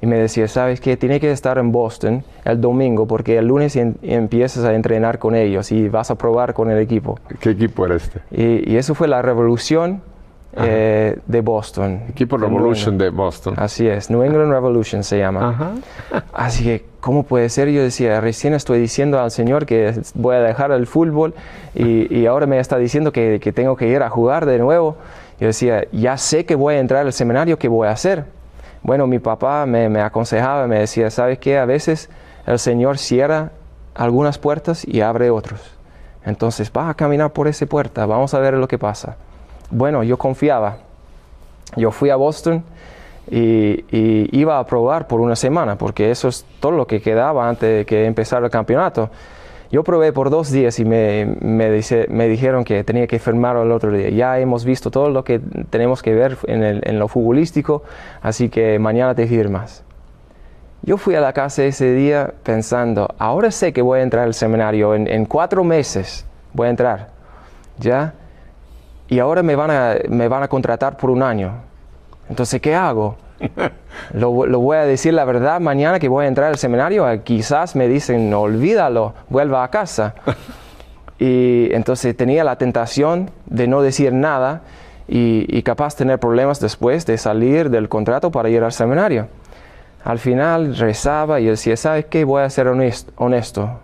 y 0.01 0.07
me 0.07 0.17
decía, 0.17 0.47
¿sabes 0.47 0.81
qué? 0.81 0.97
Tiene 0.97 1.19
que 1.19 1.31
estar 1.31 1.57
en 1.57 1.71
Boston 1.71 2.23
el 2.43 2.59
domingo 2.59 3.05
porque 3.07 3.37
el 3.37 3.47
lunes 3.47 3.75
en, 3.75 3.97
empiezas 4.01 4.65
a 4.65 4.73
entrenar 4.73 5.19
con 5.19 5.35
ellos 5.35 5.71
y 5.71 5.89
vas 5.89 6.09
a 6.09 6.15
probar 6.15 6.53
con 6.53 6.71
el 6.71 6.79
equipo. 6.79 7.19
¿Qué 7.39 7.51
equipo 7.51 7.85
era 7.85 7.95
este? 7.95 8.21
Y, 8.31 8.71
y 8.71 8.77
eso 8.77 8.95
fue 8.95 9.07
la 9.07 9.21
revolución 9.21 10.01
eh, 10.53 11.17
de 11.25 11.41
Boston. 11.41 12.01
Equipo 12.09 12.35
Revolution 12.35 12.97
de 12.97 13.09
Boston. 13.09 13.53
Así 13.57 13.87
es, 13.87 14.09
New 14.09 14.23
England 14.23 14.51
Revolution 14.51 15.03
se 15.03 15.19
llama. 15.19 15.49
Ajá. 15.49 16.23
Así 16.33 16.63
que, 16.63 16.85
¿cómo 16.99 17.23
puede 17.23 17.47
ser? 17.49 17.69
Yo 17.69 17.81
decía, 17.81 18.19
recién 18.19 18.53
estoy 18.53 18.79
diciendo 18.79 19.19
al 19.19 19.31
Señor 19.31 19.65
que 19.65 19.93
voy 20.15 20.35
a 20.35 20.39
dejar 20.39 20.71
el 20.71 20.87
fútbol 20.87 21.33
y, 21.73 22.13
y 22.13 22.25
ahora 22.25 22.47
me 22.47 22.59
está 22.59 22.77
diciendo 22.77 23.13
que, 23.13 23.39
que 23.41 23.53
tengo 23.53 23.75
que 23.77 23.87
ir 23.87 24.01
a 24.01 24.09
jugar 24.09 24.45
de 24.45 24.59
nuevo. 24.59 24.97
Yo 25.39 25.47
decía, 25.47 25.85
ya 25.91 26.17
sé 26.17 26.45
que 26.45 26.55
voy 26.55 26.75
a 26.75 26.79
entrar 26.79 27.05
al 27.05 27.13
seminario, 27.13 27.57
¿qué 27.57 27.67
voy 27.67 27.87
a 27.87 27.91
hacer? 27.91 28.25
Bueno, 28.83 29.07
mi 29.07 29.19
papá 29.19 29.65
me, 29.65 29.89
me, 29.89 30.01
aconsejaba, 30.01 30.67
me 30.67 30.79
decía, 30.79 31.09
¿sabes 31.11 31.39
qué? 31.39 31.57
A 31.59 31.65
veces 31.65 32.09
el 32.45 32.57
Señor 32.59 32.97
cierra 32.97 33.51
algunas 33.93 34.37
puertas 34.37 34.85
y 34.87 35.01
abre 35.01 35.29
otras. 35.29 35.61
Entonces, 36.25 36.71
vas 36.71 36.89
a 36.89 36.93
caminar 36.93 37.31
por 37.31 37.47
esa 37.47 37.65
puerta, 37.65 38.05
vamos 38.05 38.33
a 38.33 38.39
ver 38.39 38.53
lo 38.55 38.67
que 38.67 38.77
pasa. 38.77 39.17
Bueno, 39.69 40.03
yo 40.03 40.17
confiaba. 40.17 40.77
Yo 41.75 41.91
fui 41.91 42.09
a 42.09 42.15
Boston 42.15 42.63
y, 43.29 43.85
y, 43.95 44.29
iba 44.31 44.59
a 44.59 44.65
probar 44.65 45.07
por 45.07 45.21
una 45.21 45.35
semana, 45.35 45.77
porque 45.77 46.11
eso 46.11 46.27
es 46.27 46.45
todo 46.59 46.73
lo 46.73 46.85
que 46.85 47.01
quedaba 47.01 47.47
antes 47.47 47.77
de 47.77 47.85
que 47.85 48.05
empezara 48.05 48.45
el 48.45 48.51
campeonato. 48.51 49.09
Yo 49.71 49.83
probé 49.83 50.11
por 50.11 50.29
dos 50.29 50.51
días 50.51 50.79
y 50.79 50.85
me, 50.85 51.37
me, 51.39 52.27
dijeron 52.27 52.65
que 52.65 52.83
tenía 52.83 53.07
que 53.07 53.19
firmar 53.19 53.55
el 53.55 53.71
otro 53.71 53.91
día. 53.91 54.09
Ya 54.09 54.37
hemos 54.39 54.65
visto 54.65 54.91
todo 54.91 55.09
lo 55.09 55.23
que 55.23 55.39
tenemos 55.69 56.01
que 56.01 56.13
ver 56.13 56.37
en 56.47 56.99
lo 56.99 57.07
futbolístico, 57.07 57.83
así 58.21 58.49
que 58.49 58.79
mañana 58.79 59.15
te 59.15 59.27
firmas. 59.27 59.83
Yo 60.83 60.97
fui 60.97 61.13
a 61.15 61.21
la 61.21 61.31
casa 61.31 61.63
ese 61.63 61.93
día 61.93 62.33
pensando, 62.43 63.07
ahora 63.19 63.51
sé 63.51 63.71
que 63.71 63.83
voy 63.83 63.99
a 63.99 64.03
entrar 64.03 64.25
al 64.25 64.33
seminario, 64.33 64.95
en, 64.95 65.07
en 65.07 65.25
cuatro 65.25 65.63
meses 65.63 66.25
voy 66.53 66.67
a 66.67 66.69
entrar, 66.71 67.09
¿ya? 67.77 68.13
Y 69.07 69.19
ahora 69.19 69.43
me 69.43 69.55
van, 69.55 69.69
a, 69.69 69.95
me 70.09 70.27
van 70.27 70.41
a 70.41 70.47
contratar 70.47 70.97
por 70.97 71.11
un 71.11 71.21
año. 71.21 71.51
Entonces, 72.29 72.59
¿qué 72.61 72.73
hago? 72.73 73.15
Lo, 74.13 74.45
lo, 74.45 74.59
voy 74.59 74.77
a 74.77 74.85
decir 74.85 75.13
la 75.13 75.25
verdad 75.25 75.59
mañana 75.59 75.99
que 75.99 76.07
voy 76.07 76.25
a 76.25 76.27
entrar 76.27 76.47
al 76.47 76.57
seminario. 76.57 77.05
Quizás 77.23 77.75
me 77.75 77.87
dicen, 77.87 78.33
olvídalo, 78.33 79.13
vuelva 79.29 79.63
a 79.63 79.69
casa. 79.69 80.15
Y 81.19 81.71
entonces 81.75 82.17
tenía 82.17 82.43
la 82.43 82.55
tentación 82.55 83.29
de 83.45 83.67
no 83.67 83.83
decir 83.83 84.11
nada 84.11 84.63
y, 85.07 85.45
y 85.55 85.61
capaz 85.61 85.95
tener 85.95 86.17
problemas 86.17 86.59
después 86.59 87.05
de 87.05 87.19
salir 87.19 87.69
del 87.69 87.89
contrato 87.89 88.31
para 88.31 88.49
ir 88.49 88.63
al 88.63 88.71
seminario. 88.71 89.27
Al 90.03 90.17
final 90.17 90.75
rezaba 90.75 91.39
y 91.39 91.45
decía, 91.45 91.77
¿sabes 91.77 92.05
qué? 92.05 92.23
Voy 92.23 92.41
a 92.41 92.49
ser 92.49 92.67
honesto. 92.67 93.11
honesto. 93.17 93.81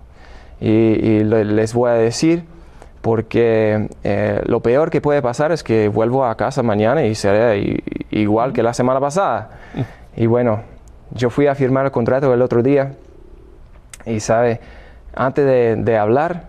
Y, 0.60 0.68
y, 0.68 1.24
les 1.24 1.74
voy 1.74 1.92
a 1.92 1.94
decir, 1.94 2.44
porque 3.02 3.88
eh, 4.04 4.42
lo 4.46 4.60
peor 4.62 4.90
que 4.90 5.02
puede 5.02 5.22
pasar 5.22 5.52
es 5.52 5.64
que 5.64 5.88
vuelvo 5.88 6.26
a 6.26 6.36
casa 6.36 6.64
mañana 6.64 7.06
y 7.06 7.16
seré 7.16 7.84
igual 8.12 8.54
que 8.54 8.64
la 8.64 8.74
semana 8.74 9.00
pasada. 9.00 9.50
Y 10.16 10.26
bueno, 10.26 10.62
yo 11.12 11.30
fui 11.30 11.48
a 11.48 11.56
firmar 11.56 11.86
el 11.86 11.92
contrato 11.92 12.34
el 12.34 12.42
otro 12.42 12.64
día 12.64 12.94
y, 14.06 14.20
¿sabe? 14.20 14.60
Antes 15.14 15.46
de, 15.46 15.76
de 15.78 15.98
hablar, 15.98 16.48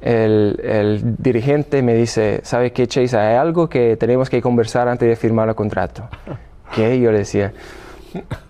el, 0.00 0.60
el, 0.62 1.16
dirigente 1.18 1.82
me 1.82 1.94
dice, 1.94 2.40
¿sabe 2.42 2.72
qué, 2.72 2.86
Chase? 2.86 3.16
Hay 3.16 3.36
algo 3.36 3.68
que 3.68 3.96
tenemos 3.96 4.30
que 4.30 4.40
conversar 4.40 4.88
antes 4.88 5.08
de 5.08 5.16
firmar 5.16 5.48
el 5.48 5.54
contrato. 5.54 6.08
¿Qué? 6.74 7.00
Yo 7.00 7.10
le 7.12 7.18
decía. 7.18 7.52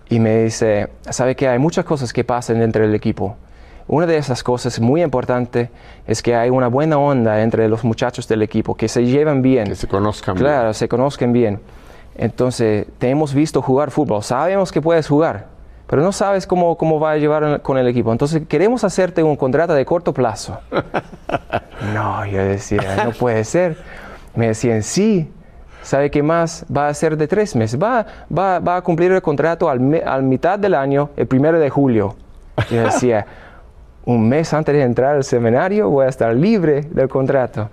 Y 0.09 0.19
me 0.19 0.43
dice, 0.43 0.89
¿sabe 1.09 1.35
qué? 1.35 1.47
Hay 1.47 1.59
muchas 1.59 1.85
cosas 1.85 2.13
que 2.13 2.23
pasan 2.23 2.59
dentro 2.59 2.81
del 2.81 2.95
equipo. 2.95 3.35
Una 3.87 4.05
de 4.05 4.17
esas 4.17 4.43
cosas 4.43 4.79
muy 4.79 5.01
importante 5.01 5.69
es 6.07 6.21
que 6.21 6.35
hay 6.35 6.49
una 6.49 6.67
buena 6.67 6.97
onda 6.97 7.41
entre 7.41 7.67
los 7.67 7.83
muchachos 7.83 8.27
del 8.27 8.41
equipo, 8.41 8.75
que 8.75 8.87
se 8.87 9.05
llevan 9.05 9.41
bien. 9.41 9.65
Que 9.65 9.75
se 9.75 9.87
conozcan 9.87 10.35
claro, 10.35 10.49
bien. 10.49 10.59
Claro, 10.59 10.73
se 10.73 10.87
conozcan 10.87 11.33
bien. 11.33 11.59
Entonces, 12.15 12.87
te 12.97 13.09
hemos 13.09 13.33
visto 13.33 13.61
jugar 13.61 13.91
fútbol, 13.91 14.23
sabemos 14.23 14.71
que 14.71 14.81
puedes 14.81 15.07
jugar, 15.07 15.47
pero 15.87 16.01
no 16.01 16.11
sabes 16.11 16.45
cómo, 16.45 16.77
cómo 16.77 16.99
va 16.99 17.11
a 17.11 17.17
llevar 17.17 17.61
con 17.61 17.77
el 17.77 17.87
equipo. 17.87 18.11
Entonces, 18.11 18.43
queremos 18.47 18.83
hacerte 18.83 19.23
un 19.23 19.35
contrato 19.35 19.73
de 19.73 19.85
corto 19.85 20.13
plazo. 20.13 20.59
no, 21.93 22.25
yo 22.25 22.43
decía, 22.43 23.03
no 23.03 23.11
puede 23.11 23.43
ser. 23.43 23.77
Me 24.35 24.47
decían, 24.47 24.83
sí. 24.83 25.31
¿Sabe 25.83 26.11
qué 26.11 26.21
más? 26.21 26.65
Va 26.73 26.87
a 26.87 26.93
ser 26.93 27.17
de 27.17 27.27
tres 27.27 27.55
meses. 27.55 27.81
Va, 27.81 28.05
va, 28.35 28.59
va 28.59 28.77
a 28.77 28.81
cumplir 28.81 29.11
el 29.11 29.21
contrato 29.21 29.67
al, 29.67 29.79
me, 29.79 29.99
al 29.99 30.21
mitad 30.23 30.59
del 30.59 30.75
año, 30.75 31.09
el 31.17 31.27
primero 31.27 31.59
de 31.59 31.69
julio. 31.69 32.15
Yo 32.69 32.83
decía, 32.83 33.25
un 34.05 34.27
mes 34.27 34.53
antes 34.53 34.75
de 34.75 34.81
entrar 34.81 35.15
al 35.15 35.23
seminario 35.23 35.89
voy 35.89 36.05
a 36.05 36.09
estar 36.09 36.33
libre 36.35 36.81
del 36.91 37.07
contrato. 37.07 37.69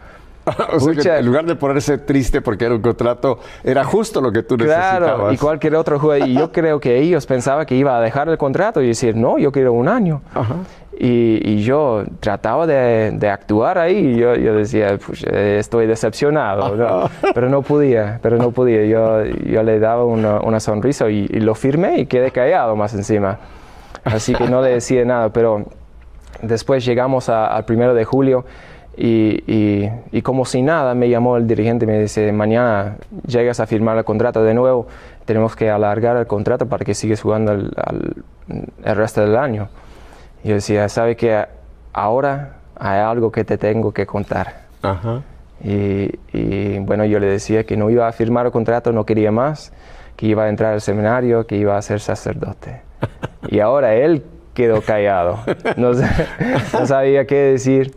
o 0.72 0.80
sea 0.80 0.94
que 0.94 1.18
en 1.18 1.26
lugar 1.26 1.44
de 1.44 1.56
ponerse 1.56 1.98
triste 1.98 2.40
porque 2.40 2.64
era 2.64 2.74
un 2.74 2.80
contrato, 2.80 3.38
era 3.62 3.84
justo 3.84 4.20
lo 4.20 4.32
que 4.32 4.42
tú 4.42 4.56
necesitabas. 4.56 4.98
Claro, 4.98 5.32
y 5.32 5.36
cualquier 5.36 5.74
otro 5.76 5.98
jugador. 5.98 6.26
Y 6.26 6.34
yo 6.34 6.52
creo 6.52 6.80
que 6.80 6.98
ellos 6.98 7.26
pensaban 7.26 7.66
que 7.66 7.74
iba 7.74 7.96
a 7.96 8.00
dejar 8.00 8.28
el 8.28 8.38
contrato 8.38 8.80
y 8.82 8.88
decir, 8.88 9.14
no, 9.16 9.38
yo 9.38 9.52
quiero 9.52 9.72
un 9.72 9.88
año. 9.88 10.22
Y, 11.00 11.40
y 11.44 11.62
yo 11.62 12.02
trataba 12.18 12.66
de, 12.66 13.12
de 13.12 13.30
actuar 13.30 13.78
ahí. 13.78 14.14
y 14.14 14.16
Yo, 14.16 14.34
yo 14.34 14.54
decía, 14.54 14.98
pues, 15.04 15.22
estoy 15.22 15.86
decepcionado. 15.86 16.74
¿no? 16.74 17.10
Pero 17.34 17.48
no 17.48 17.62
podía, 17.62 18.18
pero 18.20 18.36
no 18.36 18.50
podía. 18.50 18.84
Yo, 18.84 19.24
yo 19.24 19.62
le 19.62 19.78
daba 19.78 20.04
una, 20.04 20.40
una 20.40 20.58
sonrisa 20.58 21.08
y, 21.08 21.28
y 21.30 21.40
lo 21.40 21.54
firmé 21.54 22.00
y 22.00 22.06
quedé 22.06 22.32
callado 22.32 22.74
más 22.74 22.94
encima. 22.94 23.38
Así 24.04 24.34
que 24.34 24.48
no 24.48 24.60
le 24.60 24.70
decía 24.70 25.04
nada. 25.04 25.28
Pero 25.32 25.66
después 26.42 26.84
llegamos 26.84 27.28
a- 27.28 27.46
al 27.46 27.64
primero 27.64 27.94
de 27.94 28.04
julio 28.04 28.44
y, 28.96 29.42
y- 29.46 29.90
y 30.12 30.22
como 30.22 30.44
si 30.44 30.62
nada 30.62 30.94
me 30.94 31.08
llamó 31.08 31.36
el 31.36 31.46
dirigente 31.46 31.84
y 31.84 31.88
me 31.88 31.98
dice, 32.00 32.32
mañana 32.32 32.96
llegas 33.26 33.60
a 33.60 33.66
firmar 33.66 33.96
el 33.98 34.04
contrato 34.04 34.42
de 34.42 34.54
nuevo, 34.54 34.86
tenemos 35.24 35.54
que 35.54 35.70
alargar 35.70 36.16
el 36.16 36.26
contrato 36.26 36.66
para 36.66 36.84
que 36.84 36.94
sigas 36.94 37.20
jugando 37.22 37.52
el, 37.52 37.70
al- 37.76 38.14
el 38.84 38.96
resto 38.96 39.20
del 39.20 39.36
año. 39.36 39.68
Y 40.42 40.48
yo 40.48 40.54
decía, 40.54 40.88
¿sabe 40.88 41.16
que 41.16 41.44
ahora 41.92 42.54
hay 42.76 43.00
algo 43.00 43.30
que 43.30 43.44
te 43.44 43.58
tengo 43.58 43.92
que 43.92 44.06
contar? 44.06 44.62
Ajá. 44.82 45.22
Y, 45.62 46.10
y, 46.32 46.78
bueno, 46.78 47.04
yo 47.04 47.18
le 47.18 47.26
decía 47.26 47.64
que 47.64 47.76
no 47.76 47.90
iba 47.90 48.06
a 48.06 48.12
firmar 48.12 48.46
el 48.46 48.52
contrato, 48.52 48.92
no 48.92 49.04
quería 49.04 49.32
más, 49.32 49.72
que 50.16 50.26
iba 50.26 50.44
a 50.44 50.48
entrar 50.48 50.72
al 50.72 50.80
seminario, 50.80 51.46
que 51.46 51.56
iba 51.56 51.76
a 51.76 51.82
ser 51.82 52.00
sacerdote. 52.00 52.82
Y 53.50 53.60
ahora 53.60 53.94
él 53.94 54.24
quedó 54.58 54.82
callado, 54.82 55.38
no, 55.76 55.94
sa- 55.94 56.10
no 56.80 56.84
sabía 56.86 57.26
qué 57.28 57.36
decir. 57.36 57.94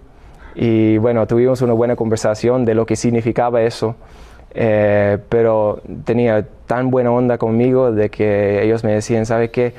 Y 0.54 0.98
bueno, 1.00 1.26
tuvimos 1.26 1.62
una 1.64 1.74
buena 1.74 1.96
conversación 1.96 2.66
de 2.66 2.76
lo 2.76 2.86
que 2.86 2.96
significaba 2.96 3.64
eso, 3.64 3.96
eh, 4.54 5.18
pero 5.28 5.82
tenía 6.06 6.46
tan 6.68 6.92
buena 6.92 7.12
onda 7.12 7.40
conmigo 7.40 7.92
de 7.92 8.10
que 8.12 8.62
ellos 8.64 8.84
me 8.84 8.92
decían, 8.94 9.26
¿sabe 9.26 9.50
qué? 9.50 9.74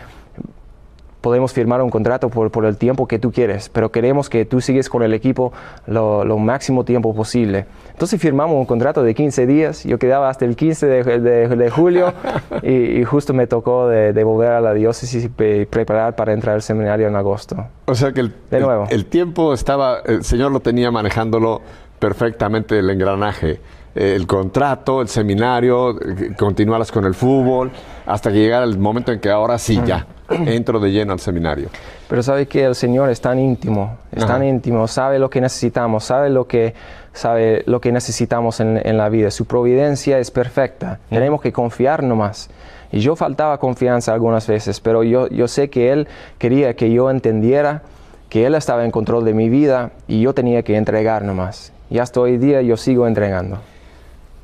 Podemos 1.22 1.54
firmar 1.54 1.80
un 1.80 1.88
contrato 1.88 2.28
por, 2.28 2.50
por 2.50 2.66
el 2.66 2.76
tiempo 2.76 3.08
que 3.08 3.18
tú 3.18 3.32
quieres, 3.32 3.70
pero 3.70 3.90
queremos 3.90 4.28
que 4.28 4.44
tú 4.44 4.60
sigues 4.60 4.90
con 4.90 5.02
el 5.02 5.14
equipo 5.14 5.52
lo, 5.86 6.24
lo 6.26 6.36
máximo 6.36 6.84
tiempo 6.84 7.14
posible. 7.14 7.64
Entonces 7.92 8.20
firmamos 8.20 8.56
un 8.56 8.66
contrato 8.66 9.02
de 9.02 9.14
15 9.14 9.46
días, 9.46 9.84
yo 9.84 9.98
quedaba 9.98 10.28
hasta 10.28 10.44
el 10.44 10.56
15 10.56 10.86
de, 10.86 11.20
de- 11.20 11.48
de 11.48 11.70
julio 11.70 12.12
y, 12.62 12.72
y 13.00 13.04
justo 13.04 13.32
me 13.32 13.46
tocó 13.46 13.88
de, 13.88 14.12
de 14.12 14.24
volver 14.24 14.50
a 14.52 14.60
la 14.60 14.74
diócesis 14.74 15.24
y 15.24 15.28
pre- 15.30 15.64
preparar 15.66 16.14
para 16.16 16.32
entrar 16.34 16.56
al 16.56 16.62
seminario 16.62 17.08
en 17.08 17.16
agosto. 17.16 17.64
O 17.86 17.94
sea 17.94 18.12
que 18.12 18.20
el, 18.20 18.34
De 18.50 18.58
el- 18.58 18.62
nuevo. 18.64 18.86
el 18.90 19.06
tiempo 19.06 19.54
estaba, 19.54 20.00
el 20.04 20.24
señor 20.24 20.52
lo 20.52 20.60
tenía 20.60 20.90
manejándolo 20.90 21.62
perfectamente 21.98 22.78
el 22.78 22.90
engranaje. 22.90 23.60
Eh, 23.94 24.14
El 24.16 24.26
contrato, 24.26 25.02
el 25.02 25.08
seminario, 25.08 25.90
eh, 26.00 26.32
continuaras 26.38 26.90
con 26.90 27.04
el 27.04 27.14
fútbol, 27.14 27.70
hasta 28.06 28.30
que 28.32 28.38
llegara 28.38 28.64
el 28.64 28.78
momento 28.78 29.12
en 29.12 29.20
que 29.20 29.30
ahora 29.30 29.58
sí, 29.58 29.80
ya, 29.84 30.06
entro 30.30 30.80
de 30.80 30.90
lleno 30.90 31.12
al 31.12 31.20
seminario. 31.20 31.68
Pero 32.08 32.22
sabe 32.22 32.46
que 32.46 32.64
el 32.64 32.74
Señor 32.74 33.10
es 33.10 33.20
tan 33.20 33.38
íntimo, 33.38 33.96
es 34.10 34.26
tan 34.26 34.44
íntimo, 34.44 34.86
sabe 34.86 35.18
lo 35.18 35.30
que 35.30 35.40
necesitamos, 35.40 36.04
sabe 36.04 36.30
lo 36.30 36.46
que, 36.46 36.74
sabe 37.12 37.62
lo 37.66 37.80
que 37.80 37.92
necesitamos 37.92 38.60
en, 38.60 38.80
en 38.84 38.96
la 38.96 39.08
vida. 39.08 39.30
Su 39.30 39.46
providencia 39.46 40.18
es 40.18 40.30
perfecta, 40.30 40.98
tenemos 41.08 41.40
que 41.40 41.52
confiar 41.52 42.02
nomás. 42.02 42.50
Y 42.92 43.00
yo 43.00 43.16
faltaba 43.16 43.58
confianza 43.58 44.12
algunas 44.12 44.46
veces, 44.46 44.80
pero 44.80 45.02
yo, 45.02 45.26
yo 45.28 45.48
sé 45.48 45.70
que 45.70 45.92
Él 45.92 46.06
quería 46.38 46.76
que 46.76 46.92
yo 46.92 47.10
entendiera 47.10 47.82
que 48.28 48.46
Él 48.46 48.54
estaba 48.54 48.84
en 48.84 48.90
control 48.90 49.24
de 49.24 49.32
mi 49.32 49.48
vida 49.48 49.92
y 50.06 50.20
yo 50.20 50.34
tenía 50.34 50.62
que 50.62 50.76
entregar 50.76 51.24
nomás. 51.24 51.72
Y 51.88 51.98
hasta 51.98 52.20
hoy 52.20 52.36
día 52.36 52.60
yo 52.62 52.76
sigo 52.76 53.06
entregando. 53.06 53.58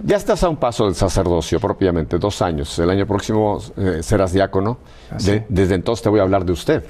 Ya 0.01 0.17
estás 0.17 0.43
a 0.45 0.49
un 0.49 0.57
paso 0.57 0.85
del 0.85 0.95
sacerdocio 0.95 1.59
propiamente, 1.59 2.19
dos 2.19 2.41
años. 2.41 2.79
El 2.79 2.91
año 2.91 3.07
próximo 3.07 3.59
eh, 3.77 3.99
serás 4.03 4.33
diácono. 4.33 4.79
De- 5.25 5.45
desde 5.49 5.75
entonces 5.75 6.03
te 6.03 6.09
voy 6.09 6.21
a 6.21 6.23
hablar 6.23 6.45
de 6.45 6.53
usted, 6.53 6.85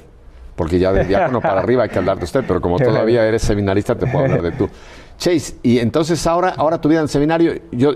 porque 0.55 0.77
ya 0.77 0.91
de 0.91 1.05
diácono 1.05 1.41
para 1.41 1.59
arriba 1.61 1.83
hay 1.83 1.89
que 1.89 1.97
hablar 1.97 2.17
de 2.19 2.25
usted, 2.25 2.43
pero 2.47 2.61
como 2.61 2.77
todavía 2.79 3.25
eres 3.25 3.41
seminarista 3.41 3.95
te 3.95 4.05
puedo 4.05 4.25
hablar 4.25 4.41
de 4.43 4.51
tú. 4.51 4.69
Chase, 5.17 5.55
y 5.63 5.79
entonces 5.79 6.25
ahora, 6.27 6.53
ahora 6.55 6.79
tu 6.79 6.87
vida 6.87 6.99
en 6.99 7.03
el 7.03 7.09
seminario, 7.09 7.53
yo, 7.71 7.93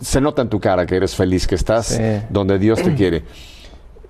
se 0.00 0.20
nota 0.20 0.42
en 0.42 0.48
tu 0.48 0.60
cara 0.60 0.84
que 0.86 0.96
eres 0.96 1.14
feliz, 1.14 1.46
que 1.46 1.54
estás 1.54 1.86
Sí. 1.86 2.02
donde 2.28 2.58
Dios 2.58 2.82
te 2.82 2.94
quiere. 2.94 3.24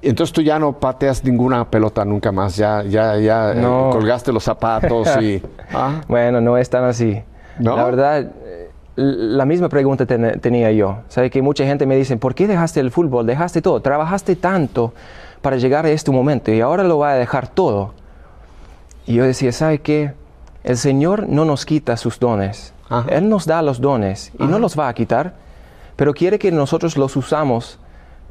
Entonces 0.03 0.33
tú 0.33 0.43
ya 0.43 0.59
no 0.59 0.79
pateas 0.79 1.25
ninguna 1.25 1.69
pelota 1.71 2.05
nunca 2.05 2.31
más, 2.33 2.57
ya, 2.57 2.83
ya, 2.83 3.17
ya 3.19 3.53
eh, 3.53 3.55
No. 3.57 3.91
colgaste 3.93 4.33
los 4.33 4.43
zapatos 4.45 5.09
y... 5.23 5.41
Ah, 5.73 6.01
Bueno, 6.09 6.41
no 6.41 6.57
es 6.59 6.69
tan 6.71 6.85
así. 6.85 7.23
¿No? 7.59 7.77
La 7.77 7.85
verdad, 7.85 8.21
eh, 8.45 8.68
la 9.01 9.45
misma 9.45 9.69
pregunta 9.69 10.07
ten- 10.07 10.41
tenía 10.41 10.73
yo. 10.73 10.99
Sabe 11.09 11.31
que 11.31 11.41
mucha 11.41 11.65
gente 11.65 11.87
me 11.87 11.95
dice, 11.97 12.17
¿por 12.17 12.35
qué 12.35 12.47
dejaste 12.49 12.81
el 12.81 12.91
fútbol? 12.91 13.27
Dejaste 13.27 13.63
todo, 13.63 13.81
trabajaste 13.81 14.35
tanto 14.37 14.93
para 15.41 15.57
llegar 15.57 15.87
a 15.87 15.91
este 15.91 16.11
momento 16.11 16.51
y 16.53 16.61
ahora 16.61 16.83
lo 16.83 16.99
va 16.99 17.13
a 17.13 17.15
dejar 17.15 17.47
todo. 17.49 17.95
Y 19.07 19.15
yo 19.15 19.25
decía, 19.25 19.53
¿sabe 19.53 19.79
qué? 19.81 20.13
El 20.65 20.77
Señor 20.77 21.29
no 21.29 21.45
nos 21.45 21.65
quita 21.65 21.97
sus 21.97 22.19
dones. 22.19 22.75
Ajá. 22.89 23.09
Él 23.11 23.29
nos 23.29 23.47
da 23.47 23.63
los 23.63 23.81
dones 23.81 24.33
y 24.39 24.45
no 24.45 24.59
los 24.59 24.79
va 24.79 24.89
a 24.89 24.95
quitar, 24.95 25.35
pero 25.97 26.13
quiere 26.13 26.39
que 26.39 26.51
nosotros 26.51 26.97
los 26.97 27.15
usamos 27.17 27.79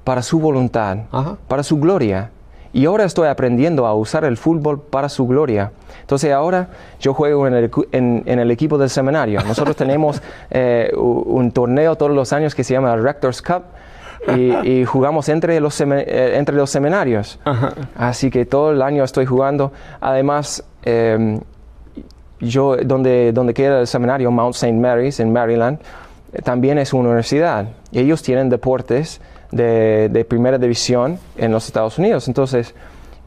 para 0.03 0.21
su 0.21 0.39
voluntad, 0.39 0.97
Ajá. 1.11 1.37
para 1.47 1.63
su 1.63 1.77
gloria. 1.79 2.31
Y 2.77 2.85
ahora 2.85 3.05
estoy 3.05 3.27
aprendiendo 3.27 3.87
a 3.87 3.95
usar 3.95 4.23
el 4.23 4.37
fútbol 4.37 4.79
para 4.79 5.09
su 5.09 5.25
gloria. 5.25 5.71
Entonces 6.01 6.31
ahora 6.31 6.67
yo 6.99 7.11
juego 7.13 7.47
en 7.47 7.55
el, 7.55 7.71
equi- 7.71 7.87
en- 7.91 8.21
en 8.27 8.37
el 8.37 8.51
equipo 8.51 8.77
del 8.77 8.91
seminario. 8.91 9.41
Nosotros 9.47 9.75
tenemos 9.75 10.21
eh, 10.51 10.91
un 10.95 11.49
torneo 11.51 11.95
todos 11.95 12.11
los 12.11 12.33
años 12.33 12.53
que 12.53 12.63
se 12.63 12.73
llama 12.75 12.95
Rector's 12.95 13.41
Cup 13.41 13.63
y, 14.35 14.51
y 14.67 14.85
jugamos 14.85 15.27
entre 15.29 15.59
los, 15.59 15.81
eh, 15.81 16.37
entre 16.37 16.55
los 16.55 16.69
seminarios. 16.69 17.39
Así 17.95 18.29
que 18.29 18.45
todo 18.45 18.71
el 18.71 18.81
año 18.83 19.03
estoy 19.03 19.25
jugando. 19.25 19.71
Además, 19.99 20.63
em, 20.83 21.39
yo, 22.39 22.77
donde, 22.77 23.31
donde 23.33 23.55
queda 23.55 23.79
el 23.79 23.87
seminario, 23.87 24.29
Mount 24.29 24.53
St. 24.55 24.73
Mary's 24.73 25.19
en 25.19 25.33
Maryland, 25.33 25.79
eh, 26.31 26.41
también 26.43 26.77
es 26.77 26.93
una 26.93 27.05
universidad. 27.09 27.69
Ellos 27.91 28.21
tienen 28.21 28.49
deportes 28.49 29.19
de, 29.51 30.09
de 30.11 30.25
primera 30.25 30.57
división 30.57 31.17
en 31.37 31.51
los 31.51 31.65
Estados 31.67 31.97
Unidos. 31.99 32.27
Entonces, 32.27 32.73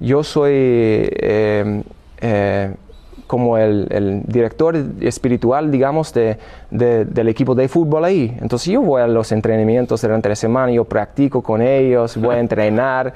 yo 0.01 0.23
soy 0.23 0.53
eh, 0.55 1.83
eh, 2.21 2.75
como 3.27 3.59
el, 3.59 3.87
el 3.91 4.23
director 4.27 4.77
espiritual, 5.01 5.71
digamos, 5.71 6.13
de, 6.13 6.37
de- 6.71 7.05
del 7.05 7.29
equipo 7.29 7.55
de 7.55 7.69
fútbol 7.69 8.05
ahí. 8.05 8.37
Entonces, 8.41 8.73
yo 8.73 8.81
voy 8.83 9.03
a 9.03 9.07
los 9.07 9.31
entrenamientos 9.31 10.03
durante 10.03 10.29
la 10.29 10.35
semana, 10.37 10.73
yo 10.73 10.85
practico 10.85 11.41
con 11.43 11.63
ellos, 11.63 12.17
voy 12.17 12.35
a 12.37 12.41
entrenar 12.41 13.15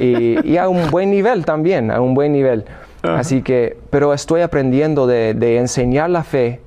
y, 0.00 0.46
y 0.46 0.56
a 0.58 0.68
un 0.68 0.90
buen 0.90 1.10
nivel 1.10 1.44
también, 1.46 1.90
a 1.90 2.00
un 2.00 2.14
buen 2.14 2.32
nivel. 2.32 2.64
Así 3.02 3.42
que, 3.42 3.76
pero 3.90 4.14
estoy 4.14 4.40
aprendiendo 4.40 5.06
de, 5.06 5.34
de 5.34 5.58
enseñar 5.58 6.08
la 6.08 6.24
fe 6.24 6.60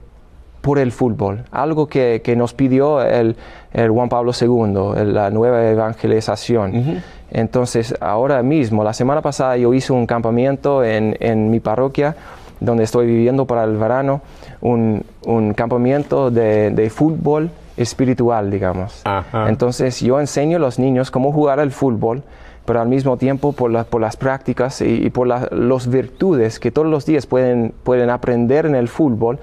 por 0.62 0.80
el 0.80 0.92
fútbol, 0.92 1.44
algo 1.52 1.88
que, 1.88 2.22
que 2.24 2.36
nos 2.36 2.54
pidió 2.54 3.02
el, 3.02 3.36
el 3.74 3.90
Juan 3.90 4.10
Pablo 4.10 4.32
II, 4.40 5.00
el- 5.02 5.14
la 5.14 5.30
nueva 5.30 5.70
evangelización. 5.70 7.02
Entonces, 7.32 7.94
ahora 8.00 8.42
mismo, 8.44 8.84
la 8.84 8.94
semana 8.94 9.22
pasada 9.22 9.58
yo 9.58 9.74
hice 9.74 9.94
un 9.94 10.06
campamento 10.08 10.84
en, 10.84 11.16
en 11.20 11.50
mi 11.50 11.60
parroquia, 11.60 12.16
donde 12.60 12.84
estoy 12.86 13.06
viviendo 13.06 13.46
para 13.46 13.64
el 13.66 13.78
verano, 13.78 14.22
un, 14.62 15.04
un 15.26 15.54
campamento 15.54 16.32
de, 16.32 16.72
de 16.72 16.90
fútbol 16.90 17.52
espiritual, 17.76 18.50
digamos. 18.50 19.02
Ajá. 19.06 19.50
Entonces, 19.50 20.00
yo 20.02 20.20
enseño 20.20 20.58
a 20.58 20.60
los 20.60 20.80
niños 20.80 21.12
cómo 21.12 21.32
jugar 21.32 21.60
al 21.60 21.72
fútbol, 21.72 22.24
pero 22.66 22.82
al 22.82 22.88
mismo 22.88 23.16
tiempo 23.18 23.54
por, 23.54 23.72
la- 23.72 23.84
por 23.84 24.02
las 24.02 24.18
prácticas 24.18 24.82
y, 24.82 25.06
y 25.06 25.10
por 25.12 25.28
las 25.28 25.88
virtudes 25.88 26.60
que 26.60 26.72
todos 26.72 26.88
los 26.88 27.06
días 27.06 27.26
pueden, 27.28 27.74
pueden 27.84 28.10
aprender 28.10 28.66
en 28.66 28.76
el 28.76 28.88
fútbol, 28.88 29.38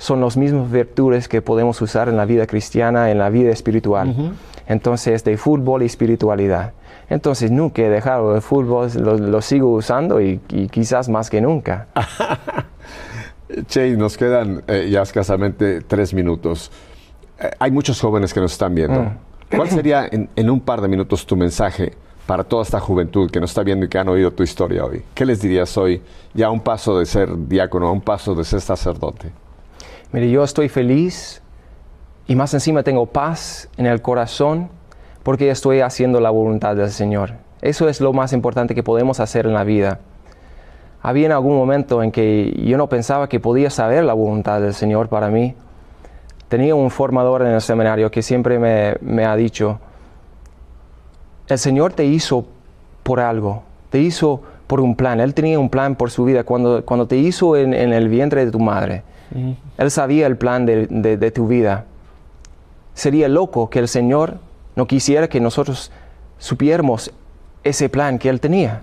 son 0.00 0.22
las 0.22 0.38
mismas 0.38 0.70
virtudes 0.70 1.28
que 1.28 1.42
podemos 1.42 1.80
usar 1.82 2.08
en 2.08 2.16
la 2.16 2.24
vida 2.24 2.46
cristiana, 2.46 3.10
en 3.10 3.18
la 3.18 3.28
vida 3.28 3.50
espiritual. 3.50 4.32
Entonces, 4.66 5.24
de 5.24 5.36
fútbol 5.36 5.82
y 5.82 5.86
espiritualidad. 5.86 6.72
Entonces, 7.10 7.50
nunca 7.50 7.82
he 7.82 7.90
dejado 7.90 8.34
el 8.34 8.40
fútbol, 8.40 8.90
lo, 8.94 9.18
lo 9.18 9.42
sigo 9.42 9.74
usando 9.74 10.22
y, 10.22 10.40
y 10.48 10.68
quizás 10.68 11.10
más 11.10 11.28
que 11.28 11.42
nunca. 11.42 11.88
Che, 13.66 13.94
nos 13.96 14.16
quedan 14.16 14.62
eh, 14.68 14.88
ya 14.90 15.02
escasamente 15.02 15.82
tres 15.82 16.14
minutos. 16.14 16.70
Eh, 17.38 17.50
hay 17.58 17.70
muchos 17.70 18.00
jóvenes 18.00 18.32
que 18.32 18.40
nos 18.40 18.52
están 18.52 18.74
viendo. 18.74 19.02
Mm. 19.02 19.56
¿Cuál 19.56 19.68
sería 19.68 20.08
en, 20.10 20.30
en 20.34 20.48
un 20.48 20.60
par 20.60 20.80
de 20.80 20.88
minutos 20.88 21.26
tu 21.26 21.36
mensaje 21.36 21.92
para 22.26 22.44
toda 22.44 22.62
esta 22.62 22.80
juventud 22.80 23.30
que 23.30 23.40
nos 23.40 23.50
está 23.50 23.64
viendo 23.64 23.84
y 23.84 23.88
que 23.88 23.98
han 23.98 24.08
oído 24.08 24.30
tu 24.30 24.44
historia 24.44 24.84
hoy? 24.84 25.02
¿Qué 25.12 25.26
les 25.26 25.42
dirías 25.42 25.76
hoy, 25.76 26.00
ya 26.32 26.46
a 26.46 26.50
un 26.50 26.60
paso 26.60 26.98
de 26.98 27.04
ser 27.04 27.36
diácono, 27.48 27.88
a 27.88 27.92
un 27.92 28.00
paso 28.00 28.34
de 28.34 28.44
ser 28.44 28.60
sacerdote? 28.62 29.32
Mire, 30.12 30.28
yo 30.28 30.42
estoy 30.42 30.68
feliz 30.68 31.40
y 32.26 32.34
más 32.34 32.52
encima 32.52 32.82
tengo 32.82 33.06
paz 33.06 33.68
en 33.76 33.86
el 33.86 34.02
corazón 34.02 34.68
porque 35.22 35.50
estoy 35.50 35.82
haciendo 35.82 36.20
la 36.20 36.30
voluntad 36.30 36.74
del 36.74 36.90
Señor. 36.90 37.34
Eso 37.62 37.88
es 37.88 38.00
lo 38.00 38.12
más 38.12 38.32
importante 38.32 38.74
que 38.74 38.82
podemos 38.82 39.20
hacer 39.20 39.46
en 39.46 39.54
la 39.54 39.62
vida. 39.62 40.00
Había 41.00 41.26
en 41.26 41.32
algún 41.32 41.54
momento 41.54 42.02
en 42.02 42.10
que 42.10 42.52
yo 42.64 42.76
no 42.76 42.88
pensaba 42.88 43.28
que 43.28 43.38
podía 43.38 43.70
saber 43.70 44.02
la 44.02 44.12
voluntad 44.12 44.60
del 44.60 44.74
Señor 44.74 45.08
para 45.08 45.28
mí, 45.28 45.54
tenía 46.48 46.74
un 46.74 46.90
formador 46.90 47.42
en 47.42 47.52
el 47.52 47.60
seminario 47.60 48.10
que 48.10 48.22
siempre 48.22 48.58
me, 49.00 49.24
ha 49.24 49.36
dicho, 49.36 49.78
el 51.46 51.58
Señor 51.58 51.92
te 51.92 52.04
hizo 52.04 52.46
por 53.04 53.20
algo, 53.20 53.62
te 53.90 54.00
hizo 54.00 54.42
por 54.66 54.80
un 54.80 54.96
plan, 54.96 55.20
Él 55.20 55.34
tenía 55.34 55.60
un 55.60 55.70
plan 55.70 55.94
por 55.94 56.10
su 56.10 56.24
vida. 56.24 56.42
Cuando, 56.42 56.84
cuando 56.84 57.06
te 57.06 57.16
hizo 57.16 57.56
en 57.56 57.74
el 57.74 58.08
vientre 58.08 58.44
de 58.44 58.50
tu 58.50 58.58
madre, 58.58 59.04
Él 59.78 59.90
sabía 59.90 60.26
el 60.26 60.36
plan 60.36 60.66
de, 60.66 60.86
de, 60.86 61.30
tu 61.30 61.46
vida. 61.46 61.84
Sería 62.94 63.28
loco 63.28 63.70
que 63.70 63.78
el 63.78 63.88
Señor 63.88 64.38
no 64.76 64.86
quisiera 64.86 65.28
que 65.28 65.40
nosotros 65.40 65.92
supiéramos 66.38 67.12
ese 67.62 67.88
plan 67.88 68.18
que 68.18 68.28
Él 68.28 68.40
tenía. 68.40 68.82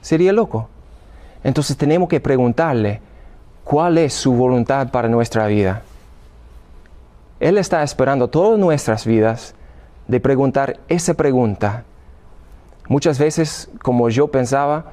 Sería 0.00 0.32
loco. 0.32 0.68
Entonces 1.42 1.76
tenemos 1.76 2.08
que 2.08 2.20
preguntarle 2.20 3.00
cuál 3.64 3.98
es 3.98 4.14
su 4.14 4.32
voluntad 4.32 4.90
para 4.90 5.08
nuestra 5.08 5.46
vida. 5.46 5.82
Él 7.40 7.58
está 7.58 7.82
esperando 7.82 8.28
todas 8.28 8.58
nuestras 8.58 9.06
vidas 9.06 9.54
de 10.06 10.20
preguntar 10.20 10.78
esa 10.88 11.14
pregunta. 11.14 11.84
Muchas 12.88 13.18
veces, 13.18 13.70
como 13.82 14.08
yo 14.10 14.28
pensaba, 14.28 14.86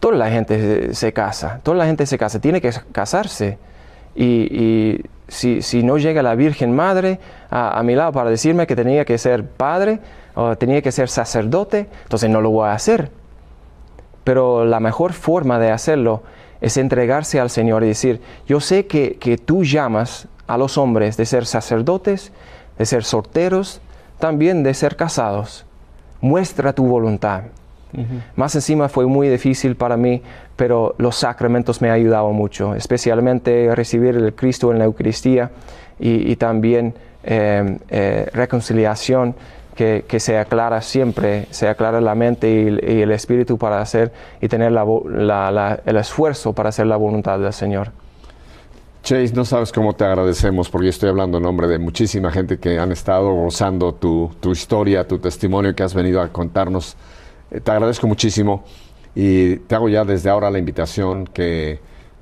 toda 0.00 0.16
la 0.16 0.28
gente 0.30 0.94
se 0.94 1.12
casa, 1.12 1.60
toda 1.62 1.76
la 1.78 1.86
gente 1.86 2.04
se 2.04 2.18
casa, 2.18 2.40
tiene 2.40 2.60
que 2.60 2.70
casarse. 2.92 3.58
Y, 4.14 5.00
si, 5.28 5.82
no 5.82 5.98
llega 5.98 6.22
la 6.22 6.34
Virgen 6.34 6.74
Madre 6.74 7.18
a, 7.50 7.78
a, 7.78 7.82
mi 7.82 7.94
lado 7.94 8.12
para 8.12 8.30
decirme 8.30 8.66
que 8.66 8.76
tenía 8.76 9.04
que 9.04 9.18
ser 9.18 9.44
padre 9.44 9.98
o 10.34 10.56
tenía 10.56 10.82
que 10.82 10.92
ser 10.92 11.08
sacerdote, 11.08 11.88
entonces 12.04 12.30
no 12.30 12.40
lo 12.40 12.50
voy 12.50 12.68
a 12.68 12.72
hacer. 12.72 13.10
Pero 14.22 14.64
la 14.64 14.80
mejor 14.80 15.12
forma 15.12 15.58
de 15.58 15.70
hacerlo 15.70 16.22
es 16.60 16.76
entregarse 16.76 17.40
al 17.40 17.50
Señor 17.50 17.84
y 17.84 17.88
decir, 17.88 18.20
yo 18.46 18.60
sé 18.60 18.86
que, 18.86 19.16
que 19.16 19.36
tú 19.36 19.64
llamas 19.64 20.28
a 20.46 20.56
los 20.56 20.78
hombres 20.78 21.16
de 21.16 21.26
ser 21.26 21.46
sacerdotes, 21.46 22.32
de 22.78 22.86
ser 22.86 23.04
solteros, 23.04 23.80
también 24.18 24.62
de 24.62 24.74
ser 24.74 24.96
casados. 24.96 25.66
Muestra 26.20 26.72
tu 26.72 26.86
voluntad. 26.86 27.44
Uh 27.94 28.00
-huh. 28.00 28.22
Más 28.36 28.54
encima 28.54 28.88
fue 28.88 29.06
muy 29.06 29.28
difícil 29.28 29.76
para 29.76 29.96
mí, 29.96 30.22
pero 30.56 30.94
los 30.98 31.16
sacramentos 31.16 31.80
me 31.80 31.88
han 31.88 31.94
ayudado 31.94 32.30
mucho, 32.32 32.74
especialmente 32.74 33.74
recibir 33.74 34.16
el 34.16 34.34
Cristo 34.34 34.72
en 34.72 34.78
la 34.78 34.84
Eucaristía 34.84 35.50
y, 35.98 36.30
y 36.30 36.36
también 36.36 36.94
eh, 37.22 37.78
eh, 37.88 38.28
reconciliación 38.32 39.34
que, 39.74 40.04
que, 40.06 40.20
se 40.20 40.38
aclara 40.38 40.80
siempre, 40.82 41.46
se 41.50 41.68
aclara 41.68 42.00
la 42.00 42.14
mente 42.14 42.48
y, 42.48 42.92
y 42.92 43.02
el 43.02 43.10
espíritu 43.10 43.58
para 43.58 43.80
hacer 43.80 44.12
y 44.40 44.48
tener 44.48 44.72
la, 44.72 44.84
la, 45.08 45.50
la, 45.50 45.80
el 45.84 45.96
esfuerzo 45.96 46.52
para 46.52 46.68
hacer 46.68 46.86
la 46.86 46.96
voluntad 46.96 47.38
del 47.38 47.52
Señor. 47.52 47.90
Chase, 49.02 49.34
no 49.34 49.44
sabes 49.44 49.70
cómo 49.70 49.92
te 49.92 50.04
agradecemos, 50.04 50.70
porque 50.70 50.86
yo 50.86 50.90
estoy 50.90 51.10
hablando 51.10 51.36
en 51.36 51.44
nombre 51.44 51.66
de 51.66 51.78
muchísima 51.78 52.30
gente 52.30 52.58
que 52.58 52.78
han 52.78 52.90
estado 52.90 53.34
gozando 53.34 53.92
tu, 53.92 54.30
tu 54.40 54.52
historia, 54.52 55.06
tu 55.06 55.18
testimonio 55.18 55.74
que 55.74 55.82
has 55.82 55.92
venido 55.92 56.22
a 56.22 56.28
contarnos. 56.28 56.96
Eh, 57.54 57.60
te 57.60 57.70
agradezco 57.70 58.08
muchísimo 58.08 58.64
y 59.14 59.56
te 59.56 59.74
hago 59.76 59.88
ya 59.88 60.04
desde 60.04 60.28
ahora 60.28 60.50
la 60.50 60.58
invitación 60.58 61.24
que 61.26 61.78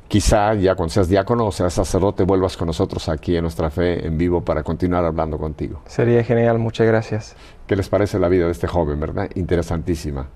quizá 0.09 0.53
ya 0.55 0.75
cuando 0.75 0.93
seas 0.93 1.09
diácono 1.09 1.47
o 1.47 1.53
seas 1.53 1.73
sacerdote 1.73 2.23
vuelvas 2.25 2.57
con 2.57 2.67
nosotros 2.67 3.09
aquí 3.09 3.35
en 3.35 3.43
Nuestra 3.43 3.71
Fe 3.71 4.07
en 4.07 4.19
vivo 4.19 4.43
para 4.43 4.63
continuar 4.63 5.07
hablando 5.07 5.39
contigo. 5.39 5.81
Sería 5.87 6.23
genial, 6.23 6.59
muchas 6.59 6.87
gracias. 6.87 7.35
¿Qué 7.67 7.77
les 7.77 7.89
parece 7.89 8.19
la 8.19 8.29
vida 8.29 8.45
de 8.45 8.53
este 8.53 8.67
joven, 8.67 9.01
verdad? 9.01 9.31
Interesantísima. 9.35 10.27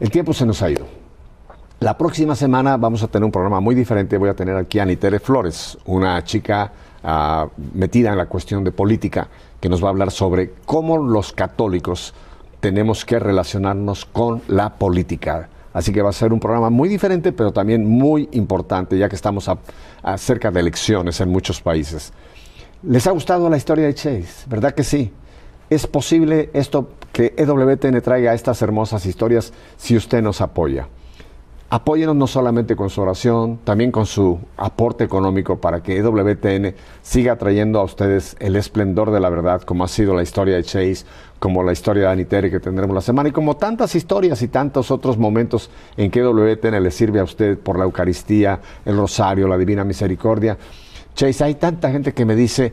El 0.00 0.10
tiempo 0.10 0.32
se 0.32 0.44
nos 0.44 0.62
ha 0.62 0.70
ido. 0.70 0.86
La 1.78 1.96
próxima 1.96 2.34
semana 2.34 2.76
vamos 2.76 3.04
a 3.04 3.06
tener 3.06 3.24
un 3.24 3.30
programa 3.30 3.60
muy 3.60 3.76
diferente. 3.76 4.18
Voy 4.18 4.30
a 4.30 4.34
tener 4.34 4.56
aquí 4.56 4.80
a 4.80 4.82
Anitere 4.82 5.20
Flores, 5.20 5.78
una 5.84 6.24
chica 6.24 6.72
uh, 7.04 7.48
metida 7.72 8.10
en 8.10 8.18
la 8.18 8.26
cuestión 8.26 8.64
de 8.64 8.72
política, 8.72 9.28
que 9.60 9.68
nos 9.68 9.80
va 9.80 9.86
a 9.86 9.90
hablar 9.90 10.10
sobre 10.10 10.54
cómo 10.64 10.98
los 10.98 11.32
católicos 11.32 12.14
tenemos 12.60 13.04
que 13.04 13.18
relacionarnos 13.18 14.04
con 14.04 14.42
la 14.48 14.74
política. 14.74 15.48
Así 15.72 15.92
que 15.92 16.02
va 16.02 16.10
a 16.10 16.12
ser 16.12 16.32
un 16.32 16.40
programa 16.40 16.70
muy 16.70 16.88
diferente, 16.88 17.32
pero 17.32 17.52
también 17.52 17.86
muy 17.86 18.28
importante, 18.32 18.98
ya 18.98 19.08
que 19.08 19.16
estamos 19.16 19.48
a, 19.48 20.18
cerca 20.18 20.50
de 20.50 20.60
elecciones 20.60 21.20
en 21.20 21.28
muchos 21.28 21.60
países. 21.60 22.12
¿Les 22.82 23.06
ha 23.06 23.10
gustado 23.10 23.48
la 23.50 23.56
historia 23.56 23.86
de 23.86 23.94
Chase? 23.94 24.46
¿Verdad 24.46 24.74
que 24.74 24.84
sí? 24.84 25.12
Es 25.70 25.86
posible 25.86 26.50
esto 26.54 26.90
que 27.12 27.34
EWTN 27.36 28.00
traiga 28.00 28.32
estas 28.32 28.62
hermosas 28.62 29.04
historias 29.04 29.52
si 29.76 29.96
usted 29.96 30.22
nos 30.22 30.40
apoya. 30.40 30.88
Apóyenos 31.70 32.16
no 32.16 32.26
solamente 32.26 32.76
con 32.76 32.88
su 32.88 33.02
oración, 33.02 33.58
también 33.62 33.92
con 33.92 34.06
su 34.06 34.38
aporte 34.56 35.04
económico 35.04 35.60
para 35.60 35.82
que 35.82 35.98
EWTN 35.98 36.74
siga 37.02 37.36
trayendo 37.36 37.78
a 37.78 37.84
ustedes 37.84 38.36
el 38.40 38.56
esplendor 38.56 39.10
de 39.10 39.20
la 39.20 39.28
verdad, 39.28 39.60
como 39.60 39.84
ha 39.84 39.88
sido 39.88 40.14
la 40.14 40.22
historia 40.22 40.56
de 40.56 40.62
Chase, 40.62 41.04
como 41.38 41.62
la 41.62 41.72
historia 41.72 42.04
de 42.04 42.08
Aniteri 42.08 42.50
que 42.50 42.58
tendremos 42.58 42.94
la 42.94 43.02
semana, 43.02 43.28
y 43.28 43.32
como 43.32 43.58
tantas 43.58 43.94
historias 43.94 44.40
y 44.40 44.48
tantos 44.48 44.90
otros 44.90 45.18
momentos 45.18 45.70
en 45.98 46.10
que 46.10 46.20
EWTN 46.20 46.82
le 46.82 46.90
sirve 46.90 47.20
a 47.20 47.24
usted 47.24 47.58
por 47.58 47.78
la 47.78 47.84
Eucaristía, 47.84 48.60
el 48.86 48.96
Rosario, 48.96 49.46
la 49.46 49.58
Divina 49.58 49.84
Misericordia. 49.84 50.56
Chase, 51.14 51.44
hay 51.44 51.56
tanta 51.56 51.90
gente 51.90 52.14
que 52.14 52.24
me 52.24 52.34
dice, 52.34 52.72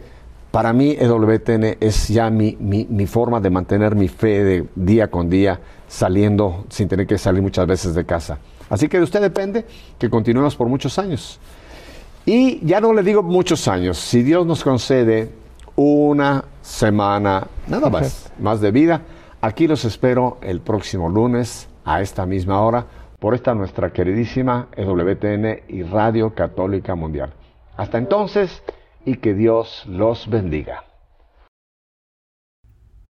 para 0.51 0.71
mí 0.71 0.95
EWTN 0.97 1.79
es 1.81 2.07
ya 2.07 2.29
mi, 2.29 2.55
mi, 2.61 2.87
mi 2.89 3.07
forma 3.07 3.41
de 3.41 3.49
mantener 3.49 3.93
mi 3.93 4.07
fe 4.07 4.41
de 4.45 4.65
día 4.73 5.11
con 5.11 5.29
día, 5.29 5.59
saliendo 5.85 6.63
sin 6.69 6.87
tener 6.87 7.05
que 7.05 7.17
salir 7.17 7.41
muchas 7.41 7.67
veces 7.67 7.93
de 7.93 8.05
casa. 8.05 8.39
Así 8.69 8.87
que 8.87 8.97
de 8.97 9.03
usted 9.03 9.21
depende 9.21 9.65
que 9.97 10.09
continuemos 10.09 10.55
por 10.55 10.67
muchos 10.67 10.97
años. 10.97 11.39
Y 12.25 12.65
ya 12.65 12.81
no 12.81 12.93
le 12.93 13.03
digo 13.03 13.21
muchos 13.21 13.67
años, 13.67 13.99
si 13.99 14.23
Dios 14.23 14.45
nos 14.47 14.63
concede 14.63 15.29
una 15.75 16.45
semana, 16.61 17.47
nada 17.67 17.89
más, 17.89 18.31
más 18.39 18.61
de 18.61 18.71
vida, 18.71 19.01
aquí 19.41 19.67
los 19.67 19.85
espero 19.85 20.39
el 20.41 20.61
próximo 20.61 21.07
lunes 21.09 21.67
a 21.83 22.01
esta 22.01 22.25
misma 22.25 22.61
hora 22.61 22.87
por 23.19 23.35
esta 23.35 23.53
nuestra 23.53 23.93
queridísima 23.93 24.69
EWTN 24.75 25.63
y 25.67 25.83
Radio 25.83 26.33
Católica 26.33 26.95
Mundial. 26.95 27.33
Hasta 27.77 27.99
entonces 27.99 28.63
y 29.05 29.17
que 29.17 29.35
Dios 29.35 29.83
los 29.87 30.27
bendiga. 30.27 30.83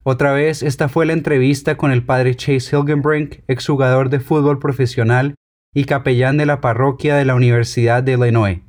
Otra 0.05 0.33
vez, 0.33 0.63
esta 0.63 0.89
fue 0.89 1.07
la 1.07 1.13
entrevista 1.13 1.77
con 1.77 1.93
el 1.93 2.05
padre 2.05 2.35
Chase 2.35 2.77
Hilgenbrink, 2.77 3.41
exjugador 3.47 4.09
de 4.09 4.21
fútbol 4.21 4.59
profesional 4.59 5.35
y 5.75 5.85
capellán 5.85 6.37
de 6.37 6.45
la 6.47 6.61
parroquia 6.61 7.17
de 7.17 7.25
la 7.25 7.35
Universidad 7.35 8.03
de 8.03 8.13
Illinois. 8.13 8.61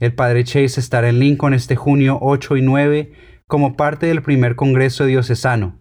El 0.00 0.14
padre 0.14 0.44
Chase 0.44 0.78
estará 0.78 1.08
en 1.08 1.18
Lincoln 1.18 1.54
este 1.54 1.74
junio 1.74 2.18
8 2.20 2.56
y 2.56 2.62
9 2.62 3.10
como 3.46 3.76
parte 3.76 4.06
del 4.06 4.22
primer 4.22 4.54
Congreso 4.54 5.06
Diocesano. 5.06 5.80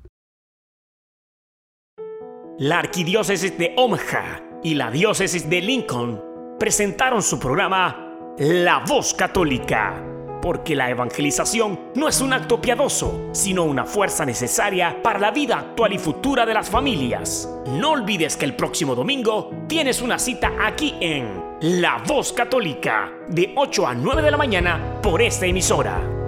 La 2.58 2.78
Arquidiócesis 2.78 3.56
de 3.58 3.74
Omaha 3.76 4.42
y 4.62 4.74
la 4.74 4.90
Diócesis 4.90 5.48
de 5.50 5.62
Lincoln 5.62 6.20
presentaron 6.60 7.22
su 7.22 7.40
programa 7.40 8.11
la 8.42 8.80
voz 8.80 9.14
católica, 9.14 9.94
porque 10.42 10.74
la 10.74 10.90
evangelización 10.90 11.92
no 11.94 12.08
es 12.08 12.20
un 12.20 12.32
acto 12.32 12.60
piadoso, 12.60 13.28
sino 13.30 13.62
una 13.62 13.84
fuerza 13.84 14.26
necesaria 14.26 15.00
para 15.00 15.20
la 15.20 15.30
vida 15.30 15.60
actual 15.60 15.92
y 15.92 15.98
futura 15.98 16.44
de 16.44 16.52
las 16.52 16.68
familias. 16.68 17.48
No 17.68 17.92
olvides 17.92 18.36
que 18.36 18.44
el 18.44 18.56
próximo 18.56 18.96
domingo 18.96 19.52
tienes 19.68 20.02
una 20.02 20.18
cita 20.18 20.54
aquí 20.60 20.96
en 21.00 21.40
La 21.60 22.02
Voz 22.04 22.32
Católica, 22.32 23.12
de 23.28 23.52
8 23.54 23.86
a 23.86 23.94
9 23.94 24.22
de 24.22 24.30
la 24.32 24.36
mañana 24.36 24.98
por 25.00 25.22
esta 25.22 25.46
emisora. 25.46 26.21